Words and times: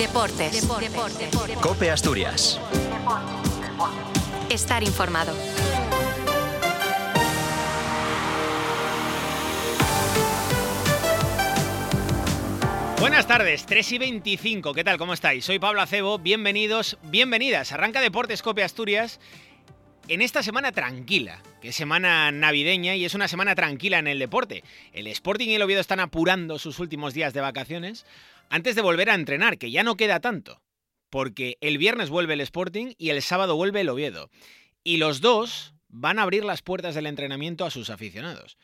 Deportes. 0.00 0.66
Cope 1.60 1.90
Asturias. 1.90 2.58
Estar 4.48 4.82
informado. 4.82 5.34
Buenas 12.98 13.26
tardes, 13.26 13.66
3 13.66 13.92
y 13.92 13.98
25, 13.98 14.72
¿qué 14.72 14.84
tal? 14.84 14.96
¿Cómo 14.96 15.12
estáis? 15.12 15.44
Soy 15.44 15.58
Pablo 15.58 15.82
Acebo, 15.82 16.18
bienvenidos, 16.18 16.96
bienvenidas. 17.02 17.72
Arranca 17.72 18.00
Deportes 18.00 18.40
Cope 18.40 18.64
Asturias 18.64 19.20
en 20.10 20.22
esta 20.22 20.42
semana 20.42 20.72
tranquila, 20.72 21.40
que 21.62 21.68
es 21.68 21.76
semana 21.76 22.32
navideña 22.32 22.96
y 22.96 23.04
es 23.04 23.14
una 23.14 23.28
semana 23.28 23.54
tranquila 23.54 24.00
en 24.00 24.08
el 24.08 24.18
deporte. 24.18 24.64
El 24.92 25.06
Sporting 25.06 25.48
y 25.48 25.54
el 25.54 25.62
Oviedo 25.62 25.80
están 25.80 26.00
apurando 26.00 26.58
sus 26.58 26.80
últimos 26.80 27.14
días 27.14 27.32
de 27.32 27.40
vacaciones 27.40 28.04
antes 28.48 28.74
de 28.74 28.82
volver 28.82 29.08
a 29.08 29.14
entrenar, 29.14 29.56
que 29.56 29.70
ya 29.70 29.84
no 29.84 29.96
queda 29.96 30.18
tanto, 30.18 30.60
porque 31.10 31.58
el 31.60 31.78
viernes 31.78 32.10
vuelve 32.10 32.34
el 32.34 32.40
Sporting 32.40 32.94
y 32.98 33.10
el 33.10 33.22
sábado 33.22 33.54
vuelve 33.54 33.82
el 33.82 33.88
Oviedo. 33.88 34.30
Y 34.82 34.96
los 34.96 35.20
dos 35.20 35.74
van 35.86 36.18
a 36.18 36.22
abrir 36.22 36.44
las 36.44 36.62
puertas 36.62 36.96
del 36.96 37.06
entrenamiento 37.06 37.64
a 37.64 37.70
sus 37.70 37.88
aficionados. 37.88 38.58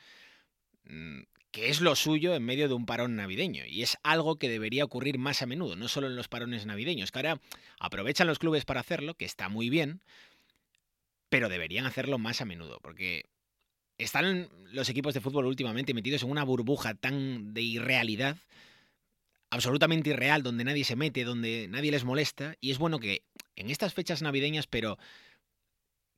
Mm, 0.82 1.20
que 1.52 1.70
es 1.70 1.80
lo 1.80 1.95
suyo 1.95 2.34
en 2.34 2.45
medio 2.45 2.66
de 2.66 2.74
un 2.74 2.87
parón 2.87 3.15
navideño. 3.15 3.65
Y 3.66 3.82
es 3.82 3.98
algo 4.02 4.37
que 4.37 4.48
debería 4.48 4.84
ocurrir 4.84 5.16
más 5.18 5.42
a 5.42 5.46
menudo, 5.46 5.76
no 5.76 5.87
solo 5.87 6.09
en 6.09 6.16
los 6.16 6.26
parones 6.26 6.66
navideños, 6.66 7.12
que 7.12 7.20
ahora 7.20 7.40
aprovechan 7.78 8.26
los 8.26 8.40
clubes 8.40 8.65
para 8.65 8.80
hacerlo, 8.80 9.15
que 9.15 9.24
está 9.24 9.48
muy 9.48 9.70
bien, 9.70 10.02
pero 11.36 11.50
deberían 11.50 11.84
hacerlo 11.84 12.16
más 12.16 12.40
a 12.40 12.46
menudo, 12.46 12.78
porque 12.80 13.26
están 13.98 14.48
los 14.72 14.88
equipos 14.88 15.12
de 15.12 15.20
fútbol 15.20 15.45
últimamente 15.45 15.92
metidos 15.92 16.22
en 16.22 16.30
una 16.30 16.45
burbuja 16.45 16.95
tan 16.95 17.52
de 17.52 17.60
irrealidad, 17.60 18.38
absolutamente 19.50 20.09
irreal, 20.09 20.42
donde 20.42 20.64
nadie 20.64 20.84
se 20.84 20.96
mete, 20.96 21.24
donde 21.24 21.68
nadie 21.68 21.90
les 21.90 22.04
molesta, 22.04 22.54
y 22.62 22.70
es 22.70 22.78
bueno 22.78 23.00
que 23.00 23.23
en 23.54 23.68
estas 23.68 23.93
fechas 23.93 24.23
navideñas, 24.23 24.66
pero 24.66 24.96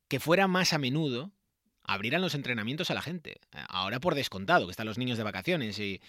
que 0.07 0.21
fuera 0.21 0.47
más 0.47 0.71
a 0.71 0.77
menudo, 0.77 1.33
abrieran 1.83 2.21
los 2.21 2.33
entrenamientos 2.33 2.89
a 2.89 2.93
la 2.93 3.01
gente. 3.01 3.41
Ahora 3.67 3.99
por 3.99 4.15
descontado, 4.15 4.67
que 4.67 4.71
están 4.71 4.87
los 4.87 4.97
niños 4.97 5.17
de 5.17 5.25
vacaciones 5.25 5.79
y, 5.79 5.99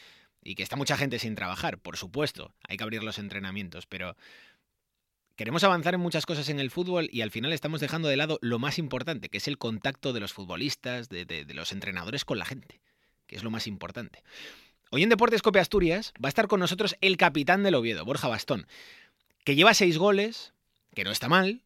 y 0.40 0.54
que 0.54 0.62
está 0.62 0.76
mucha 0.76 0.96
gente 0.96 1.18
sin 1.18 1.34
trabajar, 1.34 1.78
por 1.78 1.96
supuesto, 1.96 2.54
hay 2.68 2.76
que 2.76 2.84
abrir 2.84 3.02
los 3.02 3.18
entrenamientos, 3.18 3.86
pero 3.88 4.16
queremos 5.40 5.64
avanzar 5.64 5.94
en 5.94 6.00
muchas 6.00 6.26
cosas 6.26 6.50
en 6.50 6.60
el 6.60 6.70
fútbol 6.70 7.08
y 7.10 7.22
al 7.22 7.30
final 7.30 7.54
estamos 7.54 7.80
dejando 7.80 8.08
de 8.08 8.18
lado 8.18 8.38
lo 8.42 8.58
más 8.58 8.78
importante, 8.78 9.30
que 9.30 9.38
es 9.38 9.48
el 9.48 9.56
contacto 9.56 10.12
de 10.12 10.20
los 10.20 10.34
futbolistas, 10.34 11.08
de, 11.08 11.46
los 11.54 11.72
entrenadores 11.72 12.26
con 12.26 12.38
la 12.38 12.44
gente, 12.44 12.82
que 13.26 13.36
es 13.36 13.42
lo 13.42 13.50
más 13.50 13.66
importante. 13.66 14.22
Hoy 14.90 15.02
en 15.02 15.08
Deportes 15.08 15.40
Cope 15.40 15.58
Asturias 15.58 16.12
va 16.22 16.26
a 16.26 16.28
estar 16.28 16.46
con 16.46 16.60
nosotros 16.60 16.94
el 17.00 17.16
capitán 17.16 17.62
del 17.62 17.74
Oviedo, 17.74 18.04
Borja 18.04 18.28
Bastón, 18.28 18.66
que 19.42 19.54
lleva 19.54 19.72
seis 19.72 19.96
goles, 19.96 20.52
que 20.94 21.04
no 21.04 21.10
está 21.10 21.30
mal, 21.30 21.62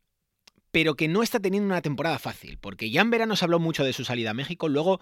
pero 0.70 0.94
que 0.94 1.08
no 1.08 1.24
está 1.24 1.40
teniendo 1.40 1.66
una 1.66 1.82
temporada 1.82 2.20
fácil, 2.20 2.58
porque 2.58 2.90
ya 2.90 3.00
en 3.00 3.10
verano 3.10 3.34
se 3.34 3.44
habló 3.44 3.58
mucho 3.58 3.82
de 3.82 3.92
su 3.92 4.04
salida 4.04 4.30
a 4.30 4.34
México, 4.34 4.68
luego 4.68 5.00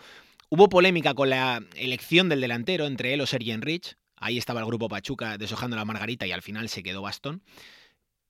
hubo 0.48 0.70
polémica 0.70 1.12
con 1.12 1.28
la 1.28 1.62
elección 1.74 2.30
del 2.30 2.40
delantero 2.40 2.86
entre 2.86 3.12
él 3.12 3.20
o 3.20 3.26
Sergi 3.26 3.50
Enrich, 3.50 3.98
ahí 4.16 4.38
estaba 4.38 4.60
el 4.60 4.66
grupo 4.66 4.88
Pachuca 4.88 5.36
deshojando 5.36 5.76
la 5.76 5.84
margarita 5.84 6.26
y 6.26 6.32
al 6.32 6.40
final 6.40 6.70
se 6.70 6.82
quedó 6.82 7.02
Bastón, 7.02 7.42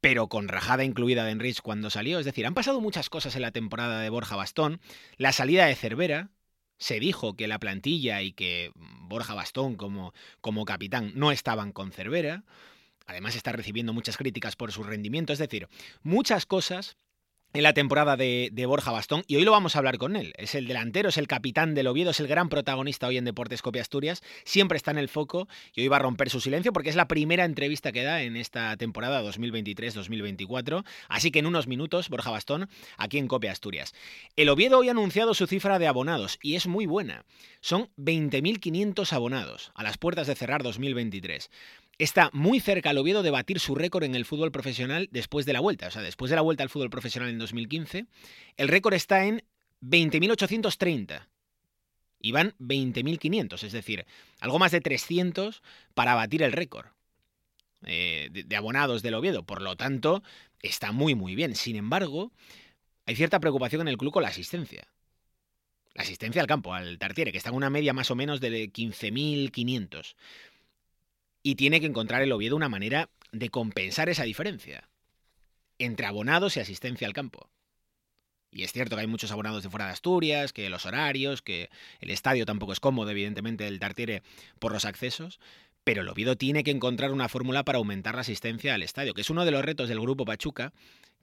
pero 0.03 0.28
con 0.28 0.48
rajada 0.48 0.83
incluida 0.83 1.25
de 1.25 1.31
Enrich 1.31 1.61
cuando 1.62 1.89
salió, 1.89 2.19
es 2.19 2.25
decir, 2.25 2.45
han 2.45 2.55
pasado 2.55 2.81
muchas 2.81 3.08
cosas 3.08 3.36
en 3.36 3.42
la 3.42 3.53
temporada 3.53 4.00
de 4.00 4.11
Borja 4.11 4.34
Bastón, 4.34 4.81
la 5.17 5.31
salida 5.31 5.64
de 5.67 5.77
Cervera, 5.77 6.31
se 6.77 6.98
dijo 6.98 7.36
que 7.36 7.47
la 7.47 7.61
plantilla 7.61 8.20
y 8.20 8.33
que 8.33 8.72
Borja 8.75 9.34
Bastón 9.34 9.77
como, 9.77 10.12
como 10.41 10.64
capitán 10.64 11.12
no 11.14 11.31
estaban 11.31 11.70
con 11.70 11.92
Cervera, 11.92 12.42
además 13.06 13.36
está 13.36 13.53
recibiendo 13.53 13.92
muchas 13.92 14.17
críticas 14.17 14.56
por 14.56 14.72
su 14.72 14.83
rendimiento, 14.83 15.33
es 15.33 15.39
decir, 15.39 15.69
muchas 16.03 16.47
cosas 16.47 16.97
en 17.53 17.62
la 17.62 17.75
temporada 17.75 18.17
de, 18.17 18.50
de, 18.53 18.67
Borja 18.67 18.92
Bastón 18.92 19.25
y 19.27 19.36
hoy 19.36 19.45
lo 19.45 19.53
vamos 19.53 19.75
a 19.75 19.78
hablar 19.78 19.99
con 19.99 20.16
él. 20.16 20.32
Es 20.37 20.54
el 20.54 20.66
delantero, 20.66 21.10
es 21.10 21.19
el 21.19 21.26
capitán 21.26 21.75
del 21.75 21.87
Oviedo, 21.87 22.10
es 22.10 22.21
el 22.21 22.28
gran 22.28 22.49
protagonista 22.49 23.06
hoy 23.06 23.19
en 23.19 23.25
Deportes 23.25 23.62
Copia 23.62 23.82
Asturias, 23.82 24.22
siempre 24.44 24.76
está 24.76 24.91
en 24.91 24.99
el 24.99 25.09
foco 25.09 25.49
y 25.75 25.82
hoy 25.82 25.88
va 25.88 25.97
a 25.97 26.00
romper 26.00 26.31
su 26.31 26.41
silencio 26.41 26.72
porque 26.72 26.88
es 26.88 26.97
la 26.97 27.09
primera 27.09 27.44
entrevista 27.44 27.93
que 27.93 28.03
da 28.03 28.22
en 28.22 28.37
esta 28.37 28.76
temporada 28.76 29.22
2023-2024. 29.22 30.84
Así 31.09 31.31
que 31.31 31.41
en 31.41 31.47
unos 31.47 31.66
minutos, 31.66 32.09
Borja 32.09 32.31
Bastón, 32.31 32.69
aquí 32.97 33.19
en 33.19 33.28
Copia 33.28 33.53
Asturias. 33.53 33.94
El 34.37 34.49
Oviedo 34.49 34.78
hoy 34.78 34.88
ha 34.88 34.93
anunciado 34.93 35.34
su 35.34 35.47
cifra 35.47 35.78
de 35.78 35.87
abonados 35.87 36.38
y 36.43 36.55
es 36.55 36.66
muy 36.66 36.87
buena. 36.87 37.25
Son 37.60 37.91
20.500 37.99 39.12
abonados 39.12 39.72
a 39.75 39.82
las 39.82 39.99
puertas 39.99 40.26
de 40.26 40.34
cerrar 40.34 40.62
2023 40.62 41.50
está 41.98 42.30
muy 42.32 42.60
cerca 42.60 42.91
al 42.91 42.98
Oviedo 42.98 43.22
de 43.22 43.30
batir 43.30 43.60
su 43.60 43.75
récord 43.75 44.04
en 44.04 44.14
el 44.14 44.25
fútbol 44.25 44.50
profesional 44.50 45.08
después 45.12 45.47
de 45.47 45.53
la 45.53 45.60
vuelta. 45.60 45.88
O 45.88 45.91
sea, 45.91 46.03
después 46.03 46.30
de 46.30 46.36
la 46.36 46.42
vuelta 46.42 46.62
al 46.62 46.69
fútbol 46.69 46.91
profesional 46.91 47.30
en 47.30 47.38
2015, 47.38 48.06
el 48.56 48.69
récord 48.69 48.94
está 48.94 49.25
en 49.25 49.44
20.830. 49.82 51.28
Y 52.25 52.31
van 52.31 52.54
20.500, 52.60 53.64
es 53.64 53.72
decir, 53.72 54.06
algo 54.38 54.60
más 54.60 54.70
de 54.70 54.81
300 54.81 55.60
para 55.92 56.14
batir 56.14 56.42
el 56.42 56.52
récord 56.52 56.86
eh, 57.84 58.28
de, 58.31 58.44
de 58.44 58.56
abonados 58.56 59.02
del 59.02 59.14
Oviedo. 59.14 59.42
Por 59.42 59.60
lo 59.60 59.76
tanto, 59.76 60.22
está 60.60 60.92
muy, 60.92 61.16
muy 61.16 61.34
bien. 61.34 61.56
Sin 61.56 61.75
embargo, 61.75 62.31
hay 63.06 63.16
cierta 63.16 63.41
preocupación 63.41 63.82
en 63.82 63.88
el 63.88 63.97
club 63.97 64.12
con 64.12 64.22
la 64.22 64.28
asistencia. 64.28 64.86
La 65.94 66.04
asistencia 66.04 66.41
al 66.41 66.47
campo, 66.47 66.72
al 66.72 66.98
Tartiere, 66.98 67.32
que 67.32 67.38
está 67.38 67.50
en 67.50 67.56
una 67.56 67.70
media 67.70 67.92
más 67.92 68.10
o 68.10 68.14
menos 68.14 68.41
de 68.41 68.72
15.500 68.72 70.14
y 71.42 71.56
tiene 71.56 71.80
que 71.80 71.86
encontrar 71.86 72.22
el 72.22 72.32
Oviedo 72.32 72.56
una 72.56 72.69
manera 72.69 73.10
de 73.32 73.50
compensar 73.50 74.08
esa 74.08 74.25
diferencia 74.25 74.88
entre 75.78 76.06
abonados 76.06 76.56
y 76.56 76.60
asistencia 76.60 77.06
al 77.06 77.12
campo. 77.12 77.50
Y 78.50 78.64
es 78.64 78.72
cierto 78.72 78.97
que 78.97 79.00
hay 79.00 79.06
muchos 79.06 79.32
abonados 79.32 79.62
de 79.62 79.70
fuera 79.70 79.86
de 79.86 79.92
Asturias, 79.92 80.52
que 80.52 80.69
los 80.69 80.84
horarios, 80.84 81.41
que 81.41 81.70
el 82.00 82.10
estadio 82.10 82.44
tampoco 82.44 82.72
es 82.72 82.81
cómodo, 82.81 83.10
evidentemente, 83.10 83.66
el 83.66 83.81
Tartiere 83.81 84.22
por 84.58 84.72
los 84.72 84.84
accesos, 84.84 85.41
pero 85.84 86.02
el 86.02 86.08
Oviedo 86.08 86.36
tiene 86.36 86.62
que 86.62 86.70
encontrar 86.70 87.12
una 87.12 87.31
fórmula 87.31 87.64
para 87.64 87.78
aumentar 87.78 88.14
la 88.14 88.20
asistencia 88.20 88.75
al 88.75 88.82
estadio, 88.82 89.14
que 89.14 89.22
es 89.22 89.31
uno 89.31 89.47
de 89.47 89.50
los 89.50 89.64
retos 89.64 89.88
del 89.88 90.00
grupo 90.00 90.26
Pachuca, 90.26 90.72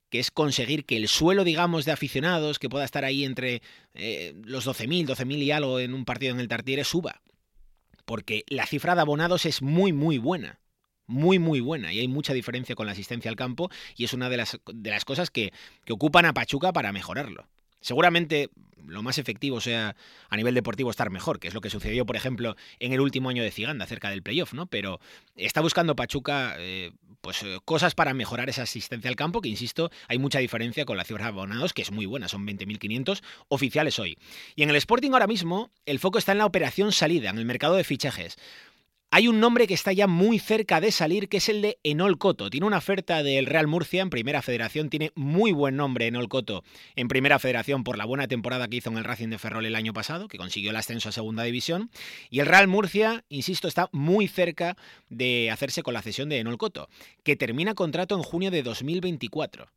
que 0.10 0.20
es 0.20 0.32
conseguir 0.32 0.86
que 0.86 0.98
el 0.98 1.08
suelo, 1.08 1.44
digamos, 1.44 1.86
de 1.86 1.92
aficionados, 1.92 2.58
que 2.58 2.68
pueda 2.68 2.84
estar 2.84 3.06
ahí 3.06 3.24
entre 3.24 3.62
eh, 3.94 4.34
los 4.44 4.68
12.000, 4.68 5.06
12.000 5.06 5.38
y 5.38 5.52
algo 5.52 5.80
en 5.80 5.94
un 5.94 6.06
partido 6.06 6.34
en 6.34 6.40
el 6.40 6.48
Tartiere, 6.48 6.84
suba 6.84 7.22
porque 8.10 8.44
la 8.48 8.66
cifra 8.66 8.96
de 8.96 9.02
abonados 9.02 9.46
es 9.46 9.62
muy, 9.62 9.94
muy 9.94 10.18
buena. 10.18 10.60
Muy, 11.06 11.38
muy 11.38 11.60
buena. 11.60 11.94
Y 11.94 12.00
hay 12.00 12.08
mucha 12.08 12.34
diferencia 12.34 12.74
con 12.74 12.88
la 12.88 12.94
asistencia 12.94 13.30
al 13.30 13.36
campo 13.36 13.70
y 13.96 14.04
es 14.04 14.14
una 14.14 14.30
de 14.30 14.38
las, 14.38 14.60
de 14.66 14.90
las 14.90 15.06
cosas 15.06 15.30
que, 15.30 15.54
que 15.86 15.94
ocupan 15.94 16.26
a 16.26 16.34
Pachuca 16.34 16.74
para 16.74 16.92
mejorarlo. 16.92 17.48
Seguramente 17.82 18.50
lo 18.88 19.04
más 19.04 19.18
efectivo 19.18 19.62
sea 19.62 19.96
a 20.30 20.38
nivel 20.38 20.56
deportivo 20.56 20.90
estar 20.90 21.10
mejor, 21.10 21.40
que 21.40 21.48
es 21.48 21.54
lo 21.54 21.62
que 21.62 21.70
sucedió, 21.70 22.06
por 22.06 22.16
ejemplo, 22.16 22.56
en 22.80 22.94
el 22.94 23.02
último 23.02 23.30
año 23.30 23.44
de 23.44 23.52
Ciganda, 23.52 23.86
cerca 23.86 24.10
del 24.10 24.24
playoff, 24.24 24.54
¿no? 24.54 24.66
Pero 24.66 25.00
está 25.36 25.62
buscando 25.62 25.96
Pachuca 25.96 26.56
eh, 26.58 26.92
pues 27.22 27.44
eh, 27.44 27.60
cosas 27.66 27.96
para 27.96 28.14
mejorar 28.14 28.50
esa 28.50 28.64
asistencia 28.64 29.10
al 29.10 29.16
campo, 29.16 29.42
que 29.42 29.50
insisto, 29.50 29.92
hay 30.08 30.18
mucha 30.18 30.40
diferencia 30.40 30.86
con 30.86 30.98
la 30.98 31.04
cifra 31.04 31.26
de 31.26 31.30
abonados, 31.30 31.74
que 31.74 31.82
es 31.82 31.92
muy 31.92 32.06
buena, 32.06 32.28
son 32.28 32.46
20.500 32.48 33.22
oficiales 33.50 34.00
hoy. 34.00 34.18
Y 34.56 34.64
en 34.64 34.70
el 34.70 34.76
Sporting 34.78 35.12
ahora 35.12 35.28
mismo, 35.28 35.72
el 35.86 36.00
foco 36.00 36.18
está 36.18 36.32
en 36.32 36.40
la 36.40 36.46
operación 36.46 36.92
salida, 36.92 37.30
en 37.30 37.38
el 37.38 37.46
mercado 37.46 37.76
de 37.76 37.84
fichajes. 37.84 38.38
Hay 39.12 39.28
un 39.28 39.40
nombre 39.40 39.66
que 39.66 39.74
está 39.74 39.92
ya 39.92 40.06
muy 40.06 40.38
cerca 40.38 40.80
de 40.80 40.92
salir, 40.92 41.30
que 41.30 41.38
es 41.38 41.50
el 41.50 41.64
de 41.64 41.80
Enol 41.84 42.20
Coto. 42.20 42.52
Tiene 42.52 42.68
una 42.68 42.78
oferta 42.78 43.24
del 43.24 43.48
Real 43.48 43.66
Murcia 43.66 44.04
en 44.04 44.12
Primera 44.12 44.44
Federación, 44.44 44.92
tiene 44.92 45.12
muy 45.16 45.52
buen 45.52 45.76
nombre 45.76 46.06
Enol 46.06 46.30
Coto 46.30 46.64
en 46.96 47.08
Primera 47.08 47.40
Federación 47.40 47.84
por 47.84 47.98
la 47.98 48.06
buena 48.06 48.28
temporada 48.28 48.68
que 48.68 48.78
hizo 48.78 48.92
en 48.92 49.00
el 49.00 49.04
Racing 49.04 49.30
de 49.30 49.40
Ferrol 49.40 49.66
el 49.66 49.74
año 49.74 49.94
pasado, 49.94 50.28
que 50.28 50.38
consiguió 50.38 50.70
el 50.70 50.76
ascenso 50.76 51.10
a 51.10 51.12
Segunda 51.12 51.42
División. 51.42 51.90
Y 52.30 52.40
el 52.40 52.46
Real 52.46 52.68
Murcia, 52.68 53.26
insisto, 53.30 53.68
está 53.68 53.90
muy 53.92 54.28
cerca 54.28 54.78
de 55.10 55.50
hacerse 55.50 55.82
con 55.82 55.96
la 55.96 56.04
cesión 56.04 56.30
de 56.30 56.38
Enol 56.38 56.60
Coto, 56.60 56.88
que 57.24 57.36
termina 57.36 57.74
contrato 57.74 58.16
en 58.16 58.22
junio 58.22 58.52
de 58.52 58.62
2024. 58.62 59.72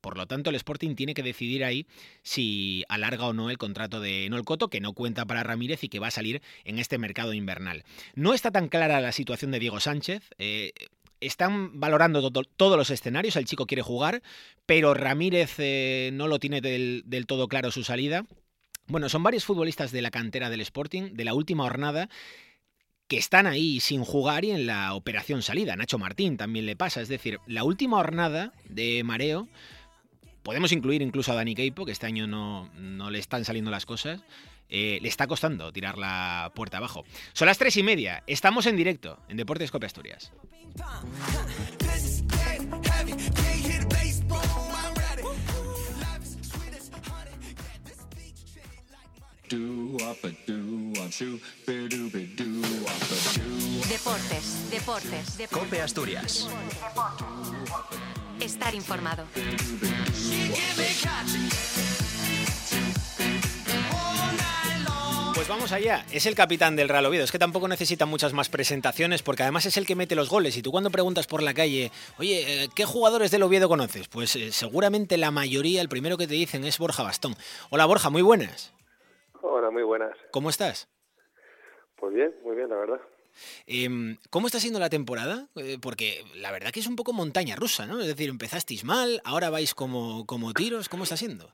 Por 0.00 0.16
lo 0.16 0.26
tanto, 0.26 0.50
el 0.50 0.56
Sporting 0.56 0.94
tiene 0.94 1.14
que 1.14 1.22
decidir 1.22 1.64
ahí 1.64 1.86
si 2.22 2.84
alarga 2.88 3.26
o 3.26 3.32
no 3.32 3.50
el 3.50 3.58
contrato 3.58 4.00
de 4.00 4.28
Nolcoto, 4.28 4.68
que 4.68 4.80
no 4.80 4.92
cuenta 4.92 5.26
para 5.26 5.42
Ramírez 5.42 5.82
y 5.84 5.88
que 5.88 5.98
va 5.98 6.08
a 6.08 6.12
salir 6.12 6.42
en 6.64 6.78
este 6.78 6.98
mercado 6.98 7.32
invernal. 7.32 7.84
No 8.14 8.34
está 8.34 8.50
tan 8.50 8.68
clara 8.68 9.00
la 9.00 9.12
situación 9.12 9.50
de 9.50 9.58
Diego 9.58 9.80
Sánchez. 9.80 10.22
Eh, 10.38 10.72
están 11.20 11.80
valorando 11.80 12.30
todo, 12.30 12.44
todos 12.44 12.76
los 12.76 12.90
escenarios, 12.90 13.36
el 13.36 13.46
chico 13.46 13.66
quiere 13.66 13.82
jugar, 13.82 14.22
pero 14.66 14.94
Ramírez 14.94 15.54
eh, 15.58 16.10
no 16.12 16.28
lo 16.28 16.38
tiene 16.38 16.60
del, 16.60 17.02
del 17.06 17.26
todo 17.26 17.48
claro 17.48 17.70
su 17.70 17.84
salida. 17.84 18.24
Bueno, 18.86 19.08
son 19.08 19.22
varios 19.22 19.44
futbolistas 19.44 19.90
de 19.90 20.02
la 20.02 20.10
cantera 20.10 20.50
del 20.50 20.60
Sporting, 20.60 21.14
de 21.14 21.24
la 21.24 21.34
última 21.34 21.64
jornada, 21.64 22.08
que 23.08 23.18
están 23.18 23.46
ahí 23.46 23.80
sin 23.80 24.04
jugar 24.04 24.44
y 24.44 24.50
en 24.50 24.66
la 24.66 24.94
operación 24.94 25.42
salida. 25.42 25.76
Nacho 25.76 25.98
Martín 25.98 26.36
también 26.36 26.66
le 26.66 26.76
pasa, 26.76 27.00
es 27.00 27.08
decir, 27.08 27.38
la 27.46 27.64
última 27.64 27.96
jornada 27.98 28.52
de 28.68 29.02
mareo 29.04 29.48
Podemos 30.46 30.70
incluir 30.70 31.02
incluso 31.02 31.32
a 31.32 31.34
Dani 31.34 31.56
Keipo, 31.56 31.84
que 31.84 31.90
este 31.90 32.06
año 32.06 32.28
no, 32.28 32.70
no 32.76 33.10
le 33.10 33.18
están 33.18 33.44
saliendo 33.44 33.68
las 33.68 33.84
cosas. 33.84 34.20
Eh, 34.68 35.00
le 35.02 35.08
está 35.08 35.26
costando 35.26 35.72
tirar 35.72 35.98
la 35.98 36.52
puerta 36.54 36.76
abajo. 36.76 37.04
Son 37.32 37.46
las 37.46 37.58
tres 37.58 37.76
y 37.76 37.82
media. 37.82 38.22
Estamos 38.28 38.66
en 38.66 38.76
directo 38.76 39.18
en 39.28 39.38
Deportes 39.38 39.72
Cope 39.72 39.86
Asturias. 39.86 40.30
Deportes, 53.88 54.70
deportes, 54.70 55.38
deportes. 55.38 55.50
Cope 55.50 55.82
Asturias. 55.82 56.48
Estar 58.40 58.74
informado. 58.74 59.24
Pues 65.34 65.48
vamos 65.48 65.72
allá. 65.72 66.04
Es 66.12 66.26
el 66.26 66.34
capitán 66.34 66.76
del 66.76 66.88
Real 66.88 67.06
Oviedo. 67.06 67.24
Es 67.24 67.32
que 67.32 67.38
tampoco 67.38 67.68
necesita 67.68 68.04
muchas 68.04 68.32
más 68.32 68.48
presentaciones 68.48 69.22
porque 69.22 69.42
además 69.42 69.66
es 69.66 69.76
el 69.76 69.86
que 69.86 69.94
mete 69.94 70.14
los 70.14 70.28
goles. 70.28 70.56
Y 70.56 70.62
tú 70.62 70.70
cuando 70.70 70.90
preguntas 70.90 71.26
por 71.26 71.42
la 71.42 71.54
calle, 71.54 71.90
oye, 72.18 72.64
eh, 72.64 72.68
¿qué 72.74 72.84
jugadores 72.84 73.30
del 73.30 73.42
Oviedo 73.42 73.68
conoces? 73.68 74.08
Pues 74.08 74.36
eh, 74.36 74.52
seguramente 74.52 75.16
la 75.16 75.30
mayoría, 75.30 75.80
el 75.80 75.88
primero 75.88 76.16
que 76.16 76.26
te 76.26 76.34
dicen 76.34 76.64
es 76.64 76.78
Borja 76.78 77.02
Bastón. 77.02 77.34
Hola 77.70 77.86
Borja, 77.86 78.10
muy 78.10 78.22
buenas. 78.22 78.74
Hola, 79.40 79.70
muy 79.70 79.82
buenas. 79.82 80.16
¿Cómo 80.30 80.50
estás? 80.50 80.88
Pues 81.96 82.12
bien, 82.14 82.34
muy 82.44 82.56
bien, 82.56 82.68
la 82.68 82.76
verdad. 82.76 83.00
Em, 83.66 84.16
¿Cómo 84.30 84.46
está 84.46 84.60
siendo 84.60 84.78
la 84.78 84.90
temporada? 84.90 85.48
Eh, 85.56 85.78
porque 85.80 86.24
la 86.36 86.52
verdad 86.52 86.70
que 86.70 86.80
es 86.80 86.86
un 86.86 86.96
poco 86.96 87.12
montaña 87.12 87.56
rusa, 87.56 87.86
¿no? 87.86 88.00
Es 88.00 88.06
decir, 88.06 88.28
empezasteis 88.28 88.84
mal, 88.84 89.20
ahora 89.24 89.50
vais 89.50 89.74
como, 89.74 90.26
como 90.26 90.52
tiros. 90.52 90.88
¿Cómo 90.88 91.04
está 91.04 91.16
siendo? 91.16 91.50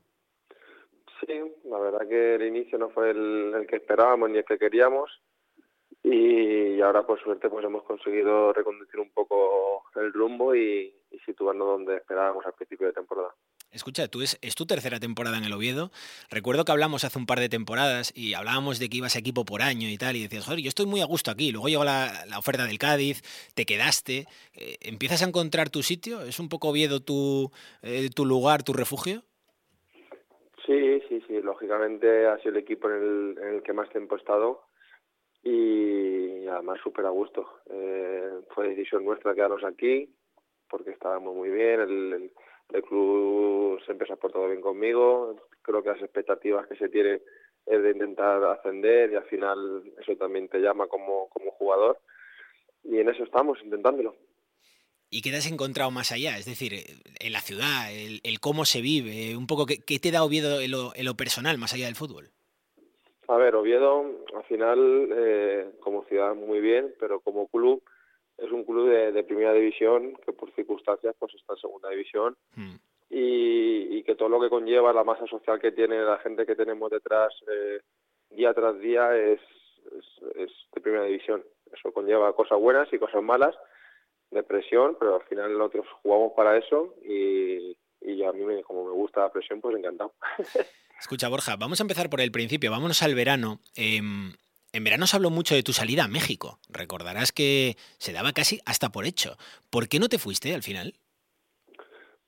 Sí, 1.21 1.41
la 1.65 1.79
verdad 1.79 2.09
que 2.09 2.35
el 2.37 2.47
inicio 2.47 2.79
no 2.79 2.91
fue 2.91 3.11
el, 3.11 3.67
que 3.69 3.77
esperábamos 3.77 4.31
ni 4.31 4.39
el 4.39 4.45
que 4.45 4.59
queríamos 4.59 5.11
y 6.05 6.81
ahora 6.81 7.07
por 7.07 7.23
suerte 7.23 7.49
pues 7.49 7.65
hemos 7.65 7.85
conseguido 7.85 8.53
reconducir 8.53 8.99
un 8.99 9.11
poco 9.11 9.85
el 9.97 10.13
rumbo 10.13 10.55
y, 10.55 10.93
y 11.11 11.19
situarnos 11.21 11.67
donde 11.67 11.97
esperábamos 11.97 12.45
al 12.45 12.55
principio 12.55 12.89
de 12.89 12.93
temporada. 12.93 13.35
Escucha, 13.73 14.07
tú 14.07 14.21
es, 14.21 14.39
es, 14.43 14.55
tu 14.55 14.67
tercera 14.67 15.01
temporada 15.01 15.39
en 15.39 15.45
el 15.45 15.53
Oviedo. 15.55 15.91
Recuerdo 16.31 16.67
que 16.67 16.73
hablamos 16.73 17.05
hace 17.05 17.19
un 17.19 17.25
par 17.25 17.41
de 17.41 17.49
temporadas 17.49 18.13
y 18.15 18.35
hablábamos 18.35 18.79
de 18.79 18.91
que 18.91 18.99
ibas 18.99 19.17
equipo 19.17 19.47
por 19.47 19.63
año 19.63 19.89
y 19.89 19.97
tal, 19.97 20.15
y 20.17 20.23
decías, 20.23 20.45
joder, 20.45 20.61
yo 20.61 20.69
estoy 20.69 20.85
muy 20.85 21.01
a 21.01 21.07
gusto 21.07 21.31
aquí. 21.31 21.53
Luego 21.53 21.69
llegó 21.69 21.85
la, 21.85 22.27
la 22.29 22.39
oferta 22.39 22.67
del 22.67 22.79
Cádiz, 22.79 23.23
te 23.55 23.65
quedaste. 23.65 24.27
Eh, 24.53 24.77
¿Empiezas 24.83 25.23
a 25.23 25.29
encontrar 25.29 25.71
tu 25.71 25.83
sitio? 25.83 26.21
¿Es 26.21 26.39
un 26.39 26.51
poco 26.51 26.69
Oviedo 26.69 27.01
tu, 27.01 27.51
eh, 27.81 28.11
tu 28.15 28.27
lugar, 28.27 28.63
tu 28.63 28.75
refugio? 28.75 29.23
Sí, 30.67 31.01
sí, 31.09 31.23
sí. 31.27 31.41
Lógicamente 31.41 32.27
ha 32.27 32.37
sido 32.39 32.51
el 32.51 32.59
equipo 32.59 32.91
en 32.91 32.97
el, 32.97 33.39
en 33.39 33.55
el 33.55 33.63
que 33.63 33.73
más 33.73 33.89
tiempo 33.89 34.17
he 34.17 34.19
estado 34.19 34.65
y 35.43 36.47
además 36.47 36.81
súper 36.83 37.07
a 37.07 37.11
gusto. 37.11 37.61
Eh, 37.71 38.41
fue 38.55 38.69
decisión 38.69 39.05
nuestra 39.05 39.35
quedarnos 39.35 39.65
aquí 39.65 40.09
porque 40.69 40.91
estábamos 40.91 41.35
muy 41.35 41.51
bien. 41.51 41.81
el, 41.81 42.33
el 42.73 42.83
club 42.83 43.81
siempre 43.85 44.07
se 44.07 44.15
ha 44.15 44.17
portado 44.17 44.49
bien 44.49 44.61
conmigo, 44.61 45.37
creo 45.63 45.83
que 45.83 45.91
las 45.91 46.01
expectativas 46.01 46.67
que 46.67 46.77
se 46.77 46.89
tiene 46.89 47.21
es 47.67 47.83
de 47.83 47.91
intentar 47.91 48.43
ascender 48.45 49.13
y 49.13 49.17
al 49.17 49.25
final 49.25 49.93
eso 50.01 50.17
también 50.17 50.49
te 50.49 50.59
llama 50.59 50.87
como, 50.87 51.29
como 51.29 51.51
jugador 51.53 52.01
y 52.83 52.99
en 52.99 53.09
eso 53.09 53.25
estamos, 53.25 53.59
intentándolo. 53.63 54.17
¿Y 55.11 55.21
qué 55.21 55.31
te 55.31 55.37
has 55.37 55.51
encontrado 55.51 55.91
más 55.91 56.11
allá? 56.11 56.39
Es 56.39 56.47
decir, 56.47 56.73
en 57.21 57.33
la 57.33 57.41
ciudad, 57.41 57.93
el, 57.93 58.21
el 58.25 58.41
cómo 58.41 58.65
se 58.65 58.81
vive, 58.81 59.37
un 59.37 59.47
poco, 59.47 59.67
¿qué, 59.67 59.85
qué 59.85 59.99
te 59.99 60.11
da 60.11 60.25
Oviedo 60.25 60.61
en 60.61 60.71
lo, 60.71 60.93
en 60.97 61.05
lo, 61.05 61.15
personal, 61.15 61.59
más 61.59 61.75
allá 61.75 61.85
del 61.85 61.97
fútbol? 61.97 62.31
A 63.33 63.39
ver, 63.39 63.55
Oviedo, 63.55 64.05
al 64.35 64.45
final, 64.45 65.09
eh, 65.11 65.71
como 65.81 66.05
ciudad 66.05 66.35
muy 66.35 66.61
bien, 66.61 66.95
pero 67.01 67.21
como 67.21 67.49
club, 67.49 67.83
es 68.37 68.53
un 68.53 68.63
club 68.63 68.91
de, 68.91 69.11
de, 69.11 69.25
primera 69.25 69.55
división 69.55 70.15
que 70.27 70.35
por 70.35 70.53
circunstancias 70.55 71.15
pues 71.19 71.35
está 71.35 71.55
en 71.55 71.59
segunda 71.59 71.89
división 71.89 72.37
mm. 72.57 72.75
y, 73.09 73.97
y, 73.97 74.03
que 74.03 74.17
todo 74.17 74.29
lo 74.29 74.39
que 74.39 74.51
conlleva 74.51 74.93
la 74.93 75.03
masa 75.03 75.27
social 75.29 75.59
que 75.59 75.73
tiene 75.73 76.03
la 76.03 76.19
gente 76.19 76.45
que 76.45 76.55
tenemos 76.55 76.91
detrás 76.91 77.33
eh, 77.51 77.81
día 78.29 78.53
tras 78.53 78.79
día 78.81 79.17
es, 79.17 79.41
es, 79.97 80.37
es, 80.37 80.51
de 80.75 80.81
primera 80.83 81.05
división. 81.05 81.43
Eso 81.73 81.91
conlleva 81.91 82.37
cosas 82.37 82.61
buenas 82.61 82.93
y 82.93 82.99
cosas 82.99 83.23
malas, 83.23 83.57
de 84.31 84.43
presión, 84.43 84.95
pero 85.01 85.15
al 85.15 85.23
final 85.23 85.57
nosotros 85.57 85.87
jugamos 86.03 86.33
para 86.37 86.59
eso 86.59 86.97
y, 87.03 87.79
y 88.03 88.25
a 88.25 88.33
mí 88.33 88.45
me, 88.45 88.63
como 88.63 88.85
me 88.85 88.93
gusta 88.93 89.21
la 89.21 89.33
presión, 89.33 89.63
pues 89.63 89.75
encantado. 89.75 90.13
Escucha, 91.03 91.29
Borja, 91.29 91.57
vamos 91.57 91.81
a 91.81 91.83
empezar 91.83 92.09
por 92.09 92.21
el 92.21 92.31
principio, 92.31 92.71
vámonos 92.71 93.03
al 93.03 93.17
verano. 93.17 93.59
Eh, 93.77 93.99
en 94.73 94.85
verano 94.85 95.09
se 95.09 95.17
habló 95.17 95.31
mucho 95.31 95.57
de 95.57 95.65
tu 95.65 95.73
salida 95.73 96.05
a 96.05 96.09
México. 96.09 96.61
Recordarás 96.71 97.33
que 97.33 97.75
se 97.99 98.13
daba 98.13 98.33
casi 98.33 98.61
hasta 98.67 98.91
por 98.91 99.05
hecho. 99.05 99.37
¿Por 99.69 99.89
qué 99.89 99.99
no 99.99 100.09
te 100.09 100.19
fuiste 100.19 100.55
al 100.55 100.63
final? 100.63 100.95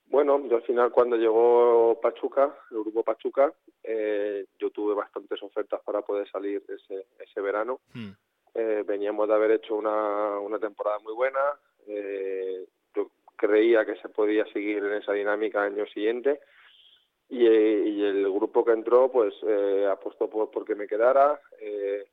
Bueno, 0.07 0.45
yo 0.49 0.57
al 0.57 0.63
final 0.63 0.91
cuando 0.91 1.17
llegó 1.17 2.01
Pachuca, 2.03 2.53
el 2.73 2.81
grupo 2.81 3.05
Pachuca, 3.05 3.53
eh, 3.85 4.45
yo 4.59 4.71
tuve 4.71 4.93
bastantes 4.95 5.41
ofertas 5.41 5.81
para 5.85 6.03
poder 6.03 6.29
salir 6.29 6.61
ese, 6.69 7.07
ese 7.21 7.41
verano. 7.41 7.79
Hmm. 7.93 8.11
Eh, 8.57 8.83
veníamos 8.85 9.29
de 9.29 9.35
haber 9.35 9.53
hecho 9.53 9.77
una, 9.77 10.41
una 10.41 10.59
temporada 10.59 10.99
muy 10.99 11.15
buena. 11.15 11.41
Eh, 11.87 12.67
yo 12.97 13.13
creía 13.37 13.85
que 13.85 13.95
se 14.03 14.09
podía 14.09 14.45
seguir 14.53 14.79
en 14.79 14.95
esa 14.95 15.13
dinámica 15.13 15.65
el 15.65 15.75
año 15.75 15.87
siguiente. 15.87 16.41
Y, 17.35 17.47
y 17.47 18.05
el 18.05 18.31
grupo 18.31 18.65
que 18.65 18.71
entró, 18.71 19.11
pues 19.11 19.35
eh, 19.43 19.89
apostó 19.91 20.31
por, 20.31 20.53
por 20.53 20.65
que 20.65 20.77
me 20.77 20.87
quedara. 20.87 21.41
Eh, 21.59 22.05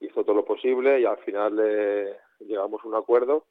hizo 0.00 0.24
todo 0.24 0.34
lo 0.34 0.44
posible 0.44 1.00
y 1.00 1.04
al 1.04 1.18
final 1.18 1.56
eh, 1.62 2.16
llegamos 2.40 2.82
a 2.82 2.88
un 2.88 2.96
acuerdo 2.96 3.46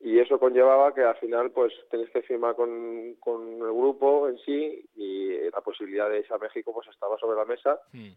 y 0.00 0.18
eso 0.18 0.38
conllevaba 0.38 0.94
que 0.94 1.02
al 1.02 1.16
final 1.16 1.50
pues 1.50 1.72
tenés 1.90 2.08
que 2.10 2.22
firmar 2.22 2.54
con, 2.54 3.14
con 3.20 3.42
el 3.42 3.72
grupo 3.72 4.28
en 4.28 4.38
sí 4.38 4.84
y 4.96 5.50
la 5.50 5.60
posibilidad 5.60 6.08
de 6.08 6.20
irse 6.20 6.32
a 6.32 6.38
México 6.38 6.72
pues 6.72 6.88
estaba 6.88 7.18
sobre 7.18 7.36
la 7.36 7.44
mesa 7.44 7.80
mm. 7.92 8.12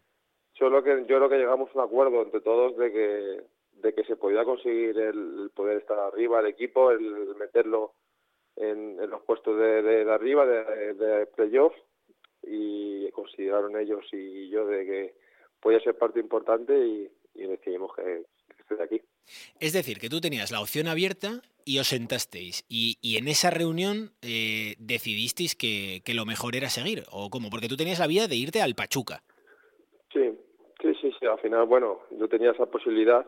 solo 0.54 0.82
que 0.82 1.04
yo 1.06 1.16
creo 1.18 1.28
que 1.28 1.38
llegamos 1.38 1.70
a 1.70 1.78
un 1.78 1.84
acuerdo 1.84 2.22
entre 2.22 2.40
todos 2.40 2.76
de 2.76 2.92
que 2.92 3.42
de 3.72 3.94
que 3.94 4.04
se 4.04 4.16
podía 4.16 4.44
conseguir 4.44 4.98
el, 4.98 5.50
poder 5.54 5.78
estar 5.78 5.98
arriba 5.98 6.40
el 6.40 6.46
equipo 6.46 6.90
el 6.90 7.34
meterlo 7.36 7.94
en, 8.56 8.98
en 9.00 9.10
los 9.10 9.22
puestos 9.22 9.58
de, 9.58 9.82
de, 9.82 10.04
de 10.04 10.12
arriba 10.12 10.46
de, 10.46 10.94
de 10.94 11.26
playoff 11.26 11.74
y 12.42 13.10
consideraron 13.12 13.78
ellos 13.78 14.04
y 14.12 14.48
yo 14.48 14.66
de 14.66 14.84
que 14.84 15.14
podía 15.60 15.80
ser 15.80 15.96
parte 15.96 16.20
importante 16.20 16.76
y, 16.76 17.08
y 17.34 17.46
decidimos 17.46 17.94
que, 17.94 18.02
que 18.02 18.74
esté 18.74 18.82
aquí. 18.82 19.00
Es 19.60 19.72
decir, 19.72 19.98
que 19.98 20.08
tú 20.08 20.20
tenías 20.20 20.50
la 20.50 20.60
opción 20.60 20.88
abierta 20.88 21.42
y 21.64 21.78
os 21.78 21.88
sentasteis. 21.88 22.64
Y, 22.68 22.98
y 23.00 23.16
en 23.16 23.28
esa 23.28 23.50
reunión 23.50 24.10
eh, 24.22 24.74
decidisteis 24.78 25.54
que, 25.54 26.02
que, 26.04 26.14
lo 26.14 26.26
mejor 26.26 26.56
era 26.56 26.68
seguir. 26.68 27.04
¿O 27.10 27.30
cómo? 27.30 27.50
Porque 27.50 27.68
tú 27.68 27.76
tenías 27.76 27.98
la 27.98 28.06
vía 28.06 28.26
de 28.26 28.36
irte 28.36 28.60
al 28.60 28.74
Pachuca. 28.74 29.22
Sí, 30.12 30.32
sí, 30.80 30.92
sí, 31.00 31.12
sí. 31.18 31.26
Al 31.26 31.38
final, 31.38 31.66
bueno, 31.66 32.00
yo 32.10 32.28
tenía 32.28 32.50
esa 32.50 32.66
posibilidad, 32.66 33.24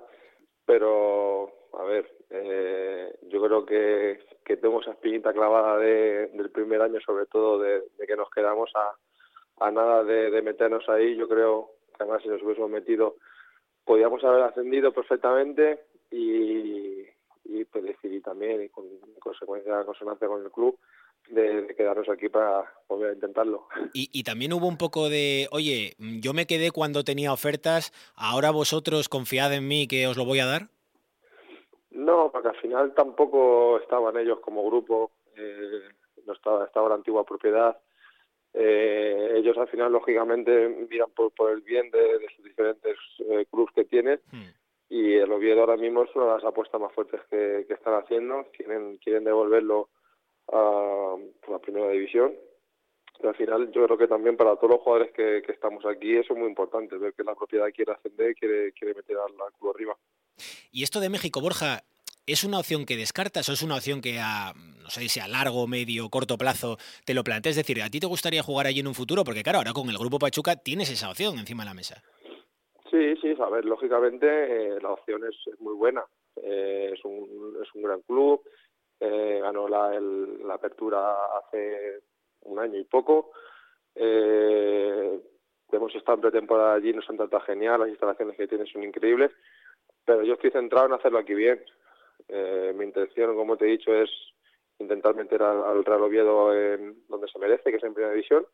pero, 0.66 1.50
a 1.78 1.84
ver, 1.84 2.10
eh, 2.30 3.14
yo 3.28 3.42
creo 3.42 3.64
que, 3.64 4.20
que 4.44 4.56
tengo 4.56 4.80
esa 4.80 4.92
espinita 4.92 5.32
clavada 5.32 5.78
de, 5.78 6.28
del 6.28 6.50
primer 6.50 6.82
año, 6.82 7.00
sobre 7.00 7.26
todo 7.26 7.58
de, 7.58 7.82
que 8.06 8.16
nos 8.16 8.30
quedamos 8.30 8.70
a, 8.74 9.70
nada 9.70 10.04
de, 10.04 10.42
meternos 10.42 10.88
ahí. 10.88 11.16
Yo 11.16 11.28
creo 11.28 11.70
que 11.96 12.02
además 12.02 12.22
si 12.22 12.28
nos 12.28 12.42
hubiésemos 12.42 12.70
metido 12.70 13.16
podíamos 13.84 14.24
haber 14.24 14.42
ascendido 14.44 14.92
perfectamente 14.92 15.84
y, 16.10 17.02
y 17.44 17.64
pues 17.70 17.84
decidí 17.84 18.20
también, 18.20 18.62
y 18.62 18.68
con 18.70 18.84
consecuencia, 19.20 19.84
consonancia 19.84 20.26
con 20.26 20.42
el 20.42 20.50
club, 20.50 20.78
de, 21.28 21.62
de, 21.62 21.74
quedarnos 21.74 22.08
aquí 22.08 22.28
para 22.28 22.64
volver 22.88 23.10
a 23.10 23.14
intentarlo. 23.14 23.68
Y, 23.92 24.08
y, 24.12 24.22
también 24.24 24.52
hubo 24.52 24.66
un 24.66 24.78
poco 24.78 25.08
de, 25.08 25.48
oye, 25.52 25.94
yo 25.98 26.32
me 26.32 26.46
quedé 26.46 26.70
cuando 26.70 27.04
tenía 27.04 27.32
ofertas, 27.32 27.92
ahora 28.14 28.50
vosotros 28.50 29.08
confiad 29.08 29.52
en 29.54 29.68
mí 29.68 29.86
que 29.86 30.06
os 30.06 30.16
lo 30.16 30.24
voy 30.24 30.40
a 30.40 30.46
dar. 30.46 30.73
No, 32.04 32.30
porque 32.30 32.48
al 32.48 32.56
final 32.56 32.94
tampoco 32.94 33.78
estaban 33.80 34.16
ellos 34.16 34.40
como 34.40 34.66
grupo, 34.66 35.12
eh, 35.36 35.88
no 36.26 36.32
estaba, 36.34 36.66
estaba 36.66 36.90
la 36.90 36.96
antigua 36.96 37.24
propiedad, 37.24 37.78
eh, 38.52 39.32
ellos 39.34 39.58
al 39.58 39.68
final 39.68 39.90
lógicamente 39.90 40.68
miran 40.88 41.10
por, 41.10 41.32
por 41.32 41.50
el 41.50 41.60
bien 41.62 41.90
de, 41.90 42.18
de 42.18 42.26
sus 42.36 42.44
diferentes 42.44 42.96
eh, 43.28 43.46
clubes 43.50 43.74
que 43.74 43.84
tienen. 43.84 44.20
Hmm. 44.30 44.50
y 44.88 45.14
el 45.14 45.32
Oviedo 45.32 45.60
ahora 45.60 45.76
mismo 45.76 46.04
es 46.04 46.14
una 46.14 46.26
de 46.26 46.34
las 46.34 46.44
apuestas 46.44 46.80
más 46.80 46.92
fuertes 46.92 47.20
que, 47.28 47.64
que 47.66 47.74
están 47.74 47.94
haciendo. 47.94 48.46
Quieren 48.52 48.98
quieren 48.98 49.24
devolverlo 49.24 49.88
a, 50.52 51.16
a 51.46 51.50
la 51.50 51.58
primera 51.58 51.88
división. 51.88 52.32
Y 53.20 53.26
al 53.26 53.34
final 53.34 53.72
yo 53.72 53.84
creo 53.86 53.98
que 53.98 54.08
también 54.08 54.36
para 54.36 54.54
todos 54.56 54.70
los 54.70 54.80
jugadores 54.82 55.12
que, 55.12 55.42
que 55.44 55.52
estamos 55.52 55.84
aquí 55.86 56.16
eso 56.16 56.34
es 56.34 56.38
muy 56.38 56.48
importante 56.48 56.96
ver 56.96 57.14
que 57.14 57.24
la 57.24 57.34
propiedad 57.34 57.70
quiere 57.72 57.92
ascender 57.92 58.34
quiere 58.34 58.72
quiere 58.72 58.94
meter 58.94 59.16
al 59.16 59.52
club 59.58 59.74
arriba. 59.74 59.96
Y 60.70 60.82
esto 60.82 61.00
de 61.00 61.10
México 61.10 61.40
Borja 61.40 61.82
¿Es 62.26 62.44
una 62.44 62.58
opción 62.58 62.86
que 62.86 62.96
descartas 62.96 63.48
o 63.48 63.52
es 63.52 63.62
una 63.62 63.76
opción 63.76 64.00
que 64.00 64.18
a, 64.18 64.52
no 64.82 64.88
sé 64.88 65.08
si 65.08 65.20
a 65.20 65.28
largo, 65.28 65.66
medio, 65.66 66.08
corto 66.08 66.38
plazo 66.38 66.78
te 67.04 67.14
lo 67.14 67.22
planteas? 67.22 67.56
Es 67.56 67.66
decir, 67.66 67.82
¿a 67.82 67.90
ti 67.90 68.00
te 68.00 68.06
gustaría 68.06 68.42
jugar 68.42 68.66
allí 68.66 68.80
en 68.80 68.86
un 68.86 68.94
futuro? 68.94 69.24
Porque 69.24 69.42
claro, 69.42 69.58
ahora 69.58 69.72
con 69.72 69.88
el 69.90 69.98
Grupo 69.98 70.18
Pachuca 70.18 70.56
tienes 70.56 70.90
esa 70.90 71.10
opción 71.10 71.38
encima 71.38 71.64
de 71.64 71.68
la 71.68 71.74
mesa. 71.74 72.02
Sí, 72.90 73.16
sí, 73.20 73.34
a 73.38 73.50
ver, 73.50 73.64
lógicamente 73.64 74.26
eh, 74.26 74.78
la 74.80 74.92
opción 74.92 75.22
es, 75.24 75.36
muy 75.60 75.74
buena. 75.74 76.04
Eh, 76.36 76.92
es, 76.94 77.04
un, 77.04 77.58
es 77.62 77.68
un 77.74 77.82
gran 77.82 78.00
club, 78.02 78.42
eh, 79.00 79.40
ganó 79.42 79.68
la 79.68 80.54
apertura 80.54 81.14
hace 81.38 82.00
un 82.42 82.58
año 82.58 82.78
y 82.78 82.84
poco. 82.84 83.32
Eh, 83.94 85.20
hemos 85.72 85.94
estado 85.94 86.16
en 86.16 86.22
pretemporada 86.22 86.74
allí, 86.74 86.92
nos 86.92 87.08
han 87.08 87.16
tratado 87.16 87.44
genial, 87.44 87.80
las 87.80 87.88
instalaciones 87.88 88.36
que 88.36 88.48
tienen 88.48 88.66
son 88.66 88.82
increíbles, 88.82 89.30
pero 90.04 90.22
yo 90.22 90.34
estoy 90.34 90.50
centrado 90.50 90.86
en 90.86 90.92
hacerlo 90.94 91.18
aquí 91.18 91.34
bien. 91.34 91.60
Eh, 92.28 92.72
mi 92.76 92.84
intención, 92.84 93.34
como 93.34 93.56
te 93.56 93.66
he 93.66 93.72
dicho, 93.72 93.94
es 93.94 94.10
intentar 94.78 95.14
meter 95.14 95.42
al, 95.42 95.84
Real 95.84 96.02
Oviedo 96.02 96.54
en 96.54 97.04
donde 97.08 97.28
se 97.28 97.38
merece, 97.38 97.70
que 97.70 97.76
es 97.76 97.84
en 97.84 97.94
primera 97.94 98.14
división, 98.14 98.46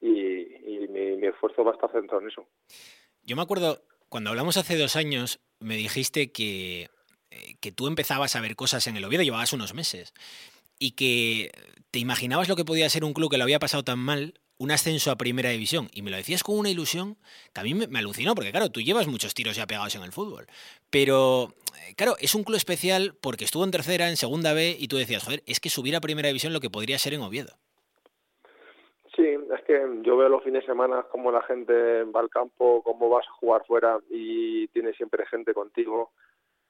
y, 0.00 0.46
mi, 0.88 1.26
esfuerzo 1.26 1.64
va 1.64 1.72
a 1.72 1.74
estar 1.74 1.92
centrado 1.92 2.22
en 2.22 2.28
eso. 2.28 2.46
Yo 3.22 3.36
me 3.36 3.42
acuerdo, 3.42 3.82
cuando 4.08 4.30
hablamos 4.30 4.56
hace 4.56 4.76
dos 4.76 4.96
años, 4.96 5.40
me 5.60 5.76
dijiste 5.76 6.32
eh, 6.38 6.88
que 7.60 7.72
tú 7.72 7.86
empezabas 7.86 8.36
a 8.36 8.40
ver 8.40 8.56
cosas 8.56 8.86
en 8.86 8.96
el 8.96 9.04
Oviedo, 9.04 9.22
llevabas 9.22 9.52
unos 9.52 9.74
meses, 9.74 10.14
y 10.78 10.92
que 10.92 11.50
te 11.90 11.98
imaginabas 11.98 12.48
lo 12.48 12.56
que 12.56 12.64
podía 12.64 12.88
ser 12.88 13.04
un 13.04 13.12
club 13.12 13.30
que 13.30 13.38
lo 13.38 13.44
había 13.44 13.58
pasado 13.58 13.84
tan 13.84 13.98
mal 13.98 14.39
un 14.60 14.70
ascenso 14.70 15.10
a 15.10 15.16
primera 15.16 15.48
división. 15.48 15.88
Y 15.94 16.02
me 16.02 16.10
lo 16.10 16.18
decías 16.18 16.44
con 16.44 16.58
una 16.58 16.68
ilusión 16.68 17.16
que 17.54 17.60
a 17.60 17.64
mí 17.64 17.74
me, 17.74 17.98
alucinó, 17.98 18.34
porque 18.34 18.50
claro, 18.50 18.68
tú 18.68 18.80
llevas 18.80 19.08
muchos 19.08 19.32
tiros 19.32 19.56
ya 19.56 19.66
pegados 19.66 19.96
en 19.96 20.02
el 20.02 20.12
fútbol. 20.12 20.44
Pero, 20.90 21.54
eh, 21.80 21.94
claro, 21.96 22.12
es 22.20 22.34
un 22.34 22.44
club 22.44 22.56
especial 22.56 23.14
porque 23.22 23.44
estuvo 23.44 23.64
en 23.64 23.70
tercera, 23.70 24.10
en 24.10 24.16
segunda 24.16 24.52
B, 24.52 24.76
y 24.78 24.86
tú 24.88 24.98
decías, 24.98 25.24
joder, 25.24 25.40
es 25.46 25.60
que 25.60 25.70
subir 25.70 25.96
a 25.96 26.00
primera 26.00 26.28
división 26.28 26.52
lo 26.52 26.60
que 26.60 26.68
podría 26.68 26.98
ser 26.98 27.14
en 27.14 27.22
Oviedo. 27.22 27.54
Sí, 29.16 29.24
es 29.26 29.64
que 29.66 29.80
yo 30.02 30.16
veo 30.18 30.28
los 30.28 30.44
fines 30.44 30.60
de 30.62 30.66
semana 30.66 31.04
como 31.10 31.32
la 31.32 31.42
gente 31.42 32.04
va 32.04 32.20
al 32.20 32.28
campo, 32.28 32.82
cómo 32.82 33.08
vas 33.08 33.26
a 33.26 33.32
jugar 33.40 33.64
fuera 33.66 33.98
y 34.10 34.68
tienes 34.68 34.94
siempre 34.96 35.26
gente 35.26 35.54
contigo. 35.54 36.10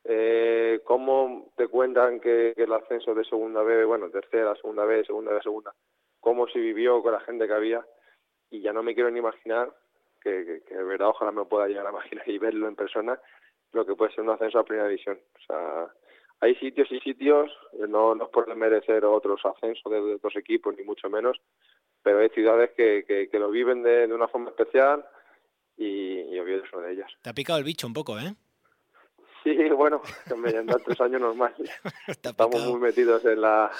Eh, 0.04 0.80
cómo 0.84 1.50
te 1.56 1.66
cuentan 1.66 2.20
que, 2.20 2.54
que, 2.56 2.62
el 2.62 2.72
ascenso 2.72 3.14
de 3.14 3.24
segunda 3.24 3.62
B, 3.62 3.84
bueno, 3.84 4.08
tercera, 4.10 4.54
segunda 4.56 4.84
B, 4.84 5.04
segunda 5.04 5.32
B, 5.32 5.42
segunda, 5.42 5.74
cómo 6.20 6.46
se 6.48 6.58
vivió 6.58 7.02
con 7.02 7.12
la 7.12 7.20
gente 7.20 7.46
que 7.46 7.54
había 7.54 7.84
y 8.50 8.60
ya 8.60 8.72
no 8.72 8.82
me 8.82 8.94
quiero 8.94 9.10
ni 9.10 9.18
imaginar 9.18 9.74
que, 10.20 10.62
que, 10.66 10.74
de 10.74 10.84
verdad 10.84 11.08
ojalá 11.08 11.32
me 11.32 11.44
pueda 11.44 11.66
llegar 11.66 11.86
a 11.86 11.90
imaginar 11.90 12.28
y 12.28 12.38
verlo 12.38 12.68
en 12.68 12.76
persona 12.76 13.18
lo 13.72 13.86
que 13.86 13.94
puede 13.94 14.12
ser 14.12 14.22
un 14.22 14.30
ascenso 14.30 14.58
a 14.58 14.64
primera 14.64 14.88
división. 14.88 15.18
O 15.36 15.46
sea, 15.46 15.88
hay 16.40 16.54
sitios 16.56 16.90
y 16.90 16.98
sitios, 17.00 17.50
no, 17.88 18.14
no 18.14 18.24
es 18.24 18.30
por 18.30 18.54
merecer 18.56 19.04
otros 19.04 19.40
ascensos 19.44 19.92
de, 19.92 20.14
otros 20.14 20.36
equipos, 20.36 20.74
ni 20.76 20.84
mucho 20.84 21.08
menos, 21.08 21.40
pero 22.02 22.18
hay 22.18 22.30
ciudades 22.30 22.70
que, 22.76 23.04
que, 23.30 23.38
lo 23.38 23.50
viven 23.50 23.82
de, 23.82 24.08
de, 24.08 24.14
una 24.14 24.28
forma 24.28 24.50
especial 24.50 25.04
y, 25.76 26.20
y 26.20 26.38
Oviedo 26.38 26.64
es 26.64 26.72
una 26.72 26.86
de 26.86 26.92
ellas. 26.94 27.12
Te 27.22 27.30
ha 27.30 27.34
picado 27.34 27.58
el 27.58 27.64
bicho 27.64 27.86
un 27.86 27.92
poco, 27.92 28.18
¿eh? 28.18 28.34
Sí, 29.42 29.56
bueno, 29.70 30.02
que 30.26 30.34
me 30.34 30.50
han 30.50 30.66
dado 30.66 30.80
tres 30.84 31.00
años 31.00 31.20
normal. 31.20 31.54
Estamos 32.06 32.66
muy 32.66 32.80
metidos 32.80 33.24
en 33.24 33.40
la, 33.40 33.70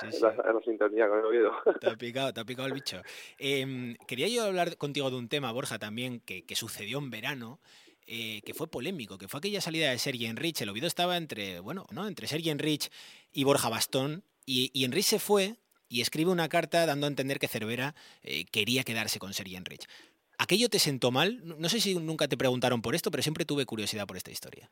sintonía 0.64 1.09
con 1.09 1.19
el 1.19 1.25
oído. 1.25 1.52
Te 1.81 1.90
ha 1.90 1.97
picado, 1.97 2.33
te 2.33 2.40
ha 2.40 2.45
picado 2.45 2.69
el 2.69 2.75
bicho. 2.75 3.02
Em, 3.38 3.97
quería 4.07 4.29
yo 4.29 4.45
hablar 4.45 4.76
contigo 4.76 5.11
de 5.11 5.17
un 5.17 5.29
tema, 5.29 5.52
Borja, 5.52 5.79
también, 5.79 6.21
que, 6.21 6.45
sucedió 6.55 6.99
en 6.99 7.11
verano. 7.11 7.61
Eh, 8.12 8.43
que 8.45 8.55
fue 8.55 8.67
polémico, 8.67 9.19
que 9.19 9.29
fue 9.29 9.38
aquella 9.38 9.61
salida 9.61 9.90
de 9.90 9.99
Sergi 9.99 10.26
Enrich. 10.26 10.61
El 10.62 10.71
Oviedo 10.71 10.88
estaba 10.88 11.17
entre, 11.17 11.61
bueno, 11.61 11.87
¿no? 11.93 12.09
entre 12.09 12.26
Sergi 12.26 12.50
Enrich 12.50 12.90
y 13.31 13.45
Borja 13.45 13.69
Bastón, 13.69 14.25
y, 14.45 14.73
y 14.75 14.85
Enrich 14.85 15.05
se 15.05 15.21
fue 15.21 15.55
y 15.90 16.00
escribe 16.00 16.31
una 16.31 16.49
carta 16.49 16.87
dando 16.87 17.07
a 17.07 17.09
entender 17.09 17.38
que 17.38 17.49
Cervera 17.49 17.95
eh, 18.23 18.47
quería 18.47 18.85
quedarse 18.85 19.19
con 19.19 19.35
Sergi 19.35 19.57
Enrich. 19.57 19.87
¿Aquello 20.38 20.71
te 20.71 20.79
sentó 20.79 21.11
mal? 21.11 21.43
No 21.45 21.69
sé 21.69 21.81
si 21.81 21.95
nunca 21.97 22.26
te 22.26 22.38
preguntaron 22.38 22.81
por 22.81 22.95
esto, 22.95 23.11
pero 23.11 23.23
siempre 23.23 23.45
tuve 23.45 23.67
curiosidad 23.67 24.07
por 24.07 24.17
esta 24.17 24.31
historia. 24.31 24.71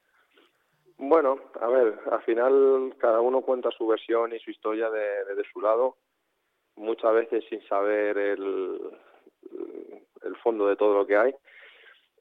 Bueno, 0.98 1.38
a 1.60 1.68
ver, 1.68 1.96
al 2.10 2.22
final 2.22 2.94
cada 2.98 3.20
uno 3.20 3.42
cuenta 3.42 3.70
su 3.70 3.86
versión 3.86 4.34
y 4.34 4.40
su 4.40 4.50
historia 4.50 4.90
de, 4.90 5.44
su 5.52 5.60
lado, 5.60 5.96
muchas 6.74 7.14
veces 7.14 7.44
sin 7.48 7.62
saber 7.68 8.18
el, 8.18 8.80
el 10.22 10.36
fondo 10.38 10.66
de 10.66 10.74
todo 10.74 10.94
lo 10.94 11.06
que 11.06 11.16
hay. 11.16 11.34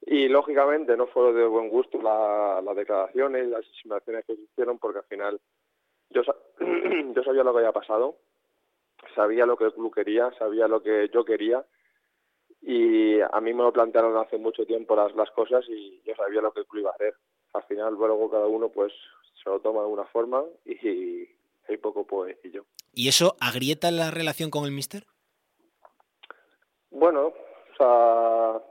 Y 0.06 0.28
lógicamente 0.30 0.96
no 0.96 1.08
fueron 1.08 1.36
de 1.36 1.48
buen 1.48 1.70
gusto 1.70 2.00
las 2.00 2.76
declaraciones, 2.76 3.48
las 3.48 3.66
insinuaciones 3.66 4.26
que 4.26 4.36
se 4.36 4.42
hicieron, 4.44 4.78
porque 4.78 5.00
al 5.00 5.06
final 5.06 5.42
yo, 6.12 6.22
yo 7.16 7.24
sabía 7.24 7.44
lo 7.44 7.54
que 7.54 7.60
había 7.60 7.72
pasado, 7.72 8.18
sabía 9.16 9.48
lo 9.48 9.58
que 9.58 9.66
el 9.66 9.74
club 9.74 9.94
quería, 9.94 10.32
sabía 10.38 10.68
lo 10.68 10.84
que 10.84 11.10
yo 11.12 11.26
quería, 11.26 11.66
y 12.62 13.20
a 13.22 13.42
mí 13.42 13.56
me 13.56 13.64
lo 13.64 13.74
plantearon 13.74 14.16
hace 14.18 14.38
mucho 14.38 14.68
tiempo 14.68 14.96
las, 14.96 15.16
las 15.16 15.32
cosas 15.32 15.66
y 15.68 16.00
yo 16.06 16.14
sabía 16.16 16.42
lo 16.42 16.52
que 16.52 16.60
el 16.60 16.68
club 16.68 16.82
iba 16.82 16.92
a 16.92 16.94
hacer 16.94 17.16
al 17.54 17.64
final 17.64 17.94
luego 17.94 18.30
cada 18.30 18.48
uno 18.48 18.70
pues 18.70 18.94
se 19.44 19.50
lo 19.50 19.60
toma 19.60 19.82
de 19.82 19.88
una 19.88 20.06
forma 20.06 20.44
y, 20.66 21.28
hay 21.70 21.78
poco 21.78 22.08
puedo 22.08 22.26
decir 22.26 22.52
yo. 22.52 22.62
¿Y 22.94 23.10
eso 23.10 23.36
agrieta 23.42 23.92
la 23.92 24.10
relación 24.10 24.50
con 24.50 24.64
el 24.64 24.72
mister? 24.72 25.06
Bueno, 26.92 27.28
o 27.28 27.76
sea, 27.78 28.62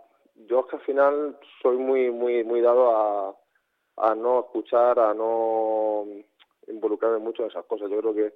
yo 0.48 0.60
es 0.60 0.66
que 0.66 0.76
al 0.76 0.82
final 0.82 1.38
soy 1.62 1.76
muy 1.76 2.10
muy 2.10 2.42
muy 2.42 2.62
dado 2.62 2.96
a, 2.96 3.36
a 3.98 4.14
no 4.14 4.40
escuchar, 4.40 4.98
a 4.98 5.12
no 5.12 6.06
involucrarme 6.68 7.18
mucho 7.18 7.42
en 7.42 7.50
esas 7.50 7.66
cosas. 7.66 7.90
Yo 7.90 8.00
creo 8.00 8.14
que 8.14 8.34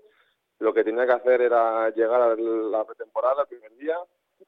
lo 0.58 0.74
que 0.74 0.84
tenía 0.84 1.06
que 1.06 1.12
hacer 1.12 1.40
era 1.40 1.88
llegar 1.90 2.20
a 2.20 2.34
la 2.36 2.84
pretemporada 2.84 3.42
el 3.42 3.48
primer 3.48 3.74
día, 3.76 3.98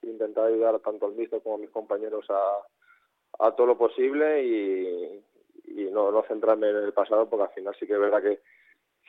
intentar 0.02 0.46
ayudar 0.46 0.78
tanto 0.80 1.06
al 1.06 1.12
mister 1.12 1.42
como 1.42 1.54
a 1.54 1.58
mis 1.58 1.70
compañeros 1.70 2.26
a, 2.28 3.46
a 3.46 3.52
todo 3.52 3.66
lo 3.66 3.78
posible 3.78 4.44
y, 4.44 5.24
y 5.64 5.84
no, 5.84 6.10
no 6.10 6.22
centrarme 6.22 6.70
en 6.70 6.76
el 6.76 6.92
pasado 6.92 7.28
porque 7.28 7.44
al 7.44 7.54
final 7.54 7.76
sí 7.78 7.86
que 7.86 7.94
es 7.94 8.00
verdad 8.00 8.22
que 8.22 8.40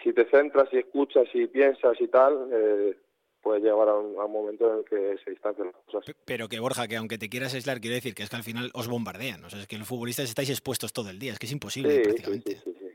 si 0.01 0.13
te 0.13 0.25
centras 0.29 0.67
y 0.71 0.79
escuchas 0.79 1.27
y 1.33 1.47
piensas 1.47 1.99
y 1.99 2.07
tal, 2.07 2.49
eh, 2.51 2.97
puede 3.41 3.61
llegar 3.61 3.87
a 3.89 3.95
un, 3.95 4.15
momento 4.31 4.71
en 4.71 4.79
el 4.79 4.85
que 4.85 5.23
se 5.23 5.31
distancian 5.31 5.67
las 5.67 5.83
cosas. 5.85 6.15
Pero 6.25 6.47
que 6.47 6.59
Borja, 6.59 6.87
que 6.87 6.97
aunque 6.97 7.17
te 7.17 7.29
quieras 7.29 7.53
aislar, 7.53 7.79
quiero 7.79 7.95
decir 7.95 8.13
que 8.15 8.23
es 8.23 8.29
que 8.29 8.35
al 8.35 8.43
final 8.43 8.71
os 8.73 8.87
bombardean, 8.87 9.43
o 9.43 9.49
sea, 9.49 9.59
es 9.59 9.67
que 9.67 9.77
los 9.77 9.87
futbolistas 9.87 10.29
estáis 10.29 10.49
expuestos 10.49 10.93
todo 10.93 11.09
el 11.09 11.19
día, 11.19 11.33
es 11.33 11.39
que 11.39 11.45
es 11.45 11.51
imposible 11.51 11.99
prácticamente. 12.01 12.55
Sí 12.55 12.73
sí, 12.73 12.89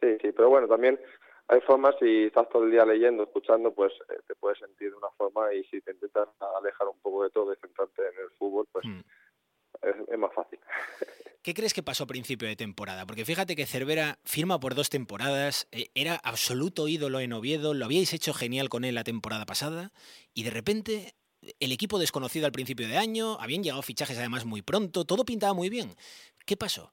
sí, 0.00 0.18
sí, 0.20 0.32
pero 0.32 0.50
bueno, 0.50 0.68
también 0.68 0.98
hay 1.48 1.60
formas, 1.60 1.94
si 2.00 2.24
estás 2.24 2.48
todo 2.48 2.64
el 2.64 2.70
día 2.70 2.84
leyendo, 2.84 3.24
escuchando, 3.24 3.72
pues 3.72 3.92
eh, 4.08 4.18
te 4.26 4.34
puedes 4.34 4.58
sentir 4.58 4.90
de 4.90 4.96
una 4.96 5.10
forma 5.16 5.52
y 5.54 5.64
si 5.64 5.80
te 5.80 5.92
intentas 5.92 6.28
alejar 6.58 6.88
un 6.88 6.98
poco 7.00 7.24
de 7.24 7.30
todo 7.30 7.52
y 7.52 7.56
centrarte 7.56 8.02
en 8.02 8.24
el 8.24 8.30
fútbol, 8.38 8.66
pues... 8.72 8.84
Hmm 8.84 9.00
es, 9.82 10.18
más 10.18 10.32
fácil. 10.34 10.58
¿Qué 11.42 11.54
crees 11.54 11.74
que 11.74 11.82
pasó 11.82 12.04
a 12.04 12.06
principio 12.06 12.46
de 12.46 12.56
temporada? 12.56 13.04
Porque 13.06 13.24
fíjate 13.24 13.56
que 13.56 13.66
Cervera 13.66 14.18
firma 14.24 14.60
por 14.60 14.74
dos 14.74 14.90
temporadas, 14.90 15.68
eh, 15.72 15.88
era 15.94 16.16
absoluto 16.22 16.86
ídolo 16.86 17.18
en 17.20 17.32
Oviedo, 17.32 17.74
lo 17.74 17.84
habíais 17.84 18.12
hecho 18.12 18.32
genial 18.32 18.68
con 18.68 18.84
él 18.84 18.94
la 18.94 19.04
temporada 19.04 19.44
pasada, 19.44 19.90
y 20.34 20.44
de 20.44 20.50
repente 20.50 21.14
el 21.58 21.72
equipo 21.72 21.98
desconocido 21.98 22.46
al 22.46 22.52
principio 22.52 22.86
de 22.86 22.96
año, 22.96 23.36
habían 23.40 23.62
llegado 23.62 23.82
fichajes 23.82 24.18
además 24.18 24.44
muy 24.44 24.62
pronto, 24.62 25.04
todo 25.04 25.24
pintaba 25.24 25.54
muy 25.54 25.68
bien. 25.68 25.90
¿Qué 26.46 26.56
pasó? 26.56 26.92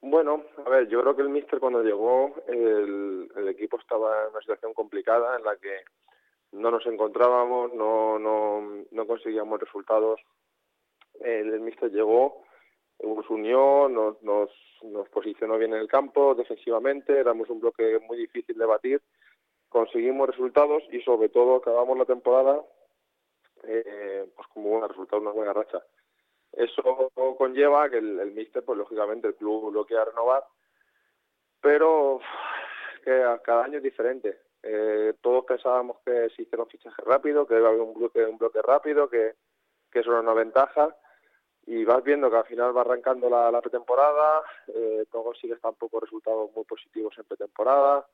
Bueno, 0.00 0.44
a 0.64 0.68
ver, 0.68 0.88
yo 0.88 1.00
creo 1.00 1.16
que 1.16 1.22
el 1.22 1.30
míster 1.30 1.58
cuando 1.58 1.82
llegó, 1.82 2.34
el, 2.46 3.28
el, 3.34 3.48
equipo 3.48 3.78
estaba 3.78 4.24
en 4.24 4.30
una 4.30 4.40
situación 4.40 4.72
complicada 4.72 5.36
en 5.36 5.44
la 5.44 5.56
que 5.56 5.80
no 6.52 6.70
nos 6.70 6.86
encontrábamos, 6.86 7.72
no, 7.74 8.18
no, 8.18 8.84
no 8.90 9.06
conseguíamos 9.06 9.58
resultados 9.58 10.20
el, 11.20 11.60
míster 11.60 11.90
llegó, 11.90 12.42
nos 13.02 13.28
unió, 13.30 13.88
nos, 13.88 14.22
nos, 14.22 14.50
nos 14.82 15.08
posicionó 15.08 15.58
bien 15.58 15.74
en 15.74 15.80
el 15.80 15.88
campo, 15.88 16.34
defensivamente, 16.34 17.18
éramos 17.18 17.48
un 17.50 17.60
bloque 17.60 17.98
muy 18.06 18.18
difícil 18.18 18.56
de 18.56 18.66
batir, 18.66 19.02
conseguimos 19.68 20.28
resultados 20.28 20.82
y 20.90 21.00
sobre 21.02 21.28
todo 21.28 21.56
acabamos 21.56 21.98
la 21.98 22.04
temporada 22.04 22.62
eh, 23.64 24.30
pues 24.34 24.48
como 24.48 24.70
un 24.70 24.88
resultado, 24.88 25.22
una 25.22 25.32
buena 25.32 25.52
racha. 25.52 25.82
Eso 26.52 27.10
conlleva 27.36 27.90
que 27.90 27.98
el, 27.98 28.18
el 28.20 28.32
míster, 28.32 28.64
pues 28.64 28.78
lógicamente 28.78 29.28
el 29.28 29.34
club 29.34 29.72
lo 29.72 29.84
quiera 29.84 30.04
renovar, 30.04 30.44
pero 31.60 32.20
que 33.04 33.22
cada 33.44 33.64
año 33.64 33.78
es 33.78 33.82
diferente. 33.82 34.40
Eh, 34.62 35.14
todos 35.20 35.44
pensábamos 35.44 35.98
que 36.04 36.28
se 36.30 36.42
hicieron 36.42 36.68
fichajes 36.68 37.04
rápido, 37.04 37.46
que 37.46 37.56
iba 37.56 37.68
a 37.68 37.70
haber 37.70 37.82
un 37.82 37.94
bloque, 37.94 38.24
un 38.24 38.38
bloque 38.38 38.60
rápido, 38.62 39.08
que, 39.08 39.34
que 39.90 40.00
eso 40.00 40.10
era 40.10 40.20
una 40.20 40.34
ventaja, 40.34 40.96
y 41.66 41.84
vas 41.84 42.02
viendo 42.04 42.30
que 42.30 42.36
al 42.36 42.44
final 42.44 42.76
va 42.76 42.82
arrancando 42.82 43.28
la, 43.28 43.50
la 43.50 43.60
pretemporada, 43.60 44.42
eh, 44.68 45.04
no 45.12 45.24
consigues 45.24 45.60
tampoco 45.60 45.98
resultados 45.98 46.50
muy 46.54 46.64
positivos 46.64 47.12
en 47.18 47.24
pretemporada, 47.24 48.06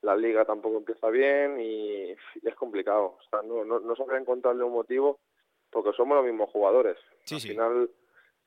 la 0.00 0.16
liga 0.16 0.44
tampoco 0.44 0.78
empieza 0.78 1.10
bien 1.10 1.60
y, 1.60 2.10
es 2.10 2.54
complicado. 2.56 3.18
O 3.18 3.22
sea, 3.28 3.42
no, 3.42 3.64
no, 3.64 3.80
no 3.80 3.96
sabría 3.96 4.18
encontrarle 4.18 4.64
un 4.64 4.72
motivo 4.72 5.20
porque 5.70 5.92
somos 5.92 6.16
los 6.16 6.26
mismos 6.26 6.50
jugadores. 6.50 6.96
al 7.30 7.40
final, 7.40 7.90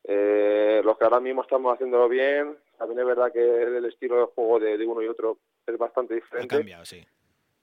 eh, 0.03 0.81
los 0.83 0.97
que 0.97 1.03
ahora 1.03 1.19
mismo 1.19 1.43
estamos 1.43 1.73
haciéndolo 1.73 2.09
bien, 2.09 2.57
también 2.77 2.99
es 2.99 3.05
verdad 3.05 3.31
que 3.31 3.63
el 3.63 3.85
estilo 3.85 4.17
de 4.17 4.25
juego 4.25 4.59
de, 4.59 4.77
de 4.77 4.85
uno 4.85 5.01
y 5.01 5.07
otro 5.07 5.37
es 5.65 5.77
bastante 5.77 6.15
diferente. 6.15 6.55
Ha 6.55 6.57
cambiado, 6.57 6.85
sí 6.85 7.05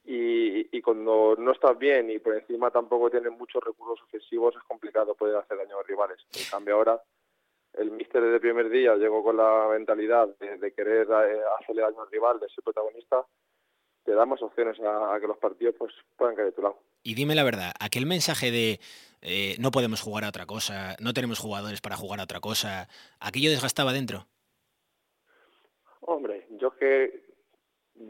y, 0.04 0.76
y 0.76 0.82
cuando 0.82 1.34
no 1.38 1.52
estás 1.52 1.78
bien 1.78 2.10
y 2.10 2.18
por 2.18 2.34
encima 2.34 2.70
tampoco 2.70 3.10
tienes 3.10 3.32
muchos 3.32 3.62
recursos 3.64 4.04
ofensivos 4.06 4.54
es 4.56 4.62
complicado 4.64 5.14
poder 5.14 5.36
hacer 5.36 5.56
daño 5.56 5.76
a 5.76 5.78
los 5.78 5.86
rivales. 5.86 6.18
En 6.34 6.44
cambio 6.50 6.74
ahora 6.74 7.00
el 7.74 7.90
míster 7.90 8.22
desde 8.22 8.36
el 8.36 8.40
primer 8.40 8.70
día 8.70 8.94
llegó 8.96 9.22
con 9.22 9.36
la 9.36 9.68
mentalidad 9.70 10.28
de, 10.38 10.72
querer 10.72 11.08
eh, 11.08 11.40
hacerle 11.60 11.82
daño 11.82 12.02
al 12.02 12.10
rival, 12.10 12.38
de 12.38 12.48
ser 12.48 12.62
protagonista, 12.62 13.24
te 14.04 14.12
da 14.12 14.26
más 14.26 14.40
opciones 14.42 14.78
a, 14.80 15.18
que 15.20 15.26
los 15.26 15.38
partidos 15.38 15.74
pues 15.78 15.92
puedan 16.16 16.36
caer 16.36 16.48
de 16.48 16.52
tu 16.52 16.62
lado. 16.62 16.78
Y 17.02 17.14
dime 17.14 17.34
la 17.34 17.44
verdad, 17.44 17.72
aquel 17.80 18.06
mensaje 18.06 18.50
de 18.50 18.80
eh, 19.22 19.56
no 19.58 19.70
podemos 19.70 20.00
jugar 20.00 20.24
a 20.24 20.28
otra 20.28 20.46
cosa, 20.46 20.96
no 21.00 21.12
tenemos 21.12 21.38
jugadores 21.38 21.80
para 21.80 21.96
jugar 21.96 22.20
a 22.20 22.24
otra 22.24 22.40
cosa, 22.40 22.88
¿aquello 23.18 23.50
desgastaba 23.50 23.92
dentro? 23.92 24.26
Hombre, 26.00 26.46
yo 26.50 26.70
que 26.76 27.24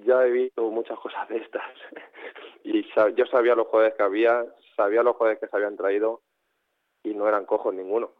ya 0.04 0.24
he 0.26 0.30
visto 0.30 0.70
muchas 0.70 0.98
cosas 0.98 1.28
de 1.28 1.38
estas 1.38 1.64
y 2.64 2.84
yo 3.16 3.26
sabía 3.26 3.54
los 3.54 3.66
jugadores 3.66 3.94
que 3.96 4.02
había, 4.02 4.44
sabía 4.76 5.02
los 5.02 5.16
jugadores 5.16 5.40
que 5.40 5.48
se 5.48 5.56
habían 5.56 5.76
traído 5.76 6.22
y 7.02 7.14
no 7.14 7.28
eran 7.28 7.44
cojos 7.44 7.74
ninguno. 7.74 8.12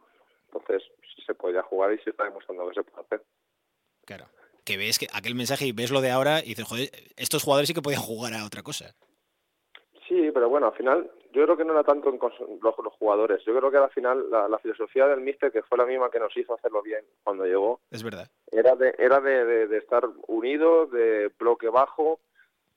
Entonces, 0.47 0.83
se 1.25 1.33
podía 1.33 1.63
jugar 1.63 1.93
y 1.93 1.99
se 1.99 2.11
está 2.11 2.23
demostrando 2.23 2.67
que 2.69 2.75
se 2.75 2.83
puede 2.83 3.05
hacer. 3.05 3.23
Claro. 4.05 4.25
Que 4.63 4.77
ves 4.77 4.99
que 4.99 5.07
aquel 5.13 5.35
mensaje 5.35 5.65
y 5.65 5.71
ves 5.71 5.91
lo 5.91 6.01
de 6.01 6.11
ahora 6.11 6.39
y 6.39 6.49
dices, 6.49 6.65
joder, 6.65 6.89
estos 7.17 7.43
jugadores 7.43 7.67
sí 7.67 7.73
que 7.73 7.81
podían 7.81 8.01
jugar 8.01 8.33
a 8.33 8.45
otra 8.45 8.63
cosa. 8.63 8.95
Sí, 10.07 10.29
pero 10.33 10.49
bueno, 10.49 10.67
al 10.67 10.73
final 10.73 11.09
yo 11.31 11.43
creo 11.43 11.57
que 11.57 11.65
no 11.65 11.73
era 11.73 11.83
tanto 11.83 12.09
en 12.09 12.19
los, 12.19 12.33
los 12.61 12.93
jugadores. 12.93 13.43
Yo 13.43 13.57
creo 13.57 13.71
que 13.71 13.77
al 13.77 13.89
final 13.89 14.29
la, 14.29 14.59
filosofía 14.59 15.07
del 15.07 15.21
míster, 15.21 15.51
que 15.51 15.63
fue 15.63 15.77
la 15.77 15.85
misma 15.85 16.09
que 16.09 16.19
nos 16.19 16.35
hizo 16.37 16.53
hacerlo 16.53 16.81
bien 16.81 17.03
cuando 17.23 17.45
llegó, 17.45 17.81
es 17.91 18.03
verdad. 18.03 18.29
Era 18.51 18.75
de, 18.75 18.95
era 18.97 19.19
de, 19.19 19.67
de, 19.67 19.77
estar 19.77 20.07
unidos, 20.27 20.91
de 20.91 21.31
bloque 21.39 21.69
bajo, 21.69 22.19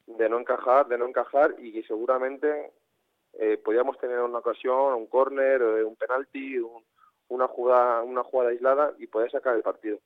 de 0.07 0.29
no 0.29 0.41
encajar, 0.41 0.89
de 0.89 0.99
no 0.99 1.07
encajar 1.07 1.55
y 1.61 1.83
seguramente 1.83 2.73
eh, 3.35 3.57
podíamos 3.59 3.99
tener 3.99 4.21
una 4.21 4.39
ocasión, 4.39 4.95
un 4.95 5.07
córner, 5.07 5.61
eh, 5.61 5.85
un 5.85 5.97
penalti, 5.97 6.59
una 7.29 7.47
jugada, 7.47 8.03
una 8.03 8.25
jugada 8.25 8.51
aislada 8.51 8.95
y 8.99 9.07
poder 9.07 9.31
sacar 9.31 9.55
el 9.55 9.63
partido. 9.63 9.99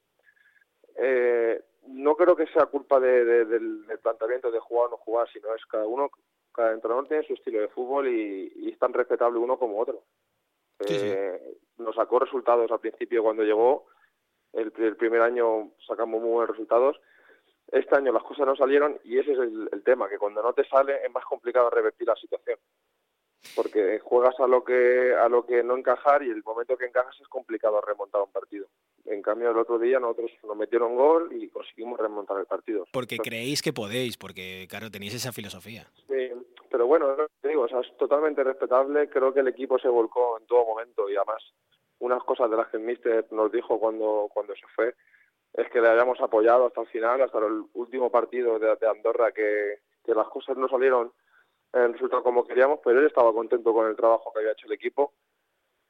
Eh, 0.97 1.63
no 1.87 2.15
creo 2.17 2.37
que 2.37 2.47
sea 2.49 2.67
culpa 2.67 3.01
de, 3.01 3.45
del, 3.45 3.87
planteamiento 4.03 4.51
de 4.51 4.59
jugar 4.59 4.89
o 4.89 4.91
no 4.91 4.97
jugar, 4.99 5.29
sino 5.33 5.55
es 5.55 5.65
cada 5.67 5.87
uno 5.87 6.11
cada 6.53 6.73
entrenador 6.73 7.09
tiene 7.09 7.27
su 7.27 7.35
estilo 7.35 7.61
de 7.61 7.69
fútbol 7.69 8.09
y, 8.09 8.71
es 8.71 8.79
tan 8.79 8.93
respetable 8.93 9.39
uno 9.39 9.59
como 9.59 9.79
otro. 9.79 10.03
Eh, 10.89 11.59
nos 11.79 11.95
sacó 11.95 12.19
resultados 12.19 12.71
al 12.71 12.81
principio 12.81 13.23
cuando 13.23 13.45
llegó, 13.45 13.87
el, 14.53 14.97
primer 14.97 15.23
año 15.23 15.71
sacamos 15.87 16.21
muy 16.21 16.31
buenos 16.31 16.51
resultados. 16.51 17.01
Este 17.69 17.97
año 17.97 18.13
las 18.13 18.23
cosas 18.23 18.47
no 18.47 18.55
salieron 18.55 18.99
y 19.05 19.19
ese 19.19 19.33
es 19.33 19.39
el, 19.39 19.83
tema, 19.85 20.09
que 20.09 20.19
cuando 20.19 20.43
no 20.43 20.53
te 20.53 20.65
sale 20.69 21.05
es 21.05 21.11
más 21.11 21.25
complicado 21.25 21.71
revertir 21.71 22.07
la 22.07 22.17
situación. 22.17 22.59
Porque 23.57 23.99
juegas 24.01 24.39
a 24.39 24.47
lo 24.47 24.63
que 24.63 25.15
a 25.15 25.29
lo 25.29 25.45
que 25.45 25.65
no 25.65 25.77
encajar 25.77 26.23
y 26.23 26.31
el 26.31 26.43
momento 26.45 26.77
que 26.77 26.87
encajas 26.87 27.19
es 27.21 27.29
complicado 27.29 27.81
remontar 27.81 28.23
un 28.23 28.31
partido. 28.31 28.67
En 29.05 29.21
cambio, 29.21 29.51
el 29.51 29.59
otro 29.59 29.79
día 29.79 29.99
nosotros 29.99 30.31
nos 30.45 30.57
metieron 30.57 30.95
gol 30.95 31.33
y 31.33 31.49
conseguimos 31.49 31.99
remontar 31.99 32.39
el 32.39 32.47
partido. 32.47 32.87
Porque 32.93 33.19
creéis 33.19 33.61
que 33.61 33.73
podéis, 33.73 34.17
porque, 34.17 34.67
claro, 34.71 34.91
tenéis 34.91 35.15
esa 35.15 35.33
filosofía. 35.33 35.89
Pero 36.83 36.89
bueno, 36.89 37.15
te 37.41 37.49
digo, 37.49 37.63
o 37.63 37.69
sea, 37.69 37.79
es 37.79 37.97
totalmente 37.97 38.43
respetable. 38.43 39.09
Creo 39.09 39.33
que 39.33 39.39
el 39.39 39.47
equipo 39.47 39.79
se 39.79 39.87
volcó 39.87 40.37
en 40.41 40.47
todo 40.47 40.67
momento 40.67 41.09
y 41.09 41.15
además, 41.15 41.41
unas 42.01 42.21
cosas 42.25 42.51
de 42.51 42.57
las 42.57 42.67
que 42.71 42.77
el 42.77 43.27
nos 43.31 43.53
dijo 43.53 43.79
cuando, 43.79 44.29
cuando 44.35 44.53
se 44.57 44.67
fue 44.75 44.93
es 45.53 45.71
que 45.71 45.81
le 45.81 45.91
hayamos 45.91 46.21
apoyado 46.21 46.67
hasta 46.67 46.81
el 46.81 46.89
final, 46.89 47.23
hasta 47.23 47.39
el 47.39 47.63
último 47.75 48.11
partido 48.11 48.59
de, 48.59 48.77
Andorra, 48.89 49.31
que, 49.31 49.79
las 50.07 50.27
cosas 50.27 50.57
no 50.57 50.69
salieron 50.69 51.13
en 51.73 51.93
resultado 51.93 52.25
como 52.25 52.45
queríamos, 52.45 52.81
pero 52.83 52.99
él 52.99 53.07
estaba 53.07 53.33
contento 53.33 53.73
con 53.73 53.87
el 53.87 53.95
trabajo 53.95 54.33
que 54.33 54.41
había 54.41 54.51
hecho 54.51 54.67
el 54.67 54.73
equipo 54.73 55.13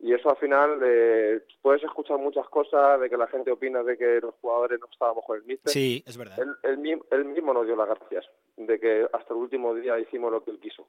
y 0.02 0.12
eso 0.12 0.30
al 0.30 0.37
final 0.37 0.80
eh, 0.82 1.44
puedes 1.62 1.85
escuchar 1.85 2.18
muchas 2.18 2.49
cosas 2.49 3.00
de 3.00 3.09
que 3.09 3.16
la 3.16 3.28
gente 3.28 3.52
opina 3.52 3.85
de 3.85 3.97
que 3.97 4.21
los 4.21 4.35
jugadores 4.40 4.80
no 4.80 4.88
estábamos 4.90 5.25
con 5.25 5.37
el 5.37 5.44
míster. 5.44 5.73
Sí, 5.73 6.02
es 6.04 6.16
verdad. 6.16 6.38
Él, 6.64 6.78
mismo 7.26 7.54
nos 7.54 7.64
dio 7.64 7.76
las 7.76 7.87
gracias 7.87 8.28
de 8.56 8.80
que 8.80 9.06
hasta 9.12 9.32
el 9.32 9.38
último 9.38 9.73
día 9.76 10.00
hicimos 10.00 10.32
lo 10.32 10.42
que 10.42 10.50
él 10.50 10.59
quiso 10.59 10.88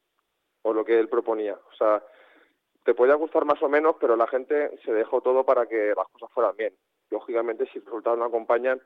o 0.64 0.74
lo 0.74 0.84
que 0.84 1.00
él 1.00 1.10
proponía. 1.10 1.54
O 1.54 1.76
sea, 1.76 2.04
te 2.84 2.96
podía 2.96 3.14
gustar 3.14 3.46
más 3.46 3.62
o 3.62 3.70
menos, 3.70 3.98
pero 4.02 4.16
la 4.16 4.26
gente 4.26 4.80
se 4.84 4.92
dejó 4.92 5.22
todo 5.22 5.46
para 5.46 5.68
que 5.68 5.94
las 5.96 6.08
cosas 6.08 6.32
fueran 6.34 6.58
bien. 6.58 6.74
Lógicamente, 7.12 7.68
si 7.72 7.78
los 7.78 7.86
resultados 7.86 8.18
no 8.18 8.26
acompañan, 8.26 8.82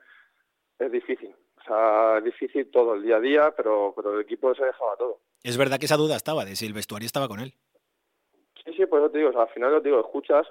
es 0.78 0.91
difícil. 0.91 1.34
O 1.62 1.63
sea, 1.63 2.17
es 2.17 2.25
difícil 2.25 2.69
todo 2.69 2.95
el 2.95 3.04
día 3.04 3.15
a 3.15 3.21
día, 3.21 3.54
pero, 3.56 3.93
pero 3.95 4.13
el 4.13 4.21
equipo 4.21 4.54
se 4.54 4.65
dejaba 4.65 4.97
todo. 4.97 5.21
Es 5.41 5.58
verdad 5.58 5.80
que 5.80 5.86
esa 5.86 5.95
duda 5.95 6.17
estaba 6.17 6.43
de 6.43 6.58
si 6.58 6.65
el 6.65 6.73
vestuario 6.73 7.06
estaba 7.06 7.30
con 7.30 7.39
él. 7.39 7.54
Sí, 8.67 8.73
sí, 8.73 8.86
pues 8.86 9.01
eso 9.01 9.12
te 9.12 9.19
digo, 9.19 9.39
al 9.39 9.47
final 9.49 9.82
te 9.82 9.88
digo, 9.88 10.01
escuchas 10.01 10.45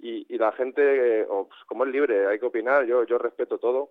y, 0.00 0.36
la 0.36 0.50
gente, 0.50 1.24
pues, 1.28 1.64
como 1.68 1.84
es 1.84 1.92
libre, 1.92 2.26
hay 2.26 2.40
que 2.40 2.46
opinar, 2.46 2.84
yo, 2.86 3.04
yo 3.04 3.18
respeto 3.18 3.58
todo, 3.58 3.90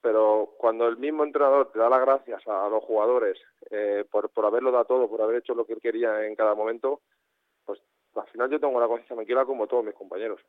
pero 0.00 0.54
cuando 0.58 0.86
el 0.86 0.96
mismo 0.96 1.24
entrenador 1.24 1.72
te 1.72 1.80
da 1.80 1.88
las 1.88 2.00
gracias 2.02 2.46
a, 2.46 2.68
los 2.68 2.84
jugadores 2.84 3.36
eh, 3.70 4.04
por, 4.08 4.30
por 4.30 4.46
haberlo 4.46 4.70
dado 4.70 4.84
todo, 4.84 5.10
por 5.10 5.22
haber 5.22 5.38
hecho 5.38 5.56
lo 5.56 5.66
que 5.66 5.72
él 5.72 5.80
quería 5.80 6.24
en 6.24 6.36
cada 6.36 6.54
momento, 6.54 7.00
pues 7.64 7.80
al 8.14 8.28
final 8.28 8.48
yo 8.48 8.60
tengo 8.60 8.78
la 8.78 8.86
conciencia 8.86 9.16
tranquila 9.16 9.44
como 9.44 9.66
todos 9.66 9.84
mis 9.84 9.94
compañeros. 9.94 10.40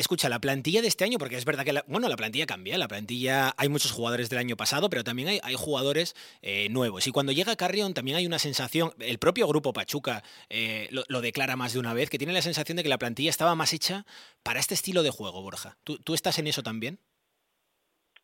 Escucha, 0.00 0.30
la 0.30 0.38
plantilla 0.38 0.80
de 0.80 0.88
este 0.88 1.04
año, 1.04 1.18
porque 1.18 1.36
es 1.36 1.44
verdad 1.44 1.62
que 1.62 1.74
la, 1.74 1.84
bueno, 1.86 2.08
la 2.08 2.16
plantilla 2.16 2.46
cambia, 2.46 2.78
la 2.78 2.88
plantilla 2.88 3.52
hay 3.58 3.68
muchos 3.68 3.92
jugadores 3.92 4.30
del 4.30 4.38
año 4.38 4.56
pasado, 4.56 4.88
pero 4.88 5.04
también 5.04 5.28
hay, 5.28 5.54
jugadores 5.54 6.14
eh, 6.40 6.70
nuevos. 6.70 7.06
Y 7.06 7.12
cuando 7.12 7.32
llega 7.32 7.54
Carrión 7.54 7.92
también 7.92 8.16
hay 8.16 8.26
una 8.26 8.38
sensación, 8.38 8.92
el 8.98 9.18
propio 9.18 9.46
grupo 9.46 9.74
Pachuca 9.74 10.22
eh, 10.48 10.88
lo, 10.90 11.20
declara 11.20 11.54
más 11.56 11.74
de 11.74 11.80
una 11.80 11.92
vez, 11.92 12.08
que 12.08 12.16
tiene 12.16 12.32
la 12.32 12.40
sensación 12.40 12.76
de 12.76 12.82
que 12.82 12.88
la 12.88 12.96
plantilla 12.96 13.28
estaba 13.28 13.54
más 13.54 13.74
hecha 13.74 14.06
para 14.42 14.58
este 14.58 14.72
estilo 14.72 15.02
de 15.02 15.10
juego, 15.10 15.42
Borja. 15.42 15.76
¿Tú, 15.84 16.14
estás 16.14 16.38
en 16.38 16.46
eso 16.46 16.62
también? 16.62 16.98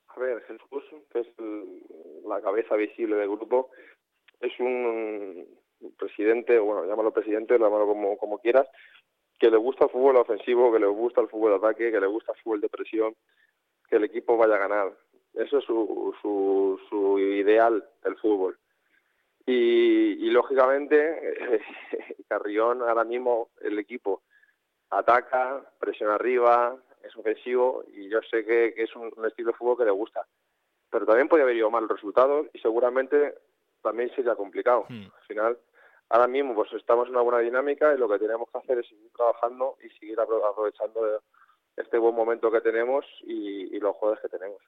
A 0.09 0.19
ver, 0.19 0.43
Jesús, 0.49 0.83
que 1.13 1.21
es 1.21 1.27
la 2.27 2.41
cabeza 2.41 2.75
visible 2.77 3.17
del 3.17 3.29
grupo, 3.29 3.69
es 4.41 4.59
un 4.61 5.47
presidente, 5.99 6.59
bueno, 6.59 6.87
llámalo 6.87 7.13
presidente, 7.13 7.59
llámalo 7.59 7.87
como 8.19 8.39
quieras, 8.39 8.67
que 9.39 9.51
le 9.51 9.57
gusta 9.57 9.85
el 9.85 9.91
fútbol 9.91 10.17
ofensivo, 10.17 10.73
que 10.73 10.79
le 10.79 10.87
gusta 10.87 11.21
el 11.21 11.29
fútbol 11.29 11.53
de 11.53 11.57
ataque, 11.57 11.93
que 11.93 12.01
le 12.01 12.07
gusta 12.07 12.33
el 12.33 12.39
fútbol 12.43 12.61
de 12.61 12.69
presión, 12.69 13.15
que 13.89 13.97
el 13.97 14.05
equipo 14.05 14.37
vaya 14.37 14.55
a 14.55 14.59
ganar. 14.59 14.93
Eso 15.35 15.59
es 15.59 15.65
su, 15.65 16.15
su, 16.23 16.81
su 16.89 17.19
ideal 17.19 17.85
del 18.03 18.17
fútbol. 18.17 18.59
Y, 19.49 20.29
lógicamente, 20.31 21.39
Carrión 22.29 22.83
ahora 22.83 23.05
mismo 23.05 23.51
el 23.61 23.79
equipo 23.79 24.23
ataca, 24.91 25.63
presiona 25.79 26.17
arriba, 26.17 26.77
es 27.03 27.17
ofensivo 27.17 27.85
y 27.93 28.09
yo 28.09 28.21
sé 28.29 28.45
que, 28.45 28.75
es 28.77 28.95
un, 28.97 29.13
estilo 29.25 29.53
de 29.53 29.57
fútbol 29.57 29.79
que 29.79 29.85
le 29.85 29.93
gusta. 29.93 30.27
Pero 30.91 31.07
también 31.07 31.29
podría 31.29 31.45
haber 31.45 31.57
ido 31.57 31.71
mal 31.71 31.89
resultados 31.89 32.49
y 32.53 32.59
seguramente 32.59 33.35
también 33.83 34.11
sería 34.17 34.35
complicado. 34.35 34.87
Hmm. 34.89 35.05
Al 35.05 35.27
final, 35.29 35.59
ahora 36.09 36.29
mismo 36.29 36.55
pues 36.55 36.73
estamos 36.73 37.09
en 37.09 37.15
una 37.15 37.23
buena 37.23 37.41
dinámica 37.41 37.95
y 37.95 37.99
lo 37.99 38.09
que 38.09 38.19
tenemos 38.19 38.49
que 38.51 38.59
hacer 38.59 38.79
es 38.79 38.89
seguir 38.89 39.11
trabajando 39.13 39.77
y 39.85 39.89
seguir 39.99 40.19
aprovechando 40.21 41.21
este 41.77 41.99
buen 41.99 42.15
momento 42.15 42.51
que 42.51 42.61
tenemos 42.61 43.05
y, 43.27 43.79
los 43.79 43.95
jugadores 43.97 44.23
que 44.23 44.29
tenemos. 44.31 44.59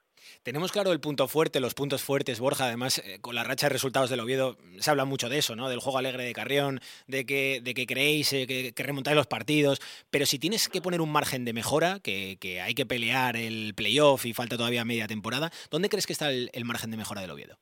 Tenemos 0.43 0.71
claro 0.71 0.91
el 0.91 0.99
punto 0.99 1.27
fuerte, 1.27 1.59
los 1.59 1.73
puntos 1.73 2.03
fuertes, 2.03 2.39
Borja. 2.39 2.65
Además, 2.65 2.99
eh, 2.99 3.19
con 3.19 3.33
la 3.33 3.43
racha 3.43 3.65
de 3.65 3.73
resultados 3.73 4.09
del 4.09 4.19
Oviedo 4.19 4.55
se 4.77 4.91
habla 4.91 5.03
mucho 5.03 5.29
de 5.29 5.39
eso, 5.39 5.55
¿no? 5.55 5.67
Del 5.67 5.79
juego 5.79 5.97
alegre 5.97 6.23
de 6.23 6.33
Carrión, 6.33 6.79
de 7.07 7.25
que, 7.25 7.59
de 7.63 7.73
que 7.73 7.87
creéis, 7.87 8.31
eh, 8.33 8.45
que, 8.45 8.71
que, 8.73 8.83
remontáis 8.83 9.17
los 9.17 9.25
partidos. 9.25 9.81
Pero 10.11 10.27
si 10.27 10.37
tienes 10.37 10.69
que 10.69 10.81
poner 10.81 11.01
un 11.01 11.11
margen 11.11 11.43
de 11.43 11.53
mejora, 11.53 11.99
que, 11.99 12.37
hay 12.63 12.75
que 12.75 12.85
pelear 12.85 13.35
el 13.35 13.73
playoff 13.75 14.25
y 14.25 14.33
falta 14.33 14.57
todavía 14.57 14.85
media 14.85 15.07
temporada, 15.07 15.49
¿dónde 15.71 15.89
crees 15.89 16.05
que 16.05 16.13
está 16.13 16.29
el 16.29 16.65
margen 16.65 16.91
de 16.91 16.97
mejora 16.97 17.21
del 17.21 17.31
Oviedo? 17.31 17.57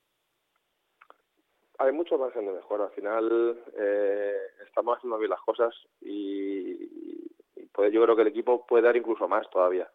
Hay 1.77 1.91
mucho 1.91 2.17
margen 2.17 2.45
de 2.45 2.53
mejora. 2.53 2.85
Al 2.85 2.91
final 2.91 3.63
eh, 3.77 4.37
estamos 4.65 4.97
haciendo 4.97 5.17
bien 5.17 5.29
las 5.29 5.41
cosas 5.41 5.73
y, 6.01 7.27
pues 7.71 7.91
yo 7.91 8.01
creo 8.03 8.15
que 8.15 8.23
el 8.23 8.29
equipo 8.29 8.65
puede 8.65 8.83
dar 8.83 8.97
incluso 8.97 9.27
más 9.27 9.49
todavía. 9.49 9.89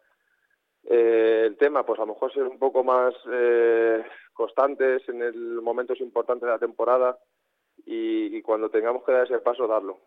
Eh, 0.85 1.43
el 1.47 1.57
tema, 1.57 1.85
pues 1.85 1.99
a 1.99 2.03
lo 2.03 2.13
mejor 2.13 2.33
ser 2.33 2.43
un 2.43 2.59
poco 2.59 2.83
más 2.83 3.13
eh, 3.31 4.03
constantes 4.33 5.07
en 5.09 5.21
el 5.21 5.61
momentos 5.61 5.99
importantes 6.01 6.45
de 6.47 6.51
la 6.51 6.59
temporada 6.59 7.17
y, 7.85 8.41
cuando 8.41 8.69
tengamos 8.69 9.03
que 9.03 9.11
dar 9.11 9.25
ese 9.25 9.39
paso, 9.39 9.67
darlo. 9.67 9.99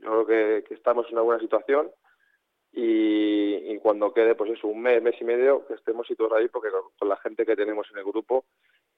Yo 0.00 0.24
creo 0.24 0.62
que, 0.64 0.74
estamos 0.74 1.06
en 1.06 1.14
una 1.14 1.22
buena 1.22 1.40
situación 1.40 1.90
y, 2.72 3.78
cuando 3.78 4.14
quede, 4.14 4.34
pues 4.34 4.50
eso, 4.52 4.68
un 4.68 4.80
mes, 4.80 5.02
mes 5.02 5.16
y 5.20 5.24
medio, 5.24 5.66
que 5.66 5.74
estemos 5.74 6.06
situados 6.06 6.38
ahí, 6.38 6.48
porque 6.48 6.70
con, 6.98 7.08
la 7.08 7.16
gente 7.16 7.44
que 7.44 7.56
tenemos 7.56 7.86
en 7.90 7.98
el 7.98 8.04
grupo 8.04 8.44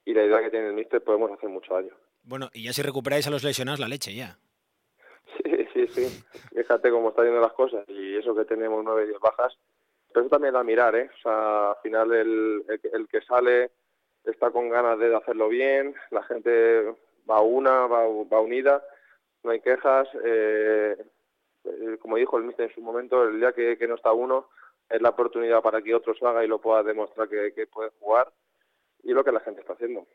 y 0.05 0.13
la 0.13 0.25
idea 0.25 0.43
que 0.43 0.51
tiene 0.51 0.69
el 0.69 0.75
míster 0.75 1.03
podemos 1.03 1.31
hacer 1.31 1.49
mucho 1.49 1.73
daño. 1.73 1.95
Bueno, 2.25 2.51
y 2.53 2.65
ya 2.65 2.73
si 2.73 2.83
recuperáis 2.83 3.27
a 3.27 3.31
los 3.31 3.45
lesionados, 3.45 3.81
la 3.81 3.89
leche 3.89 4.15
ya. 4.15 4.39
Sí, 5.37 5.67
sí, 5.73 5.87
sí. 5.89 6.25
Fíjate 6.55 6.91
cómo 6.91 7.11
están 7.11 7.27
yendo 7.27 7.41
las 7.41 7.53
cosas 7.53 7.85
y 7.89 8.17
eso 8.17 8.35
que 8.35 8.45
tenemos 8.45 8.83
nueve 8.83 9.07
diez 9.07 9.21
bajas. 9.21 9.57
Pero 10.09 10.27
eso 10.27 10.31
también 10.31 10.55
da 10.55 10.61
a 10.61 10.65
mirar, 10.65 10.95
¿eh? 10.95 11.11
O 11.13 11.23
sea, 11.23 11.71
al 11.71 11.77
final 11.83 12.13
el, 12.13 12.65
el, 12.93 13.09
que 13.09 13.21
sale 13.23 13.73
está 14.25 14.51
con 14.51 14.69
ganas 14.69 14.99
de 14.99 15.15
hacerlo 15.15 15.49
bien, 15.49 15.95
la 16.11 16.23
gente 16.23 16.95
va 17.29 17.41
una, 17.41 17.87
va, 17.87 18.07
va 18.07 18.41
unida, 18.41 18.83
no 19.43 19.51
hay 19.51 19.61
quejas. 19.61 20.09
Eh, 20.25 20.97
eh, 21.65 21.99
como 22.01 22.17
dijo 22.17 22.39
el 22.39 22.45
míster 22.45 22.69
en 22.69 22.75
su 22.75 22.81
momento, 22.81 23.25
el 23.25 23.41
día 23.41 23.53
que, 23.53 23.77
no 23.89 23.97
está 23.97 24.13
uno 24.13 24.49
es 24.89 25.03
la 25.03 25.11
oportunidad 25.11 25.63
para 25.63 25.83
que 25.83 25.95
otro 25.95 26.15
haga 26.29 26.45
y 26.45 26.49
lo 26.49 26.61
pueda 26.61 26.83
demostrar 26.83 27.29
que, 27.29 27.53
que 27.53 27.67
puede 27.67 27.91
jugar 27.99 28.33
y 29.03 29.13
lo 29.13 29.25
que 29.25 29.33
la 29.33 29.41
gente 29.41 29.61
está 29.61 29.73
haciendo. 29.73 30.07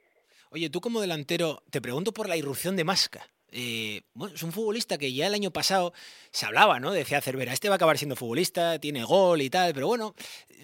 Oye, 0.51 0.69
tú 0.71 0.81
como 0.81 0.99
delantero, 0.99 1.59
te 1.69 1.79
pregunto 1.79 2.11
por 2.11 2.27
la 2.27 2.35
irrupción 2.35 2.75
de 2.75 2.83
Masca. 2.83 3.21
Eh, 3.51 4.01
bueno, 4.13 4.33
es 4.33 4.41
un 4.41 4.51
futbolista 4.51 4.97
que 4.97 5.13
ya 5.13 5.27
el 5.27 5.35
año 5.35 5.51
pasado 5.51 5.91
se 6.31 6.47
hablaba, 6.47 6.79
¿no? 6.79 6.91
Decía 6.91 7.21
Cervera, 7.21 7.53
este 7.53 7.67
va 7.67 7.75
a 7.75 7.77
acabar 7.77 7.97
siendo 7.97 8.15
futbolista, 8.15 8.79
tiene 8.79 9.03
gol 9.03 9.41
y 9.41 9.49
tal, 9.51 9.73
pero 9.75 9.87
bueno, 9.87 10.13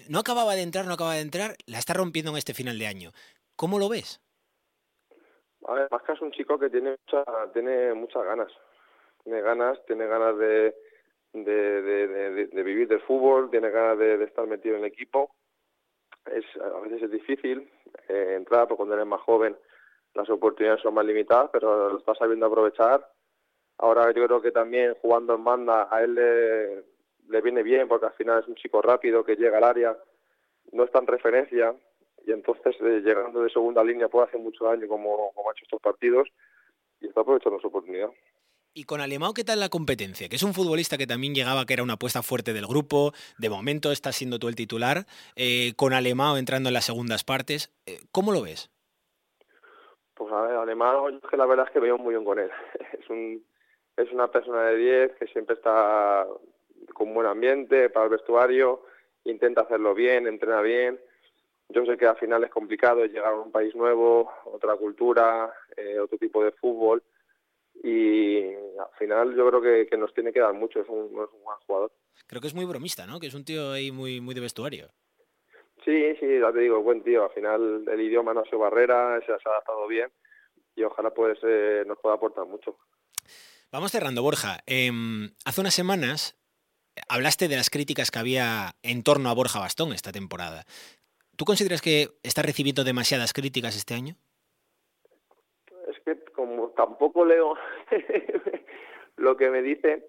no 0.08 0.18
acababa 0.18 0.54
de 0.54 0.62
entrar, 0.62 0.86
no 0.86 0.94
acaba 0.94 1.14
de 1.14 1.20
entrar, 1.20 1.56
la 1.66 1.78
está 1.78 1.94
rompiendo 1.94 2.32
en 2.32 2.38
este 2.38 2.52
final 2.52 2.78
de 2.78 2.86
año. 2.88 3.10
¿Cómo 3.54 3.78
lo 3.78 3.88
ves? 3.88 4.20
A 5.68 5.74
ver, 5.74 5.88
Masca 5.90 6.14
es 6.14 6.20
un 6.20 6.32
chico 6.32 6.58
que 6.58 6.68
tiene, 6.68 6.96
tiene 7.52 7.94
muchas 7.94 8.24
ganas. 8.24 8.52
Tiene 9.22 9.40
ganas, 9.40 9.78
tiene 9.86 10.06
ganas 10.06 10.36
de, 10.38 10.74
de, 11.32 12.62
vivir 12.64 12.88
del 12.88 13.00
fútbol, 13.02 13.50
tiene 13.50 13.70
ganas 13.70 13.98
de, 13.98 14.22
estar 14.24 14.46
metido 14.46 14.76
en 14.76 14.82
el 14.82 14.88
equipo. 14.88 15.34
Es, 16.26 16.44
a 16.60 16.80
veces 16.80 17.02
es 17.02 17.10
difícil 17.10 17.70
eh, 18.08 18.34
entrar, 18.36 18.66
porque 18.66 18.78
cuando 18.78 18.94
eres 18.94 19.06
más 19.06 19.20
joven 19.20 19.56
las 20.16 20.30
oportunidades 20.30 20.82
son 20.82 20.94
más 20.94 21.04
limitadas, 21.04 21.50
pero 21.52 21.90
lo 21.90 21.98
está 21.98 22.14
sabiendo 22.14 22.46
aprovechar. 22.46 23.06
Ahora 23.78 24.10
yo 24.12 24.26
creo 24.26 24.40
que 24.40 24.50
también 24.50 24.94
jugando 25.02 25.34
en 25.34 25.44
banda 25.44 25.88
a 25.90 26.02
él 26.02 26.14
le, 26.14 27.40
viene 27.42 27.62
bien, 27.62 27.86
porque 27.86 28.06
al 28.06 28.14
final 28.14 28.40
es 28.42 28.48
un 28.48 28.54
chico 28.54 28.80
rápido 28.80 29.24
que 29.24 29.36
llega 29.36 29.58
al 29.58 29.64
área, 29.64 29.96
no 30.72 30.84
está 30.84 31.00
en 31.00 31.06
referencia, 31.06 31.74
y 32.26 32.32
entonces 32.32 32.74
eh, 32.80 33.02
llegando 33.04 33.42
de 33.42 33.50
segunda 33.50 33.84
línea 33.84 34.08
puede 34.08 34.26
hacer 34.26 34.40
mucho 34.40 34.64
daño 34.64 34.88
como, 34.88 35.32
como 35.34 35.50
ha 35.50 35.52
hecho 35.52 35.64
estos 35.64 35.80
partidos, 35.80 36.28
y 37.00 37.08
está 37.08 37.20
aprovechando 37.20 37.60
su 37.60 37.66
oportunidad. 37.66 38.08
¿Y 38.72 38.84
con 38.84 39.00
Alemão 39.00 39.32
qué 39.32 39.42
tal 39.42 39.60
la 39.60 39.70
competencia? 39.70 40.28
Que 40.28 40.36
es 40.36 40.42
un 40.42 40.52
futbolista 40.52 40.98
que 40.98 41.06
también 41.06 41.34
llegaba, 41.34 41.64
que 41.64 41.72
era 41.72 41.82
una 41.82 41.94
apuesta 41.94 42.22
fuerte 42.22 42.52
del 42.52 42.66
grupo. 42.66 43.14
De 43.38 43.48
momento 43.48 43.90
está 43.90 44.12
siendo 44.12 44.38
tú 44.38 44.48
el 44.48 44.54
titular. 44.54 45.06
Eh, 45.34 45.72
con 45.76 45.94
Alemão 45.94 46.36
entrando 46.36 46.68
en 46.68 46.74
las 46.74 46.84
segundas 46.84 47.24
partes. 47.24 47.72
Eh, 47.86 48.00
¿Cómo 48.12 48.32
lo 48.32 48.42
ves? 48.42 48.68
Pues 50.16 50.32
a 50.32 50.40
ver, 50.42 50.56
Alemão, 50.56 51.10
yo 51.10 51.20
que 51.20 51.36
la 51.36 51.44
verdad 51.44 51.66
es 51.66 51.72
que 51.72 51.80
veo 51.80 51.98
muy 51.98 52.14
bien 52.14 52.24
con 52.24 52.38
él. 52.38 52.50
Es, 52.98 53.08
un, 53.10 53.44
es 53.96 54.10
una 54.10 54.30
persona 54.30 54.62
de 54.64 54.76
10 54.76 55.16
que 55.18 55.26
siempre 55.26 55.54
está 55.54 56.26
con 56.94 57.12
buen 57.12 57.26
ambiente 57.26 57.90
para 57.90 58.06
el 58.06 58.10
vestuario, 58.10 58.82
intenta 59.24 59.62
hacerlo 59.62 59.94
bien, 59.94 60.26
entrena 60.26 60.62
bien. 60.62 60.98
Yo 61.68 61.84
sé 61.84 61.98
que 61.98 62.06
al 62.06 62.16
final 62.16 62.44
es 62.44 62.50
complicado 62.50 63.04
llegar 63.04 63.32
a 63.34 63.40
un 63.40 63.52
país 63.52 63.74
nuevo, 63.74 64.32
otra 64.46 64.74
cultura, 64.76 65.52
eh, 65.76 65.98
otro 65.98 66.16
tipo 66.16 66.42
de 66.42 66.52
fútbol 66.52 67.02
y 67.82 68.54
al 68.54 68.92
final 68.98 69.36
yo 69.36 69.48
creo 69.48 69.60
que, 69.60 69.96
nos 69.96 70.14
tiene 70.14 70.32
que 70.32 70.40
dar 70.40 70.54
mucho, 70.54 70.80
es 70.80 70.88
un, 70.88 71.12
buen 71.12 71.28
jugador. 71.66 71.92
Creo 72.26 72.40
que 72.40 72.48
es 72.48 72.54
muy 72.54 72.64
bromista, 72.64 73.06
¿no? 73.06 73.20
Que 73.20 73.26
es 73.26 73.34
un 73.34 73.44
tío 73.44 73.72
ahí 73.72 73.92
muy, 73.92 74.20
muy 74.20 74.34
de 74.34 74.40
vestuario. 74.40 74.88
Sí, 75.86 76.16
sí, 76.18 76.40
ya 76.40 76.52
te 76.52 76.58
digo, 76.58 76.82
buen 76.82 77.02
tío. 77.04 77.24
Al 77.24 77.30
final 77.30 77.84
el 77.88 78.00
idioma 78.00 78.34
no 78.34 78.40
ha 78.40 78.44
sido 78.44 78.58
barrera, 78.58 79.20
se 79.24 79.32
ha 79.32 79.36
adaptado 79.36 79.86
bien 79.86 80.10
y 80.74 80.82
ojalá 80.82 81.10
pues 81.10 81.38
eh, 81.44 81.84
nos 81.86 81.98
pueda 81.98 82.16
aportar 82.16 82.44
mucho. 82.44 82.76
Vamos 83.70 83.92
cerrando, 83.92 84.22
Borja. 84.22 84.58
Em, 84.66 85.30
hace 85.44 85.60
unas 85.60 85.74
semanas 85.74 86.36
hablaste 87.08 87.46
de 87.46 87.56
las 87.56 87.70
críticas 87.70 88.10
que 88.10 88.18
había 88.18 88.74
en 88.82 89.04
torno 89.04 89.30
a 89.30 89.34
Borja 89.34 89.60
Bastón 89.60 89.92
esta 89.92 90.10
temporada. 90.10 90.64
¿Tú 91.36 91.44
consideras 91.44 91.82
que 91.82 92.08
está 92.24 92.42
recibiendo 92.42 92.82
demasiadas 92.82 93.32
críticas 93.32 93.76
este 93.76 93.94
año? 93.94 94.16
como 96.36 96.68
tampoco 96.70 97.24
leo 97.24 97.54
lo 99.16 99.36
que 99.36 99.50
me 99.50 99.62
dice, 99.62 100.06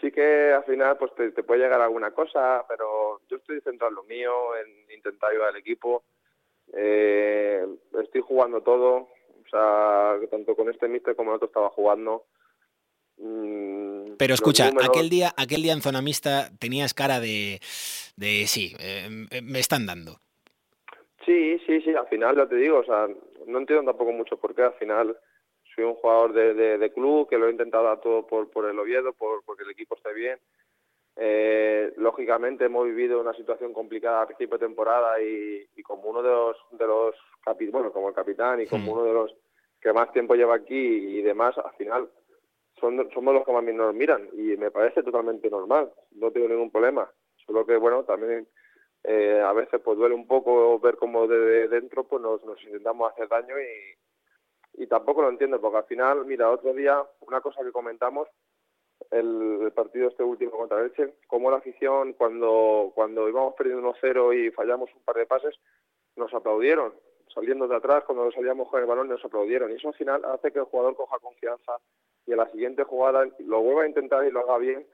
sí 0.00 0.10
que 0.10 0.52
al 0.52 0.64
final 0.64 0.96
pues 0.98 1.14
te, 1.14 1.42
puede 1.42 1.62
llegar 1.62 1.80
alguna 1.80 2.10
cosa, 2.12 2.64
pero 2.68 3.20
yo 3.28 3.36
estoy 3.36 3.60
centrado 3.60 3.90
en 3.90 3.96
lo 3.96 4.02
mío, 4.04 4.32
en 4.56 4.90
intentar 4.96 5.30
ayudar 5.30 5.48
al 5.48 5.56
equipo. 5.56 6.04
Eh, 6.72 7.64
estoy 8.02 8.20
jugando 8.20 8.62
todo, 8.62 8.96
o 8.96 9.48
sea, 9.50 10.16
tanto 10.30 10.56
con 10.56 10.68
este 10.68 10.88
mister 10.88 11.14
como 11.14 11.30
el 11.30 11.36
otro 11.36 11.46
estaba 11.46 11.70
jugando. 11.70 12.24
Mm, 13.18 14.16
pero 14.18 14.34
escucha, 14.34 14.70
aquel 14.82 15.08
día, 15.08 15.32
aquel 15.36 15.62
día 15.62 15.72
en 15.72 15.80
zona 15.80 16.02
mixta 16.02 16.50
tenías 16.58 16.92
cara 16.92 17.20
de, 17.20 17.60
de 18.16 18.46
sí, 18.46 18.74
eh, 18.78 19.08
me 19.42 19.58
están 19.58 19.86
dando. 19.86 20.18
Sí, 21.24 21.58
sí, 21.66 21.80
sí, 21.80 21.94
al 21.94 22.06
final 22.08 22.36
ya 22.36 22.46
te 22.46 22.56
digo, 22.56 22.78
o 22.78 22.84
sea, 22.84 23.08
no 23.46 23.58
entiendo 23.58 23.84
tampoco 23.84 24.12
mucho 24.12 24.36
por 24.36 24.54
qué, 24.54 24.62
al 24.62 24.74
final 24.74 25.16
soy 25.76 25.84
un 25.84 25.94
jugador 25.94 26.32
de, 26.32 26.78
de, 26.78 26.92
club 26.92 27.28
que 27.28 27.36
lo 27.36 27.46
he 27.46 27.50
intentado 27.50 27.84
dar 27.84 28.00
todo 28.00 28.26
por, 28.26 28.50
por 28.50 28.64
el 28.64 28.78
Oviedo, 28.78 29.12
por, 29.12 29.44
porque 29.44 29.62
el 29.62 29.70
equipo 29.70 29.94
esté 29.94 30.14
bien. 30.14 30.38
Eh, 31.16 31.92
lógicamente 31.96 32.64
hemos 32.64 32.86
vivido 32.86 33.20
una 33.20 33.34
situación 33.34 33.72
complicada 33.74 34.22
a 34.22 34.26
principio 34.26 34.56
de 34.56 34.66
temporada 34.66 35.20
y, 35.20 35.66
como 35.82 36.08
uno 36.08 36.22
de 36.22 36.30
los, 36.30 36.56
de 36.72 36.86
los 36.86 37.14
bueno, 37.70 37.92
como 37.92 38.08
el 38.08 38.14
capitán 38.14 38.60
y 38.60 38.66
como 38.66 38.92
uno 38.92 39.04
de 39.04 39.12
los 39.12 39.34
que 39.80 39.92
más 39.92 40.10
tiempo 40.12 40.34
lleva 40.34 40.56
aquí 40.56 40.74
y 40.74 41.22
demás, 41.22 41.56
al 41.58 41.72
final 41.76 42.10
son, 42.80 43.08
somos 43.12 43.34
los 43.34 43.44
que 43.44 43.52
más 43.52 43.62
nos 43.62 43.94
miran 43.94 44.28
y 44.32 44.56
me 44.56 44.70
parece 44.70 45.02
totalmente 45.02 45.48
normal, 45.50 45.92
no 46.12 46.30
tengo 46.30 46.48
ningún 46.48 46.70
problema. 46.70 47.08
Solo 47.46 47.64
que, 47.64 47.76
bueno, 47.76 48.02
también 48.04 48.48
eh, 49.04 49.40
a 49.44 49.52
veces 49.52 49.80
pues 49.84 49.96
duele 49.98 50.14
un 50.14 50.26
poco 50.26 50.80
ver 50.80 50.96
cómo 50.96 51.28
de, 51.28 51.68
dentro 51.68 52.04
pues 52.04 52.20
nos, 52.20 52.44
nos 52.44 52.62
intentamos 52.64 53.12
hacer 53.12 53.28
daño 53.28 53.54
y, 53.58 54.05
y 54.76 54.86
tampoco 54.86 55.22
lo 55.22 55.30
entiendo, 55.30 55.60
porque 55.60 55.78
al 55.78 55.84
final, 55.84 56.26
mira, 56.26 56.50
otro 56.50 56.74
día, 56.74 57.02
una 57.20 57.40
cosa 57.40 57.62
que 57.64 57.72
comentamos, 57.72 58.28
el, 59.10 59.72
partido 59.74 60.08
este 60.08 60.22
último 60.22 60.52
contra 60.52 60.82
Elche, 60.82 61.14
como 61.26 61.50
la 61.50 61.58
afición, 61.58 62.12
cuando, 62.12 62.92
cuando 62.94 63.28
íbamos 63.28 63.54
perdiendo 63.54 63.94
1-0 63.94 64.36
y 64.36 64.50
fallamos 64.50 64.90
un 64.94 65.02
par 65.02 65.16
de 65.16 65.26
pases, 65.26 65.54
nos 66.16 66.32
aplaudieron. 66.34 66.94
Saliendo 67.34 67.68
de 67.68 67.76
atrás, 67.76 68.04
cuando 68.04 68.30
salíamos 68.32 68.68
con 68.68 68.80
el 68.80 68.86
balón, 68.86 69.08
nos 69.08 69.24
aplaudieron. 69.24 69.70
Y 69.70 69.74
eso 69.74 69.88
al 69.88 69.94
final 69.94 70.24
hace 70.24 70.52
que 70.52 70.58
el 70.58 70.64
jugador 70.66 70.96
coja 70.96 71.18
confianza 71.18 71.72
y 72.26 72.32
en 72.32 72.38
la 72.38 72.50
siguiente 72.50 72.84
jugada 72.84 73.26
lo 73.40 73.60
vuelva 73.60 73.82
a 73.82 73.88
intentar 73.88 74.26
y 74.26 74.30
lo 74.30 74.40
haga 74.40 74.58
bien. 74.58 74.86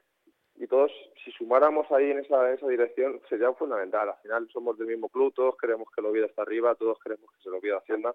Y 0.57 0.66
todos, 0.66 0.92
si 1.25 1.31
sumáramos 1.33 1.90
ahí 1.90 2.11
en 2.11 2.18
esa, 2.18 2.53
esa 2.53 2.68
dirección, 2.68 3.21
sería 3.29 3.53
fundamental. 3.55 4.11
Al 4.11 4.18
final 4.23 4.49
somos 4.53 4.77
del 4.79 4.88
mismo 4.88 5.09
club, 5.09 5.33
todos 5.35 5.57
queremos 5.57 5.88
que 5.95 6.01
el 6.01 6.07
Oviedo 6.09 6.27
está 6.27 6.42
arriba, 6.42 6.75
todos 6.75 6.99
queremos 7.03 7.31
que 7.33 7.42
se 7.42 7.51
lo 7.51 7.59
Oviedo 7.59 7.79
hacienda 7.79 8.14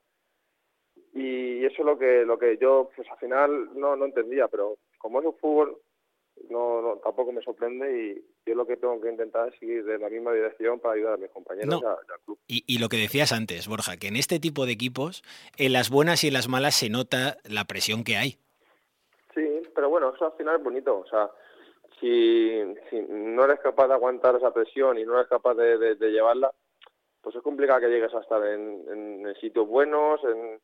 y 1.18 1.66
eso 1.66 1.76
es 1.80 1.86
lo 1.86 1.98
que 1.98 2.24
lo 2.26 2.38
que 2.38 2.58
yo 2.58 2.90
pues 2.96 3.10
al 3.10 3.18
final 3.18 3.70
no, 3.74 3.96
no 3.96 4.06
entendía 4.06 4.48
pero 4.48 4.78
como 4.98 5.20
es 5.20 5.26
un 5.26 5.36
fútbol 5.38 5.78
no, 6.50 7.00
tampoco 7.04 7.32
me 7.32 7.42
sorprende 7.42 8.02
y 8.02 8.26
yo 8.46 8.56
lo 8.56 8.66
que 8.66 8.78
tengo 8.78 9.02
que 9.02 9.10
intentar 9.10 9.50
es 9.50 9.60
seguir 9.60 9.84
de 9.84 9.98
la 9.98 10.10
misma 10.10 10.32
dirección 10.34 10.80
para 10.80 10.96
ayudar 10.96 11.14
a 11.16 11.18
mis 11.18 11.32
compañeros 11.32 11.82
y, 11.82 11.86
al 11.86 12.20
club. 12.26 12.40
Y, 12.48 12.64
y, 12.68 12.80
lo 12.80 12.90
que 12.90 12.98
decías 12.98 13.32
antes, 13.32 13.68
Borja, 13.68 13.98
que 13.98 14.08
en 14.08 14.16
este 14.16 14.40
tipo 14.40 14.66
de 14.66 14.72
equipos, 14.72 15.24
en 15.58 15.74
las 15.74 15.90
buenas 15.90 16.24
y 16.24 16.28
en 16.28 16.34
las 16.34 16.48
malas 16.48 16.76
se 16.76 16.90
nota 16.90 17.38
la 17.44 17.66
presión 17.66 18.04
que 18.04 18.18
hay. 18.18 18.38
Sí, 19.34 19.62
pero 19.76 19.90
bueno, 19.90 20.14
eso 20.16 20.26
al 20.26 20.38
final 20.38 20.58
es 20.58 20.64
bonito. 20.64 21.00
O 21.00 21.08
sea, 21.08 21.30
si, 22.00 22.62
si 22.90 23.02
no 23.10 23.44
eres 23.44 23.60
capaz 23.60 23.88
de 23.88 23.96
aguantar 23.96 24.36
esa 24.36 24.54
presión 24.54 24.98
y 24.98 25.06
no 25.06 25.16
eres 25.16 25.28
capaz 25.28 25.56
de, 25.56 25.96
de, 25.96 26.12
llevarla, 26.12 26.52
pues 27.22 27.36
es 27.36 27.42
complicado 27.42 27.82
que 27.82 27.90
llegues 27.90 28.14
a 28.14 28.22
estar 28.22 28.46
en, 28.46 28.86
en 28.88 29.36
sitios 29.42 29.68
buenos, 29.68 30.24
en, 30.24 30.60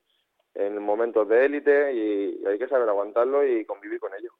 en 0.55 0.81
momentos 0.81 1.27
de 1.27 1.45
élite 1.45 1.93
y 1.93 2.45
hay 2.45 2.57
que 2.59 2.67
saber 2.67 2.87
aguantarlo 2.87 3.45
y 3.45 3.65
convivir 3.65 3.99
con 3.99 4.13
ello. 4.13 4.31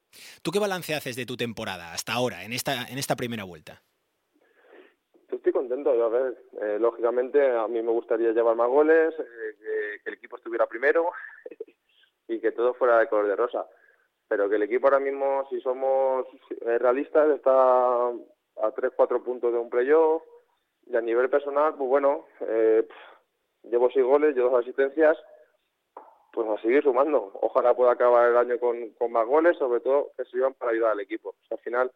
¿Tú 0.42 0.50
qué 0.50 0.58
balance 0.58 0.94
haces 0.94 1.16
de 1.16 1.26
tu 1.26 1.36
temporada 1.36 1.92
hasta 1.92 2.12
ahora, 2.12 2.44
en 2.44 2.52
esta, 2.52 2.86
en 2.86 2.98
esta 2.98 3.16
primera 3.16 3.44
vuelta? 3.44 3.82
Estoy 5.30 5.52
contento, 5.52 5.90
a 5.90 6.08
ver, 6.08 6.38
eh, 6.62 6.78
lógicamente 6.78 7.50
a 7.50 7.66
mí 7.66 7.82
me 7.82 7.90
gustaría 7.90 8.32
llevar 8.32 8.54
más 8.54 8.68
goles, 8.68 9.14
eh, 9.18 10.00
que, 10.02 10.10
el 10.10 10.14
equipo 10.14 10.36
estuviera 10.36 10.66
primero 10.66 11.10
y 12.28 12.40
que 12.40 12.52
todo 12.52 12.74
fuera 12.74 12.98
de 12.98 13.08
color 13.08 13.26
de 13.26 13.36
rosa. 13.36 13.66
Pero 14.28 14.48
que 14.48 14.56
el 14.56 14.62
equipo 14.62 14.86
ahora 14.86 15.00
mismo, 15.00 15.46
si 15.50 15.60
somos 15.60 16.26
realistas, 16.60 17.28
está 17.30 18.08
a 18.08 18.72
3-4 18.74 19.22
puntos 19.22 19.52
de 19.52 19.58
un 19.58 19.68
playoff 19.68 20.22
y 20.86 20.96
a 20.96 21.00
nivel 21.00 21.28
personal, 21.28 21.74
pues 21.74 21.88
bueno, 21.88 22.26
eh, 22.40 22.86
llevo 23.64 23.90
6 23.90 24.04
goles, 24.04 24.34
llevo 24.34 24.50
dos 24.50 24.60
asistencias 24.60 25.18
pues 26.34 26.48
a 26.48 26.60
seguir 26.60 26.82
sumando. 26.82 27.30
Ojalá 27.40 27.74
pueda 27.74 27.92
acabar 27.92 28.28
el 28.30 28.36
año 28.36 28.58
con, 28.58 29.12
más 29.12 29.26
goles, 29.26 29.56
sobre 29.56 29.80
todo 29.80 30.10
que 30.16 30.24
sirvan 30.24 30.54
para 30.54 30.72
ayudar 30.72 30.92
al 30.92 31.00
equipo. 31.00 31.34
al 31.50 31.58
final, 31.58 31.92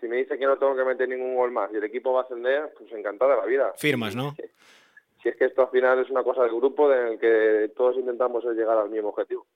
si 0.00 0.06
me 0.08 0.16
dice 0.16 0.38
que 0.38 0.46
no 0.46 0.56
tengo 0.56 0.76
que 0.76 0.84
meter 0.84 1.08
ningún 1.08 1.34
gol 1.34 1.50
más 1.50 1.70
y 1.72 1.76
el 1.76 1.84
equipo 1.84 2.12
va 2.12 2.20
a 2.20 2.24
ascender, 2.24 2.72
pues 2.78 2.92
encantado 2.92 3.32
de 3.32 3.36
la 3.36 3.46
vida. 3.46 3.72
Firmas, 3.76 4.14
¿no? 4.14 4.34
Si 5.22 5.28
es 5.28 5.36
que 5.36 5.46
esto 5.46 5.62
al 5.62 5.70
final 5.70 5.98
es 5.98 6.10
una 6.10 6.22
cosa 6.22 6.42
del 6.42 6.54
grupo 6.54 6.92
en 6.92 7.12
el 7.12 7.18
que 7.18 7.72
todos 7.74 7.96
intentamos 7.96 8.44
llegar 8.44 8.78
al 8.78 8.90
mismo 8.90 9.08
objetivo. 9.08 9.46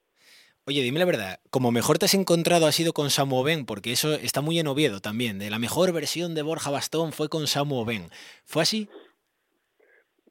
Oye, 0.68 0.82
dime 0.82 0.98
la 0.98 1.06
verdad, 1.06 1.40
como 1.50 1.72
mejor 1.72 1.98
te 1.98 2.04
has 2.04 2.14
encontrado 2.14 2.66
ha 2.66 2.72
sido 2.72 2.92
con 2.92 3.08
Samu 3.08 3.42
Ben, 3.42 3.64
porque 3.64 3.92
eso 3.92 4.12
está 4.12 4.42
muy 4.42 4.58
en 4.58 4.66
Oviedo 4.66 5.00
también, 5.00 5.38
de 5.38 5.48
la 5.48 5.58
mejor 5.58 5.92
versión 5.92 6.34
de 6.34 6.42
Borja 6.42 6.70
Bastón 6.70 7.12
fue 7.12 7.30
con 7.30 7.46
Samu 7.46 7.86
Ben. 7.86 8.10
¿Fue 8.44 8.62
así? 8.62 8.88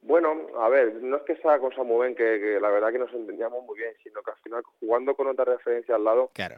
Bueno, 0.08 0.46
a 0.58 0.70
ver, 0.70 0.94
no 1.02 1.18
es 1.18 1.22
que 1.24 1.36
sea 1.36 1.58
cosa 1.58 1.82
muy 1.82 2.06
bien, 2.06 2.16
que, 2.16 2.58
la 2.58 2.70
verdad 2.70 2.90
que 2.90 2.98
nos 2.98 3.12
entendíamos 3.12 3.62
muy 3.66 3.78
bien, 3.78 3.92
sino 4.02 4.22
que 4.22 4.30
al 4.30 4.38
final 4.38 4.62
jugando 4.80 5.14
con 5.14 5.26
otra 5.26 5.44
referencia 5.44 5.96
al 5.96 6.04
lado, 6.04 6.30
claro. 6.32 6.56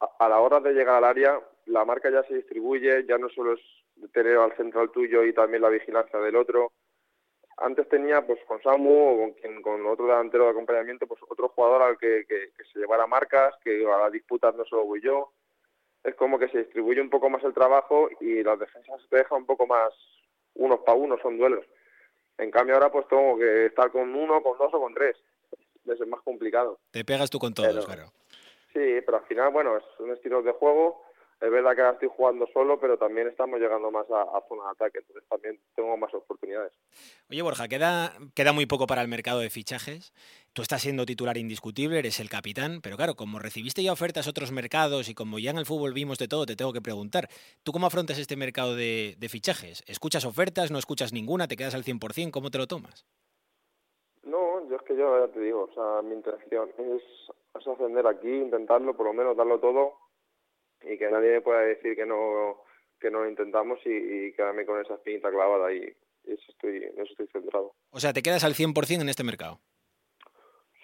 a, 0.00 0.28
la 0.30 0.40
hora 0.40 0.60
de 0.60 0.72
llegar 0.72 0.96
al 0.96 1.04
área, 1.04 1.38
la 1.66 1.84
marca 1.84 2.08
ya 2.10 2.22
se 2.22 2.36
distribuye, 2.36 3.04
ya 3.06 3.18
no 3.18 3.28
solo 3.28 3.52
es 3.52 3.60
tener 4.14 4.38
al 4.38 4.56
central 4.56 4.90
tuyo 4.92 5.24
y 5.24 5.34
también 5.34 5.60
la 5.60 5.68
vigilancia 5.68 6.18
del 6.20 6.36
otro, 6.36 6.72
antes 7.58 7.86
tenía 7.90 8.26
pues 8.26 8.38
con 8.46 8.62
Samu 8.62 8.90
o 8.90 9.18
con, 9.18 9.32
quien, 9.32 9.60
con 9.60 9.84
otro 9.86 10.06
delantero 10.06 10.44
de 10.44 10.52
acompañamiento, 10.52 11.06
pues 11.06 11.20
otro 11.28 11.50
jugador 11.50 11.82
al 11.82 11.98
que, 11.98 12.24
que, 12.26 12.48
se 12.72 12.78
llevara 12.78 13.06
marcas, 13.06 13.54
que 13.62 13.84
a 13.86 13.98
las 13.98 14.12
disputas 14.12 14.54
no 14.54 14.64
solo 14.64 14.86
voy 14.86 15.02
yo. 15.02 15.34
Es 16.02 16.14
como 16.14 16.38
que 16.38 16.48
se 16.48 16.60
distribuye 16.60 17.02
un 17.02 17.10
poco 17.10 17.28
más 17.28 17.44
el 17.44 17.52
trabajo 17.52 18.08
y 18.22 18.42
las 18.42 18.58
defensas 18.58 19.02
se 19.10 19.16
dejan 19.16 19.40
un 19.40 19.46
poco 19.46 19.66
más 19.66 19.92
unos 20.54 20.80
para 20.80 20.96
uno, 20.96 21.18
son 21.20 21.36
duelos. 21.36 21.66
En 22.38 22.50
cambio 22.50 22.74
ahora 22.74 22.90
pues 22.90 23.06
tengo 23.08 23.38
que 23.38 23.66
estar 23.66 23.90
con 23.90 24.14
uno, 24.14 24.42
con 24.42 24.58
dos 24.58 24.72
o 24.72 24.80
con 24.80 24.94
tres. 24.94 25.16
Es 25.86 26.06
más 26.06 26.20
complicado. 26.22 26.78
Te 26.90 27.04
pegas 27.04 27.30
tú 27.30 27.38
con 27.38 27.54
todos, 27.54 27.86
claro. 27.86 28.12
Sí, 28.72 29.00
pero 29.06 29.18
al 29.18 29.24
final, 29.24 29.52
bueno, 29.52 29.76
es 29.76 29.84
un 29.98 30.12
estilo 30.12 30.42
de 30.42 30.52
juego 30.52 31.05
es 31.38 31.50
verdad 31.50 31.74
que 31.74 31.82
ahora 31.82 31.92
estoy 31.92 32.08
jugando 32.08 32.46
solo, 32.52 32.80
pero 32.80 32.96
también 32.96 33.28
estamos 33.28 33.60
llegando 33.60 33.90
más 33.90 34.06
a, 34.10 34.42
zona 34.48 34.64
de 34.64 34.70
ataque, 34.70 34.98
entonces 35.00 35.28
también 35.28 35.60
tengo 35.74 35.94
más 35.98 36.12
oportunidades. 36.14 36.72
Oye, 37.30 37.42
Borja, 37.42 37.68
queda, 37.68 38.12
queda 38.34 38.52
muy 38.52 38.64
poco 38.64 38.86
para 38.86 39.02
el 39.02 39.08
mercado 39.08 39.40
de 39.40 39.50
fichajes. 39.50 40.14
Tú 40.54 40.62
estás 40.62 40.80
siendo 40.80 41.04
titular 41.04 41.36
indiscutible, 41.36 41.98
eres 41.98 42.20
el 42.20 42.30
capitán, 42.30 42.80
pero 42.82 42.96
claro, 42.96 43.16
como 43.16 43.38
recibiste 43.38 43.82
ya 43.82 43.92
ofertas 43.92 44.26
a 44.26 44.30
otros 44.30 44.50
mercados 44.50 45.10
y 45.10 45.14
como 45.14 45.38
ya 45.38 45.50
en 45.50 45.58
el 45.58 45.66
fútbol 45.66 45.92
vimos 45.92 46.16
de 46.16 46.26
todo, 46.26 46.46
te 46.46 46.56
tengo 46.56 46.72
que 46.72 46.80
preguntar, 46.80 47.28
¿tú 47.62 47.70
cómo 47.70 47.86
afrontas 47.86 48.18
este 48.18 48.36
mercado 48.36 48.74
de, 48.74 49.14
fichajes? 49.28 49.84
¿Escuchas 49.86 50.24
ofertas, 50.24 50.70
no 50.70 50.78
escuchas 50.78 51.12
ninguna, 51.12 51.48
te 51.48 51.56
quedas 51.56 51.74
al 51.74 51.84
100%? 51.84 52.30
¿Cómo 52.30 52.50
te 52.50 52.56
lo 52.56 52.66
tomas? 52.66 53.04
No, 54.22 54.66
yo 54.70 54.76
es 54.76 54.82
que 54.82 54.96
yo 54.96 55.26
ya 55.26 55.30
te 55.32 55.40
digo, 55.40 55.68
o 55.70 55.74
sea, 55.74 56.00
mi 56.00 56.14
intención 56.14 56.70
es, 56.78 57.02
es 57.60 57.66
ascender 57.66 58.06
aquí, 58.06 58.30
intentarlo, 58.30 58.96
por 58.96 59.04
lo 59.04 59.12
menos 59.12 59.36
darlo 59.36 59.60
todo 59.60 60.05
y 60.82 60.98
que 60.98 61.10
nadie 61.10 61.32
me 61.32 61.40
pueda 61.40 61.60
decir 61.60 61.96
que 61.96 62.06
no 62.06 62.62
que 63.00 63.10
no 63.10 63.22
lo 63.22 63.28
intentamos 63.28 63.78
y, 63.84 64.32
quedarme 64.32 64.64
con 64.64 64.80
esa 64.80 64.94
espinita 64.94 65.30
clavada 65.30 65.72
y 65.72 65.82
eso 66.24 66.44
estoy, 66.48 66.76
en 66.76 66.94
eso 66.94 67.12
estoy 67.12 67.26
centrado. 67.28 67.74
O 67.90 68.00
sea, 68.00 68.12
¿te 68.12 68.22
quedas 68.22 68.44
al 68.44 68.54
100% 68.54 69.00
en 69.00 69.08
este 69.08 69.22
mercado? 69.22 69.60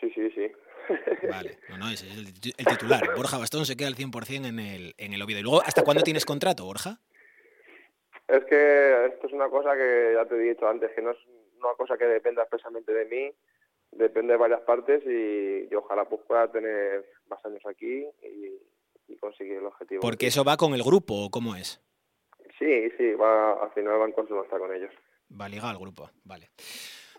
Sí, 0.01 0.11
sí, 0.15 0.31
sí. 0.31 0.53
Vale, 1.31 1.59
no, 1.69 1.79
no, 1.79 1.91
ese 1.91 2.07
es 2.07 2.17
el, 2.17 2.67
titular. 2.67 3.15
Borja 3.17 3.39
Bastón 3.39 3.65
se 3.65 3.77
queda 3.77 3.89
al 3.89 3.97
100% 3.97 4.47
en 4.47 4.59
el, 4.59 4.95
en 4.99 5.13
el 5.15 5.23
Oviedo. 5.23 5.41
¿Y 5.41 5.43
luego 5.43 5.63
hasta 5.63 5.83
cuándo 5.83 6.03
tienes 6.03 6.27
contrato, 6.27 6.65
Borja? 6.65 6.99
Es 8.29 8.45
que 8.45 9.07
esto 9.07 9.27
es 9.27 9.33
una 9.33 9.49
cosa 9.49 9.75
que 9.75 10.13
ya 10.15 10.25
te 10.27 10.35
he 10.37 10.51
dicho 10.51 10.69
antes, 10.69 10.91
que 10.93 11.03
no 11.03 11.11
es 11.11 11.19
una 11.59 11.75
cosa 11.77 11.97
que 11.97 12.05
dependa 12.05 12.43
expresamente 12.43 12.93
de 12.93 13.05
mí, 13.07 13.33
depende 13.93 14.33
de 14.33 14.39
varias 14.39 14.61
partes 14.63 15.03
y, 15.07 15.69
y 15.71 15.75
ojalá 15.75 16.05
pues 16.05 16.23
pueda 16.27 16.51
tener 16.51 17.05
más 17.29 17.45
años 17.45 17.63
aquí 17.67 18.07
y, 18.23 18.59
y 19.13 19.17
conseguir 19.17 19.59
el 19.59 19.67
objetivo. 19.67 20.01
Porque 20.01 20.27
eso 20.27 20.45
va 20.45 20.57
con 20.57 20.75
el 20.75 20.83
grupo, 20.83 21.25
¿o 21.25 21.31
cómo 21.31 21.55
es? 21.55 21.81
Sí, 22.59 22.91
sí, 22.97 23.15
va, 23.15 23.53
al 23.63 23.71
final 23.73 23.99
van 23.99 24.13
con 24.13 24.27
está 24.45 24.59
con 24.59 24.75
ellos. 24.75 24.91
Va 25.41 25.49
ligado 25.49 25.71
al 25.71 25.79
grupo, 25.79 26.11
vale. 26.25 26.51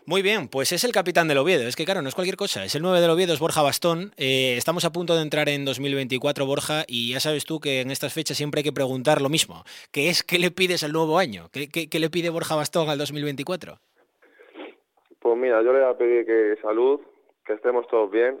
Muy 0.06 0.20
bien, 0.20 0.48
pues 0.48 0.70
es 0.72 0.84
el 0.84 0.92
capitán 0.92 1.28
del 1.28 1.38
Oviedo. 1.38 1.66
Es 1.66 1.76
que, 1.76 1.86
claro, 1.86 2.02
no 2.02 2.08
es 2.08 2.14
cualquier 2.14 2.36
cosa. 2.36 2.62
Es 2.62 2.74
el 2.74 2.82
9 2.82 3.00
del 3.00 3.10
Oviedo, 3.10 3.32
es 3.32 3.40
Borja 3.40 3.62
Bastón. 3.62 4.12
Eh, 4.18 4.54
estamos 4.58 4.84
a 4.84 4.92
punto 4.92 5.16
de 5.16 5.22
entrar 5.22 5.48
en 5.48 5.64
2024, 5.64 6.44
Borja, 6.44 6.84
y 6.86 7.12
ya 7.12 7.20
sabes 7.20 7.46
tú 7.46 7.58
que 7.58 7.80
en 7.80 7.90
estas 7.90 8.12
fechas 8.12 8.36
siempre 8.36 8.58
hay 8.58 8.64
que 8.64 8.72
preguntar 8.72 9.22
lo 9.22 9.30
mismo. 9.30 9.64
¿Qué 9.92 10.10
es 10.10 10.22
qué 10.22 10.38
le 10.38 10.50
pides 10.50 10.84
al 10.84 10.92
nuevo 10.92 11.18
año? 11.18 11.48
¿Qué, 11.50 11.68
qué, 11.70 11.98
le 11.98 12.10
pide 12.10 12.28
Borja 12.28 12.54
Bastón 12.54 12.90
al 12.90 12.98
2024? 12.98 13.78
Pues 15.20 15.36
mira, 15.38 15.62
yo 15.62 15.72
le 15.72 15.80
voy 15.80 15.90
a 15.90 15.96
pedir 15.96 16.26
que 16.26 16.60
salud, 16.60 17.00
que 17.46 17.54
estemos 17.54 17.86
todos 17.88 18.10
bien, 18.10 18.38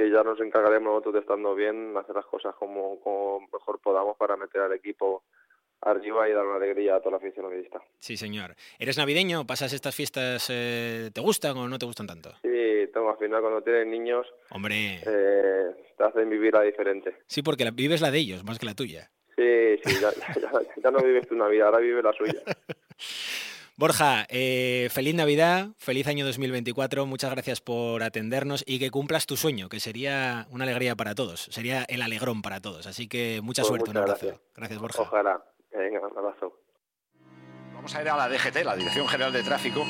que 0.00 0.10
ya 0.10 0.22
nos 0.22 0.40
encargaremos 0.40 0.94
nosotros 0.94 1.12
de 1.12 1.20
estando 1.20 1.54
bien, 1.54 1.94
hacer 1.94 2.16
las 2.16 2.24
cosas 2.24 2.54
como, 2.54 3.46
mejor 3.52 3.78
podamos 3.82 4.16
para 4.16 4.34
meter 4.34 4.62
al 4.62 4.72
equipo 4.72 5.24
arriba 5.82 6.26
y 6.26 6.32
dar 6.32 6.46
una 6.46 6.56
alegría 6.56 6.96
a 6.96 7.00
toda 7.00 7.12
la 7.12 7.16
afición 7.18 7.44
novedista. 7.44 7.82
Sí, 7.98 8.16
señor. 8.16 8.54
¿Eres 8.78 8.96
navideño? 8.96 9.46
¿Pasas 9.46 9.74
estas 9.74 9.94
fiestas? 9.94 10.48
Eh, 10.50 11.10
¿Te 11.12 11.20
gustan 11.20 11.54
o 11.58 11.68
no 11.68 11.78
te 11.78 11.84
gustan 11.84 12.06
tanto? 12.06 12.30
Sí, 12.40 12.88
tengo 12.94 13.10
al 13.10 13.18
final 13.18 13.42
cuando 13.42 13.60
tienen 13.62 13.90
niños. 13.90 14.26
Hombre. 14.50 15.00
Eh, 15.06 15.92
te 15.98 16.02
hacen 16.02 16.30
vivir 16.30 16.54
la 16.54 16.62
diferente. 16.62 17.16
Sí, 17.26 17.42
porque 17.42 17.66
la, 17.66 17.70
vives 17.70 18.00
la 18.00 18.10
de 18.10 18.20
ellos 18.20 18.42
más 18.42 18.58
que 18.58 18.64
la 18.64 18.74
tuya. 18.74 19.10
Sí, 19.36 19.78
sí, 19.84 20.00
ya, 20.00 20.10
ya 20.82 20.90
no 20.90 21.00
vives 21.00 21.28
tu 21.28 21.34
Navidad, 21.34 21.66
ahora 21.66 21.80
vive 21.80 22.02
la 22.02 22.14
suya. 22.14 22.40
Borja, 23.80 24.26
eh, 24.28 24.90
feliz 24.92 25.14
Navidad, 25.14 25.68
feliz 25.78 26.06
año 26.06 26.26
2024, 26.26 27.06
muchas 27.06 27.30
gracias 27.30 27.62
por 27.62 28.02
atendernos 28.02 28.62
y 28.66 28.78
que 28.78 28.90
cumplas 28.90 29.24
tu 29.24 29.38
sueño, 29.38 29.70
que 29.70 29.80
sería 29.80 30.46
una 30.50 30.64
alegría 30.64 30.96
para 30.96 31.14
todos, 31.14 31.48
sería 31.50 31.84
el 31.88 32.02
alegrón 32.02 32.42
para 32.42 32.60
todos. 32.60 32.86
Así 32.86 33.08
que 33.08 33.40
mucha 33.42 33.62
pues 33.62 33.68
suerte, 33.68 33.88
un 33.88 33.96
abrazo. 33.96 34.38
Gracias. 34.54 34.78
Borja. 34.78 35.00
Ojalá. 35.00 35.42
Venga, 35.72 35.98
un 36.06 36.18
abrazo. 36.18 36.60
Vamos 37.72 37.94
a 37.94 38.02
ir 38.02 38.08
a 38.10 38.16
la 38.18 38.28
DGT, 38.28 38.64
la 38.66 38.76
Dirección 38.76 39.08
General 39.08 39.32
de 39.32 39.42
Tráfico. 39.42 39.82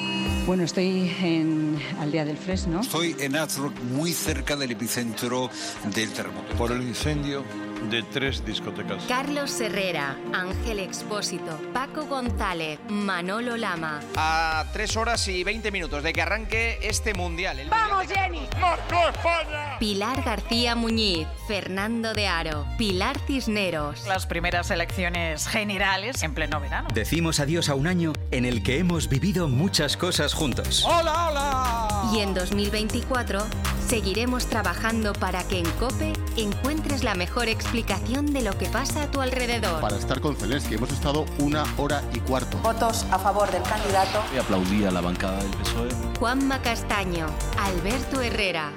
Bueno, 0.46 0.62
estoy 0.62 1.12
en 1.20 1.76
Aldea 1.98 2.24
del 2.24 2.37
Fresno. 2.37 2.83
Estoy 2.83 3.16
en 3.18 3.35
Azrock, 3.35 3.76
muy 3.81 4.12
cerca 4.12 4.55
del 4.55 4.70
epicentro 4.70 5.50
del 5.92 6.12
terremoto. 6.12 6.55
Por 6.57 6.70
el 6.70 6.83
incendio 6.83 7.42
de 7.88 8.03
tres 8.03 8.45
discotecas. 8.45 9.05
Carlos 9.07 9.61
Herrera, 9.61 10.16
Ángel 10.33 10.81
Expósito, 10.81 11.59
Paco 11.73 12.07
González, 12.07 12.79
Manolo 12.88 13.57
Lama. 13.57 14.01
A 14.16 14.66
tres 14.73 14.97
horas 14.97 15.27
y 15.29 15.45
20 15.45 15.71
minutos 15.71 16.03
de 16.03 16.12
que 16.12 16.23
arranque 16.23 16.79
este 16.83 17.14
mundial. 17.14 17.59
¡Vamos, 17.71 18.07
Jenny! 18.07 18.47
¡Marcó 18.61 19.09
España! 19.09 19.79
Pilar 19.79 20.23
García 20.23 20.75
Muñiz, 20.75 21.27
Fernando 21.49 22.14
de 22.14 22.27
Aro, 22.29 22.66
Pilar 22.77 23.19
Cisneros. 23.27 24.07
Las 24.07 24.27
primeras 24.27 24.71
elecciones 24.71 25.47
generales 25.47 26.23
en 26.23 26.35
pleno 26.35 26.61
verano. 26.61 26.88
Decimos 26.95 27.40
adiós 27.40 27.69
a 27.69 27.75
un 27.75 27.87
año 27.87 28.12
en 28.31 28.45
el 28.45 28.62
que 28.62 28.79
hemos 28.79 29.09
vivido 29.09 29.49
muchas 29.49 29.97
cosas 29.97 30.35
juntos. 30.35 30.85
¡Hola, 30.87 31.29
hola! 31.29 31.89
Y 32.13 32.21
en 32.21 32.35
2024 32.35 33.41
seguiremos 33.87 34.47
trabajando 34.47 35.13
para 35.13 35.43
que 35.45 35.59
en 35.59 35.71
COPE 35.73 36.13
encuentres 36.37 37.03
la 37.05 37.15
mejor 37.15 37.49
explicación 37.49 38.33
de 38.33 38.43
lo 38.43 38.57
que 38.57 38.67
pasa 38.67 39.05
a 39.05 39.11
tu 39.11 39.21
alrededor. 39.21 39.81
Para 39.81 39.97
estar 39.97 40.21
con 40.21 40.37
Zelensky 40.37 40.75
hemos 40.75 40.93
estado 40.93 41.27
una 41.39 41.65
hora 41.77 42.03
y 42.15 42.21
cuarto. 42.21 42.59
Votos 42.59 43.05
a 43.11 43.19
favor 43.19 43.51
del 43.51 43.63
candidato. 43.63 44.23
Y 44.35 44.39
aplaudí 44.39 44.85
a 44.85 44.91
la 44.91 45.01
bancada 45.01 45.39
del 45.43 45.51
PSOE. 45.51 45.91
Juanma 46.19 46.63
Castaño, 46.63 47.27
Alberto 47.59 48.21
Herrera. 48.21 48.71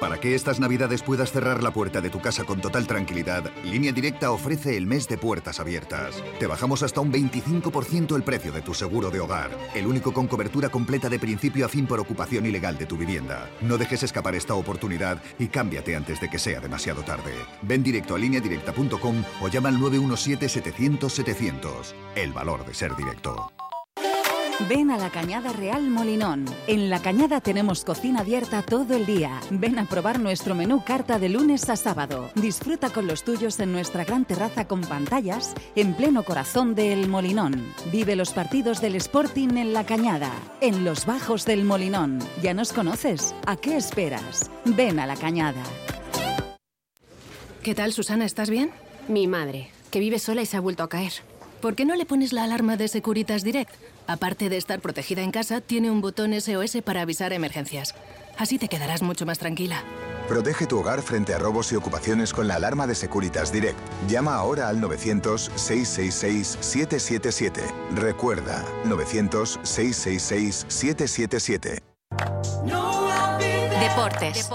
Para 0.00 0.18
que 0.18 0.34
estas 0.36 0.60
navidades 0.60 1.02
puedas 1.02 1.32
cerrar 1.32 1.60
la 1.62 1.72
puerta 1.72 2.00
de 2.00 2.08
tu 2.08 2.20
casa 2.20 2.44
con 2.44 2.60
total 2.60 2.86
tranquilidad, 2.86 3.50
Línea 3.64 3.90
Directa 3.90 4.30
ofrece 4.30 4.76
el 4.76 4.86
mes 4.86 5.08
de 5.08 5.18
puertas 5.18 5.58
abiertas. 5.58 6.22
Te 6.38 6.46
bajamos 6.46 6.84
hasta 6.84 7.00
un 7.00 7.12
25% 7.12 8.14
el 8.14 8.22
precio 8.22 8.52
de 8.52 8.62
tu 8.62 8.74
seguro 8.74 9.10
de 9.10 9.18
hogar, 9.18 9.50
el 9.74 9.88
único 9.88 10.12
con 10.12 10.28
cobertura 10.28 10.68
completa 10.68 11.08
de 11.08 11.18
principio 11.18 11.66
a 11.66 11.68
fin 11.68 11.88
por 11.88 11.98
ocupación 11.98 12.46
ilegal 12.46 12.78
de 12.78 12.86
tu 12.86 12.96
vivienda. 12.96 13.50
No 13.60 13.76
dejes 13.76 14.04
escapar 14.04 14.36
esta 14.36 14.54
oportunidad 14.54 15.20
y 15.36 15.48
cámbiate 15.48 15.96
antes 15.96 16.20
de 16.20 16.30
que 16.30 16.38
sea 16.38 16.60
demasiado 16.60 17.02
tarde. 17.02 17.32
Ven 17.62 17.82
directo 17.82 18.14
a 18.14 18.18
lineadirecta.com 18.18 19.24
o 19.42 19.48
llama 19.48 19.70
al 19.70 19.78
917-700-700. 19.78 21.92
El 22.14 22.32
valor 22.32 22.64
de 22.64 22.74
ser 22.74 22.94
directo. 22.94 23.50
Ven 24.66 24.90
a 24.90 24.98
la 24.98 25.10
Cañada 25.10 25.52
Real 25.52 25.88
Molinón. 25.88 26.44
En 26.66 26.90
la 26.90 27.00
Cañada 27.00 27.40
tenemos 27.40 27.84
cocina 27.84 28.20
abierta 28.20 28.60
todo 28.62 28.96
el 28.96 29.06
día. 29.06 29.40
Ven 29.50 29.78
a 29.78 29.84
probar 29.84 30.18
nuestro 30.18 30.56
menú 30.56 30.82
carta 30.84 31.20
de 31.20 31.28
lunes 31.28 31.70
a 31.70 31.76
sábado. 31.76 32.28
Disfruta 32.34 32.90
con 32.90 33.06
los 33.06 33.22
tuyos 33.22 33.60
en 33.60 33.70
nuestra 33.70 34.04
gran 34.04 34.24
terraza 34.24 34.66
con 34.66 34.80
pantallas 34.80 35.54
en 35.76 35.94
pleno 35.94 36.24
corazón 36.24 36.74
del 36.74 37.06
Molinón. 37.06 37.72
Vive 37.92 38.16
los 38.16 38.32
partidos 38.32 38.80
del 38.80 38.96
Sporting 38.96 39.56
en 39.56 39.72
la 39.72 39.86
Cañada, 39.86 40.32
en 40.60 40.84
los 40.84 41.06
bajos 41.06 41.44
del 41.44 41.64
Molinón. 41.64 42.18
¿Ya 42.42 42.52
nos 42.52 42.72
conoces? 42.72 43.36
¿A 43.46 43.54
qué 43.54 43.76
esperas? 43.76 44.50
Ven 44.64 44.98
a 44.98 45.06
la 45.06 45.14
Cañada. 45.14 45.62
¿Qué 47.62 47.76
tal, 47.76 47.92
Susana? 47.92 48.24
¿Estás 48.24 48.50
bien? 48.50 48.72
Mi 49.06 49.28
madre, 49.28 49.70
que 49.92 50.00
vive 50.00 50.18
sola 50.18 50.42
y 50.42 50.46
se 50.46 50.56
ha 50.56 50.60
vuelto 50.60 50.82
a 50.82 50.88
caer. 50.88 51.12
¿Por 51.60 51.76
qué 51.76 51.84
no 51.84 51.94
le 51.94 52.06
pones 52.06 52.32
la 52.32 52.42
alarma 52.42 52.76
de 52.76 52.88
Securitas 52.88 53.44
Direct? 53.44 53.72
Aparte 54.08 54.48
de 54.48 54.56
estar 54.56 54.80
protegida 54.80 55.22
en 55.22 55.30
casa, 55.30 55.60
tiene 55.60 55.90
un 55.90 56.00
botón 56.00 56.32
SOS 56.32 56.78
para 56.82 57.02
avisar 57.02 57.34
emergencias. 57.34 57.94
Así 58.38 58.56
te 58.58 58.68
quedarás 58.68 59.02
mucho 59.02 59.26
más 59.26 59.38
tranquila. 59.38 59.84
Protege 60.26 60.66
tu 60.66 60.78
hogar 60.78 61.02
frente 61.02 61.34
a 61.34 61.38
robos 61.38 61.70
y 61.72 61.76
ocupaciones 61.76 62.32
con 62.32 62.48
la 62.48 62.54
alarma 62.54 62.86
de 62.86 62.94
Securitas 62.94 63.52
Direct. 63.52 63.78
Llama 64.08 64.34
ahora 64.34 64.68
al 64.68 64.80
900-666-777. 64.80 67.60
Recuerda, 67.94 68.64
900-666-777. 68.86 71.82
Deportes. 73.80 74.48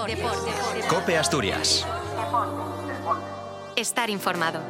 Cope 0.89 1.15
Asturias. 1.17 1.85
Estar 3.75 4.09
informado. 4.09 4.61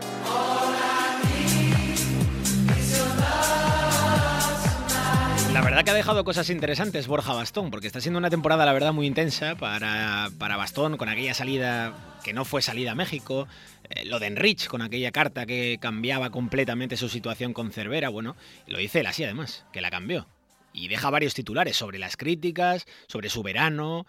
Que 5.84 5.92
ha 5.92 5.94
dejado 5.94 6.24
cosas 6.24 6.50
interesantes 6.50 7.08
Borja 7.08 7.34
Bastón, 7.34 7.70
porque 7.70 7.88
está 7.88 8.00
siendo 8.00 8.18
una 8.18 8.30
temporada, 8.30 8.66
la 8.66 8.72
verdad, 8.72 8.94
muy 8.94 9.06
intensa 9.06 9.56
para, 9.56 10.30
para 10.38 10.56
Bastón, 10.56 10.96
con 10.96 11.10
aquella 11.10 11.34
salida 11.34 11.94
que 12.24 12.32
no 12.32 12.46
fue 12.46 12.62
salida 12.62 12.94
a 12.94 12.96
México, 12.96 13.48
eh, 13.90 14.06
lo 14.06 14.20
de 14.20 14.28
Enrich, 14.28 14.68
con 14.68 14.82
aquella 14.82 15.12
carta 15.12 15.46
que 15.46 15.80
cambiaba 15.82 16.30
completamente 16.30 16.96
su 16.96 17.10
situación 17.10 17.54
con 17.54 17.72
Cervera, 17.72 18.08
bueno, 18.08 18.38
lo 18.68 18.78
dice 18.78 19.02
él 19.02 19.08
así 19.08 19.26
además, 19.26 19.66
que 19.74 19.82
la 19.82 19.90
cambió. 19.90 20.28
Y 20.72 20.88
deja 20.88 21.10
varios 21.10 21.34
titulares 21.34 21.76
sobre 21.76 22.00
las 22.00 22.16
críticas, 22.16 22.86
sobre 23.08 23.30
su 23.30 23.44
verano, 23.44 24.06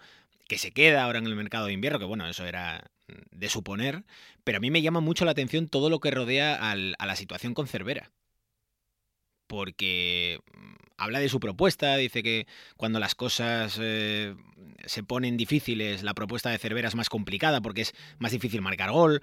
que 0.47 0.57
se 0.57 0.71
queda 0.71 1.03
ahora 1.03 1.19
en 1.19 1.25
el 1.25 1.35
mercado 1.35 1.65
de 1.65 1.73
invierno, 1.73 1.99
que 1.99 2.05
bueno, 2.05 2.25
eso 2.27 2.45
era 2.45 2.85
de 3.31 3.49
suponer, 3.49 4.03
pero 4.45 4.57
a 4.57 4.61
mí 4.61 4.71
me 4.71 4.81
llama 4.81 5.01
mucho 5.01 5.25
la 5.25 5.31
atención 5.31 5.67
todo 5.67 5.89
lo 5.89 5.99
que 5.99 6.11
rodea 6.11 6.55
a 6.71 6.75
la 7.05 7.15
situación 7.15 7.53
con 7.53 7.67
Cervera 7.67 8.11
porque 9.47 10.39
mm, 10.53 10.73
habla 10.97 11.19
de 11.19 11.29
su 11.29 11.39
propuesta, 11.39 11.95
dice 11.97 12.23
que 12.23 12.47
cuando 12.77 12.99
las 12.99 13.15
cosas 13.15 13.77
eh, 13.81 14.35
se 14.85 15.03
ponen 15.03 15.37
difíciles, 15.37 16.03
la 16.03 16.13
propuesta 16.13 16.49
de 16.49 16.57
Cervera 16.57 16.87
es 16.87 16.95
más 16.95 17.09
complicada 17.09 17.61
porque 17.61 17.81
es 17.81 17.93
más 18.17 18.31
difícil 18.31 18.61
marcar 18.61 18.91
gol, 18.91 19.21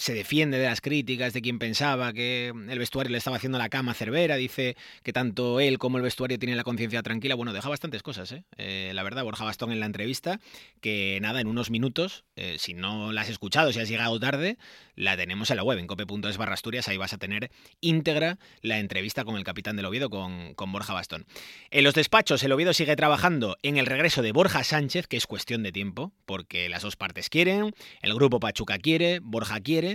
se 0.00 0.14
defiende 0.14 0.56
de 0.56 0.64
las 0.64 0.80
críticas 0.80 1.34
de 1.34 1.42
quien 1.42 1.58
pensaba 1.58 2.14
que 2.14 2.48
el 2.48 2.78
vestuario 2.78 3.12
le 3.12 3.18
estaba 3.18 3.36
haciendo 3.36 3.58
la 3.58 3.68
cama 3.68 3.92
a 3.92 3.94
Cervera, 3.94 4.36
dice 4.36 4.74
que 5.02 5.12
tanto 5.12 5.60
él 5.60 5.76
como 5.76 5.98
el 5.98 6.02
vestuario 6.02 6.38
tienen 6.38 6.56
la 6.56 6.64
conciencia 6.64 7.02
tranquila. 7.02 7.34
Bueno, 7.34 7.52
deja 7.52 7.68
bastantes 7.68 8.02
cosas, 8.02 8.32
¿eh? 8.32 8.44
¿eh? 8.56 8.92
la 8.94 9.02
verdad, 9.02 9.24
Borja 9.24 9.44
Bastón 9.44 9.72
en 9.72 9.80
la 9.80 9.84
entrevista, 9.84 10.40
que 10.80 11.18
nada, 11.20 11.42
en 11.42 11.48
unos 11.48 11.68
minutos, 11.70 12.24
eh, 12.34 12.56
si 12.58 12.72
no 12.72 13.12
la 13.12 13.20
has 13.20 13.28
escuchado, 13.28 13.74
si 13.74 13.80
has 13.80 13.90
llegado 13.90 14.18
tarde, 14.18 14.56
la 14.94 15.18
tenemos 15.18 15.50
en 15.50 15.58
la 15.58 15.64
web, 15.64 15.78
en 15.78 15.86
cope.es 15.86 16.38
barra 16.38 16.54
Asturias, 16.54 16.88
ahí 16.88 16.96
vas 16.96 17.12
a 17.12 17.18
tener 17.18 17.50
íntegra 17.82 18.38
la 18.62 18.78
entrevista 18.78 19.24
con 19.24 19.36
el 19.36 19.44
capitán 19.44 19.76
del 19.76 19.84
Oviedo, 19.84 20.08
con, 20.08 20.54
con 20.54 20.72
Borja 20.72 20.94
Bastón. 20.94 21.26
En 21.70 21.84
los 21.84 21.92
despachos, 21.92 22.42
el 22.42 22.52
Oviedo 22.52 22.72
sigue 22.72 22.96
trabajando 22.96 23.58
en 23.62 23.76
el 23.76 23.84
regreso 23.84 24.22
de 24.22 24.32
Borja 24.32 24.64
Sánchez, 24.64 25.06
que 25.08 25.18
es 25.18 25.26
cuestión 25.26 25.62
de 25.62 25.72
tiempo, 25.72 26.10
porque 26.24 26.70
las 26.70 26.84
dos 26.84 26.96
partes 26.96 27.28
quieren, 27.28 27.74
el 28.00 28.14
grupo 28.14 28.40
Pachuca 28.40 28.78
quiere, 28.78 29.20
Borja 29.20 29.60
quiere, 29.60 29.89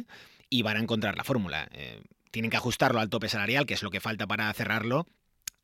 y 0.50 0.62
van 0.62 0.78
a 0.78 0.82
encontrar 0.82 1.16
la 1.16 1.24
fórmula. 1.24 1.70
Eh, 1.72 2.02
tienen 2.32 2.52
que 2.52 2.58
ajustarlo 2.58 3.00
al 3.00 3.10
tope 3.10 3.30
salarial, 3.30 3.66
que 3.66 3.76
es 3.76 3.84
lo 3.84 3.92
que 3.92 4.02
falta 4.02 4.28
para 4.28 4.52
cerrarlo, 4.54 5.08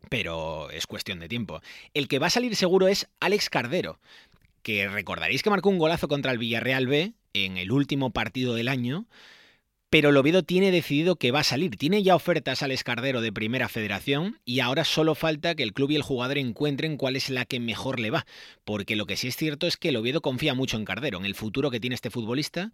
pero 0.10 0.70
es 0.72 0.88
cuestión 0.88 1.20
de 1.20 1.28
tiempo. 1.28 1.62
El 1.94 2.08
que 2.08 2.20
va 2.20 2.28
a 2.28 2.32
salir 2.32 2.56
seguro 2.56 2.88
es 2.88 3.10
Alex 3.20 3.50
Cardero, 3.50 4.00
que 4.64 4.88
recordaréis 4.88 5.44
que 5.44 5.50
marcó 5.50 5.70
un 5.70 5.80
golazo 5.80 6.08
contra 6.08 6.32
el 6.32 6.38
Villarreal 6.38 6.88
B 6.88 7.14
en 7.34 7.58
el 7.58 7.72
último 7.72 8.12
partido 8.12 8.54
del 8.56 8.68
año 8.68 9.06
pero 9.92 10.10
el 10.10 10.18
Oviedo 10.18 10.42
tiene 10.42 10.72
decidido 10.72 11.18
que 11.18 11.32
va 11.32 11.42
a 11.42 11.44
salir. 11.44 11.76
Tiene 11.76 12.02
ya 12.02 12.16
ofertas 12.16 12.64
al 12.64 12.72
escardero 12.72 13.20
de 13.20 13.34
Primera 13.34 13.68
Federación 13.68 14.40
y 14.46 14.62
ahora 14.62 14.86
solo 14.86 15.16
falta 15.16 15.54
que 15.54 15.64
el 15.64 15.74
club 15.74 15.92
y 15.92 15.98
el 15.98 16.02
jugador 16.02 16.38
encuentren 16.38 16.96
cuál 16.96 17.18
es 17.18 17.30
la 17.30 17.44
que 17.44 17.60
mejor 17.60 18.00
le 18.00 18.10
va. 18.10 18.26
Porque 18.64 18.96
lo 18.96 19.06
que 19.06 19.18
sí 19.18 19.28
es 19.28 19.36
cierto 19.36 19.68
es 19.68 19.76
que 19.76 19.90
el 19.90 19.98
Oviedo 19.98 20.22
confía 20.22 20.54
mucho 20.54 20.78
en 20.78 20.86
Cardero, 20.86 21.20
en 21.20 21.26
el 21.26 21.36
futuro 21.36 21.70
que 21.70 21.82
tiene 21.82 21.96
este 21.96 22.10
futbolista, 22.10 22.72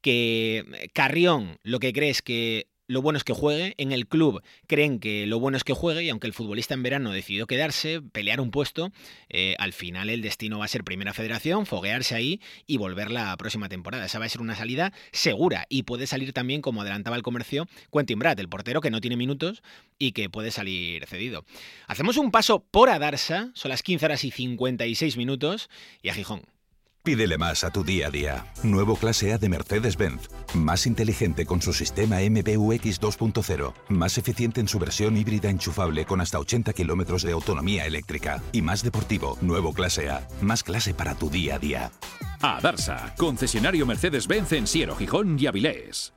que 0.00 0.90
Carrión 0.92 1.58
lo 1.64 1.80
que 1.80 1.92
cree 1.92 2.10
es 2.10 2.22
que 2.22 2.68
lo 2.90 3.02
bueno 3.02 3.16
es 3.18 3.24
que 3.24 3.32
juegue. 3.32 3.74
En 3.78 3.92
el 3.92 4.08
club 4.08 4.42
creen 4.66 4.98
que 4.98 5.24
lo 5.24 5.38
bueno 5.38 5.56
es 5.56 5.62
que 5.62 5.72
juegue 5.72 6.02
y 6.02 6.10
aunque 6.10 6.26
el 6.26 6.32
futbolista 6.32 6.74
en 6.74 6.82
verano 6.82 7.12
decidió 7.12 7.46
quedarse, 7.46 8.02
pelear 8.02 8.40
un 8.40 8.50
puesto, 8.50 8.90
eh, 9.28 9.54
al 9.60 9.72
final 9.72 10.10
el 10.10 10.22
destino 10.22 10.58
va 10.58 10.64
a 10.64 10.68
ser 10.68 10.82
Primera 10.82 11.14
Federación, 11.14 11.66
foguearse 11.66 12.16
ahí 12.16 12.40
y 12.66 12.78
volver 12.78 13.12
la 13.12 13.36
próxima 13.36 13.68
temporada. 13.68 14.06
Esa 14.06 14.18
va 14.18 14.24
a 14.24 14.28
ser 14.28 14.40
una 14.40 14.56
salida 14.56 14.92
segura 15.12 15.66
y 15.68 15.84
puede 15.84 16.08
salir 16.08 16.32
también, 16.32 16.62
como 16.62 16.82
adelantaba 16.82 17.14
el 17.14 17.22
comercio, 17.22 17.68
Quentin 17.92 18.18
Brad, 18.18 18.40
el 18.40 18.48
portero 18.48 18.80
que 18.80 18.90
no 18.90 19.00
tiene 19.00 19.16
minutos 19.16 19.62
y 19.96 20.10
que 20.10 20.28
puede 20.28 20.50
salir 20.50 21.06
cedido. 21.06 21.44
Hacemos 21.86 22.16
un 22.16 22.32
paso 22.32 22.64
por 22.72 22.90
Adarsa, 22.90 23.52
son 23.54 23.68
las 23.68 23.84
15 23.84 24.06
horas 24.06 24.24
y 24.24 24.32
56 24.32 25.16
minutos 25.16 25.70
y 26.02 26.08
a 26.08 26.14
Gijón. 26.14 26.42
Pídele 27.02 27.38
más 27.38 27.64
a 27.64 27.70
tu 27.70 27.82
día 27.82 28.08
a 28.08 28.10
día. 28.10 28.44
Nuevo 28.62 28.94
clase 28.94 29.32
A 29.32 29.38
de 29.38 29.48
Mercedes-Benz. 29.48 30.28
Más 30.52 30.86
inteligente 30.86 31.46
con 31.46 31.62
su 31.62 31.72
sistema 31.72 32.16
MBUX 32.18 33.00
2.0. 33.00 33.72
Más 33.88 34.18
eficiente 34.18 34.60
en 34.60 34.68
su 34.68 34.78
versión 34.78 35.16
híbrida 35.16 35.48
enchufable 35.48 36.04
con 36.04 36.20
hasta 36.20 36.38
80 36.38 36.74
kilómetros 36.74 37.22
de 37.22 37.32
autonomía 37.32 37.86
eléctrica. 37.86 38.42
Y 38.52 38.60
más 38.60 38.82
deportivo. 38.82 39.38
Nuevo 39.40 39.72
clase 39.72 40.10
A. 40.10 40.28
Más 40.42 40.62
clase 40.62 40.92
para 40.92 41.14
tu 41.14 41.30
día 41.30 41.54
a 41.54 41.58
día. 41.58 41.90
A 42.42 42.60
Darsa. 42.60 43.14
Concesionario 43.16 43.86
Mercedes-Benz 43.86 44.52
en 44.52 44.66
Siero, 44.66 44.94
Gijón 44.94 45.38
y 45.38 45.46
Avilés. 45.46 46.12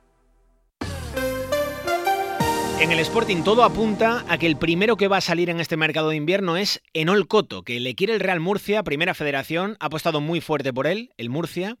En 2.80 2.90
el 2.90 2.98
Sporting 2.98 3.44
todo 3.44 3.62
apunta 3.62 4.24
a 4.28 4.36
que 4.36 4.46
el 4.46 4.56
primero 4.56 4.96
que 4.96 5.08
va 5.08 5.18
a 5.18 5.22
salir 5.22 5.48
en 5.48 5.60
este 5.60 5.76
mercado 5.76 6.08
de 6.10 6.16
invierno 6.16 6.56
es 6.56 6.82
Enol 6.92 7.28
Coto, 7.28 7.62
que 7.62 7.78
le 7.78 7.94
quiere 7.94 8.14
el 8.14 8.20
Real 8.20 8.40
Murcia, 8.40 8.82
primera 8.82 9.14
federación, 9.14 9.76
ha 9.78 9.86
apostado 9.86 10.20
muy 10.20 10.40
fuerte 10.40 10.72
por 10.72 10.86
él, 10.86 11.10
el 11.16 11.30
Murcia, 11.30 11.78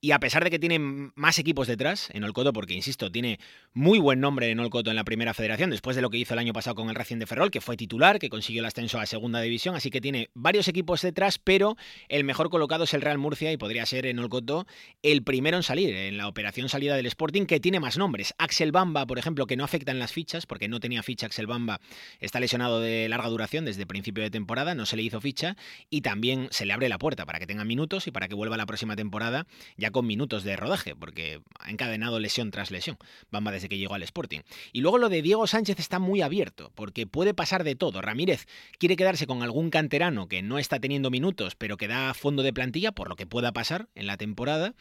y 0.00 0.10
a 0.12 0.18
pesar 0.18 0.44
de 0.44 0.50
que 0.50 0.58
tiene 0.58 0.78
más 0.78 1.38
equipos 1.38 1.66
detrás 1.66 2.08
en 2.12 2.24
Olcoto, 2.24 2.52
porque 2.52 2.74
insisto, 2.74 3.10
tiene 3.10 3.38
muy 3.72 3.98
buen 3.98 4.20
nombre 4.20 4.50
en 4.50 4.60
Olcoto 4.60 4.90
en 4.90 4.96
la 4.96 5.04
primera 5.04 5.34
federación, 5.34 5.70
después 5.70 5.96
de 5.96 6.02
lo 6.02 6.10
que 6.10 6.18
hizo 6.18 6.34
el 6.34 6.38
año 6.38 6.52
pasado 6.52 6.74
con 6.76 6.88
el 6.88 6.94
Racing 6.94 7.18
de 7.18 7.26
Ferrol, 7.26 7.50
que 7.50 7.60
fue 7.60 7.76
titular, 7.76 8.18
que 8.18 8.28
consiguió 8.28 8.60
el 8.60 8.66
ascenso 8.66 8.98
a 8.98 9.06
segunda 9.06 9.40
división, 9.40 9.74
así 9.74 9.90
que 9.90 10.00
tiene 10.00 10.30
varios 10.34 10.68
equipos 10.68 11.02
detrás, 11.02 11.38
pero 11.38 11.76
el 12.08 12.24
mejor 12.24 12.50
colocado 12.50 12.84
es 12.84 12.94
el 12.94 13.02
Real 13.02 13.18
Murcia 13.18 13.52
y 13.52 13.56
podría 13.56 13.86
ser 13.86 14.06
en 14.06 14.18
Olcoto 14.18 14.66
el 15.02 15.22
primero 15.22 15.56
en 15.56 15.62
salir, 15.62 15.94
en 15.94 16.16
la 16.16 16.28
operación 16.28 16.68
salida 16.68 16.96
del 16.96 17.06
Sporting, 17.06 17.46
que 17.46 17.60
tiene 17.60 17.80
más 17.80 17.98
nombres. 17.98 18.34
Axel 18.38 18.72
Bamba, 18.72 19.06
por 19.06 19.18
ejemplo, 19.18 19.46
que 19.46 19.56
no 19.56 19.64
afecta 19.64 19.92
en 19.92 19.98
las 19.98 20.12
fichas, 20.12 20.46
porque 20.46 20.68
no 20.68 20.80
tenía 20.80 21.02
ficha 21.02 21.26
Axel 21.26 21.46
Bamba, 21.46 21.80
está 22.20 22.40
lesionado 22.40 22.80
de 22.80 23.08
larga 23.08 23.28
duración 23.28 23.64
desde 23.64 23.86
principio 23.86 24.22
de 24.22 24.30
temporada, 24.30 24.74
no 24.74 24.86
se 24.86 24.96
le 24.96 25.02
hizo 25.02 25.20
ficha, 25.20 25.56
y 25.90 26.02
también 26.02 26.48
se 26.50 26.66
le 26.66 26.72
abre 26.72 26.88
la 26.88 26.98
puerta 26.98 27.24
para 27.26 27.38
que 27.38 27.46
tenga 27.46 27.64
minutos 27.64 28.06
y 28.06 28.10
para 28.10 28.28
que 28.28 28.34
vuelva 28.34 28.56
la 28.56 28.66
próxima 28.66 28.96
temporada 28.96 29.46
ya 29.76 29.85
con 29.90 30.06
minutos 30.06 30.44
de 30.44 30.56
rodaje, 30.56 30.94
porque 30.94 31.40
ha 31.58 31.70
encadenado 31.70 32.18
lesión 32.18 32.50
tras 32.50 32.70
lesión. 32.70 32.98
Bamba 33.30 33.52
desde 33.52 33.68
que 33.68 33.78
llegó 33.78 33.94
al 33.94 34.02
Sporting. 34.02 34.40
Y 34.72 34.80
luego 34.80 34.98
lo 34.98 35.08
de 35.08 35.22
Diego 35.22 35.46
Sánchez 35.46 35.78
está 35.78 35.98
muy 35.98 36.22
abierto, 36.22 36.72
porque 36.74 37.06
puede 37.06 37.34
pasar 37.34 37.64
de 37.64 37.76
todo. 37.76 38.02
Ramírez 38.02 38.46
quiere 38.78 38.96
quedarse 38.96 39.26
con 39.26 39.42
algún 39.42 39.70
canterano 39.70 40.28
que 40.28 40.42
no 40.42 40.58
está 40.58 40.80
teniendo 40.80 41.10
minutos, 41.10 41.54
pero 41.56 41.76
que 41.76 41.88
da 41.88 42.14
fondo 42.14 42.42
de 42.42 42.52
plantilla, 42.52 42.92
por 42.92 43.08
lo 43.08 43.16
que 43.16 43.26
pueda 43.26 43.52
pasar 43.52 43.88
en 43.94 44.06
la 44.06 44.16
temporada 44.16 44.74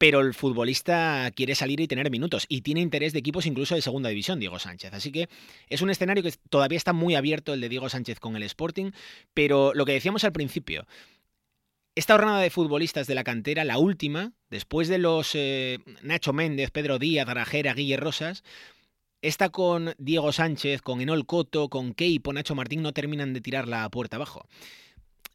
pero 0.00 0.20
el 0.20 0.32
futbolista 0.32 1.30
quiere 1.36 1.54
salir 1.54 1.78
y 1.78 1.86
tener 1.86 2.10
minutos 2.10 2.46
y 2.48 2.62
tiene 2.62 2.80
interés 2.80 3.12
de 3.12 3.18
equipos 3.18 3.44
incluso 3.44 3.74
de 3.74 3.82
segunda 3.82 4.08
división, 4.08 4.40
Diego 4.40 4.58
Sánchez. 4.58 4.94
Así 4.94 5.12
que 5.12 5.28
es 5.68 5.82
un 5.82 5.90
escenario 5.90 6.22
que 6.22 6.32
todavía 6.48 6.78
está 6.78 6.94
muy 6.94 7.16
abierto 7.16 7.52
el 7.52 7.60
de 7.60 7.68
Diego 7.68 7.90
Sánchez 7.90 8.18
con 8.18 8.34
el 8.34 8.42
Sporting, 8.44 8.92
pero 9.34 9.74
lo 9.74 9.84
que 9.84 9.92
decíamos 9.92 10.24
al 10.24 10.32
principio, 10.32 10.86
esta 11.94 12.14
jornada 12.14 12.40
de 12.40 12.50
futbolistas 12.50 13.06
de 13.06 13.14
la 13.14 13.24
cantera, 13.24 13.64
la 13.64 13.78
última, 13.78 14.32
después 14.48 14.88
de 14.88 14.98
los 14.98 15.34
eh, 15.34 15.78
Nacho 16.02 16.32
Méndez, 16.32 16.70
Pedro 16.70 16.98
Díaz, 16.98 17.28
Arajera, 17.28 17.74
Guille 17.74 17.96
Rosas, 17.96 18.44
esta 19.22 19.50
con 19.50 19.94
Diego 19.98 20.32
Sánchez, 20.32 20.82
con 20.82 21.00
Enol 21.00 21.26
Coto, 21.26 21.68
con 21.68 21.92
Keipo, 21.92 22.32
Nacho 22.32 22.54
Martín, 22.54 22.82
no 22.82 22.92
terminan 22.92 23.34
de 23.34 23.40
tirar 23.40 23.68
la 23.68 23.88
puerta 23.90 24.16
abajo. 24.16 24.46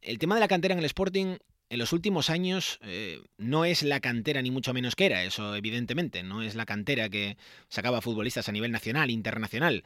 El 0.01 0.17
tema 0.17 0.35
de 0.35 0.41
la 0.41 0.47
cantera 0.47 0.73
en 0.73 0.79
el 0.79 0.85
Sporting 0.85 1.37
en 1.69 1.79
los 1.79 1.93
últimos 1.93 2.29
años 2.29 2.79
eh, 2.83 3.21
no 3.37 3.65
es 3.65 3.83
la 3.83 3.99
cantera 3.99 4.41
ni 4.41 4.51
mucho 4.51 4.73
menos 4.73 4.95
que 4.95 5.07
era, 5.07 5.23
eso 5.23 5.55
evidentemente, 5.55 6.23
no 6.23 6.41
es 6.41 6.55
la 6.55 6.65
cantera 6.65 7.09
que 7.09 7.37
sacaba 7.69 8.01
futbolistas 8.01 8.47
a 8.49 8.51
nivel 8.51 8.71
nacional, 8.71 9.09
internacional, 9.09 9.83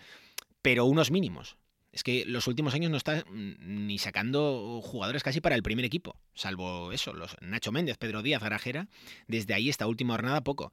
pero 0.61 0.85
unos 0.85 1.09
mínimos. 1.09 1.57
Es 1.91 2.03
que 2.03 2.23
los 2.25 2.47
últimos 2.47 2.73
años 2.73 2.91
no 2.91 2.97
está 2.97 3.23
mm, 3.29 3.87
ni 3.87 3.97
sacando 3.97 4.81
jugadores 4.83 5.23
casi 5.23 5.41
para 5.41 5.55
el 5.55 5.63
primer 5.63 5.85
equipo, 5.85 6.15
salvo 6.33 6.91
eso, 6.91 7.13
los 7.13 7.35
Nacho 7.41 7.71
Méndez, 7.71 7.97
Pedro 7.97 8.21
Díaz, 8.21 8.41
Garajera. 8.41 8.87
Desde 9.27 9.53
ahí 9.53 9.69
esta 9.69 9.87
última 9.87 10.13
jornada 10.13 10.41
poco. 10.41 10.71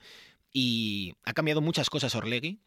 Y 0.52 1.14
ha 1.24 1.32
cambiado 1.32 1.60
muchas 1.60 1.90
cosas 1.90 2.14
Orlegui, 2.14 2.60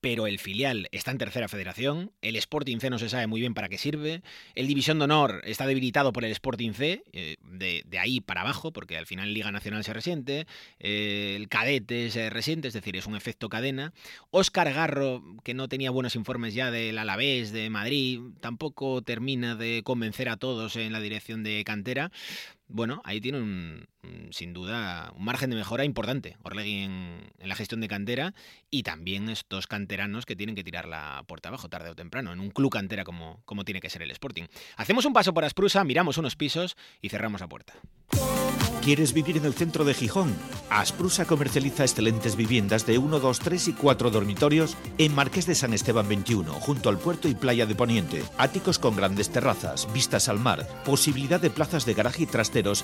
pero 0.00 0.26
el 0.26 0.38
filial 0.38 0.88
está 0.92 1.12
en 1.12 1.18
tercera 1.18 1.48
federación, 1.48 2.12
el 2.20 2.36
Sporting 2.36 2.78
C 2.78 2.90
no 2.90 2.98
se 2.98 3.08
sabe 3.08 3.26
muy 3.26 3.40
bien 3.40 3.54
para 3.54 3.70
qué 3.70 3.78
sirve, 3.78 4.22
el 4.54 4.66
División 4.66 4.98
de 4.98 5.04
Honor 5.04 5.40
está 5.44 5.66
debilitado 5.66 6.12
por 6.12 6.26
el 6.26 6.32
Sporting 6.32 6.72
C, 6.72 7.04
eh, 7.12 7.36
de, 7.42 7.98
ahí 7.98 8.20
para 8.20 8.42
abajo, 8.42 8.70
porque 8.70 8.98
al 8.98 9.06
final 9.06 9.32
Liga 9.32 9.50
Nacional 9.50 9.82
se 9.82 9.94
resiente, 9.94 10.46
eh, 10.78 11.34
el 11.36 11.48
Cadete 11.48 12.10
se 12.10 12.28
resiente, 12.28 12.68
es 12.68 12.74
decir, 12.74 12.96
es 12.96 13.06
un 13.06 13.16
efecto 13.16 13.48
cadena. 13.48 13.94
Óscar 14.30 14.72
Garro, 14.74 15.22
que 15.42 15.54
no 15.54 15.68
tenía 15.68 15.90
buenos 15.90 16.16
informes 16.16 16.52
ya 16.52 16.70
del 16.70 16.98
Alavés, 16.98 17.52
de 17.52 17.70
Madrid, 17.70 18.20
tampoco 18.40 19.00
termina 19.00 19.56
de 19.56 19.82
convencer 19.84 20.28
a 20.28 20.36
todos 20.36 20.76
en 20.76 20.92
la 20.92 21.00
dirección 21.00 21.42
de 21.42 21.64
cantera 21.64 22.10
bueno, 22.68 23.02
ahí 23.04 23.20
tiene 23.20 23.38
un, 23.38 23.86
sin 24.30 24.52
duda 24.52 25.12
un 25.16 25.24
margen 25.24 25.50
de 25.50 25.56
mejora 25.56 25.84
importante 25.84 26.36
Orlegui 26.42 26.78
en, 26.78 27.32
la 27.38 27.54
gestión 27.54 27.80
de 27.80 27.88
cantera 27.88 28.34
y 28.70 28.82
también 28.82 29.28
estos 29.28 29.66
canteranos 29.66 30.26
que 30.26 30.36
tienen 30.36 30.54
que 30.54 30.64
tirar 30.64 30.86
la 30.86 31.24
puerta 31.26 31.48
abajo 31.48 31.68
tarde 31.68 31.90
o 31.90 31.94
temprano, 31.94 32.32
en 32.32 32.40
un 32.40 32.50
club 32.50 32.72
cantera 32.72 33.04
como, 33.04 33.42
como 33.44 33.64
tiene 33.64 33.80
que 33.80 33.90
ser 33.90 34.02
el 34.02 34.10
Sporting. 34.10 34.44
Hacemos 34.76 35.04
un 35.04 35.12
paso 35.12 35.34
por 35.34 35.44
Asprusa, 35.44 35.84
miramos 35.84 36.18
unos 36.18 36.36
pisos 36.36 36.76
y 37.00 37.08
cerramos 37.08 37.40
la 37.40 37.48
puerta. 37.48 37.74
¿Quieres 38.84 39.14
vivir 39.14 39.38
en 39.38 39.46
el 39.46 39.54
centro 39.54 39.86
de 39.86 39.94
Gijón? 39.94 40.36
Asprusa 40.68 41.24
comercializa 41.24 41.84
excelentes 41.84 42.36
viviendas 42.36 42.84
de 42.84 42.98
1, 42.98 43.18
2, 43.18 43.38
3 43.38 43.68
y 43.68 43.72
4 43.72 44.10
dormitorios 44.10 44.76
en 44.98 45.14
Marqués 45.14 45.46
de 45.46 45.54
San 45.54 45.72
Esteban 45.72 46.06
21, 46.06 46.52
junto 46.52 46.90
al 46.90 46.98
puerto 46.98 47.26
y 47.26 47.34
playa 47.34 47.64
de 47.64 47.74
Poniente. 47.74 48.22
Áticos 48.36 48.78
con 48.78 48.94
grandes 48.94 49.30
terrazas, 49.30 49.90
vistas 49.94 50.28
al 50.28 50.38
mar, 50.38 50.68
posibilidad 50.84 51.40
de 51.40 51.48
plazas 51.48 51.86
de 51.86 51.94
garaje 51.94 52.24
y 52.24 52.26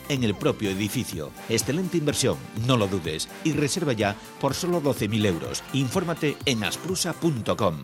en 0.08 0.24
el 0.24 0.34
propio 0.34 0.70
edificio. 0.70 1.30
Excelente 1.48 1.96
inversión, 1.96 2.36
no 2.66 2.76
lo 2.76 2.88
dudes. 2.88 3.28
Y 3.44 3.52
reserva 3.52 3.92
ya 3.92 4.16
por 4.40 4.54
solo 4.54 4.82
12.000 4.82 5.26
euros. 5.26 5.62
Infórmate 5.72 6.36
en 6.46 6.64
asprusa.com. 6.64 7.82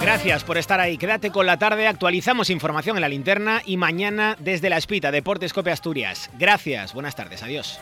Gracias 0.00 0.44
por 0.44 0.56
estar 0.56 0.80
ahí. 0.80 0.96
Quédate 0.96 1.30
con 1.30 1.44
la 1.44 1.58
tarde. 1.58 1.86
Actualizamos 1.86 2.50
información 2.50 2.96
en 2.96 3.02
la 3.02 3.08
linterna 3.08 3.62
y 3.66 3.76
mañana 3.76 4.36
desde 4.38 4.70
la 4.70 4.78
Espita, 4.78 5.10
Deportes 5.10 5.52
Cope 5.52 5.70
Asturias. 5.70 6.30
Gracias. 6.38 6.94
Buenas 6.94 7.14
tardes. 7.14 7.42
Adiós. 7.42 7.78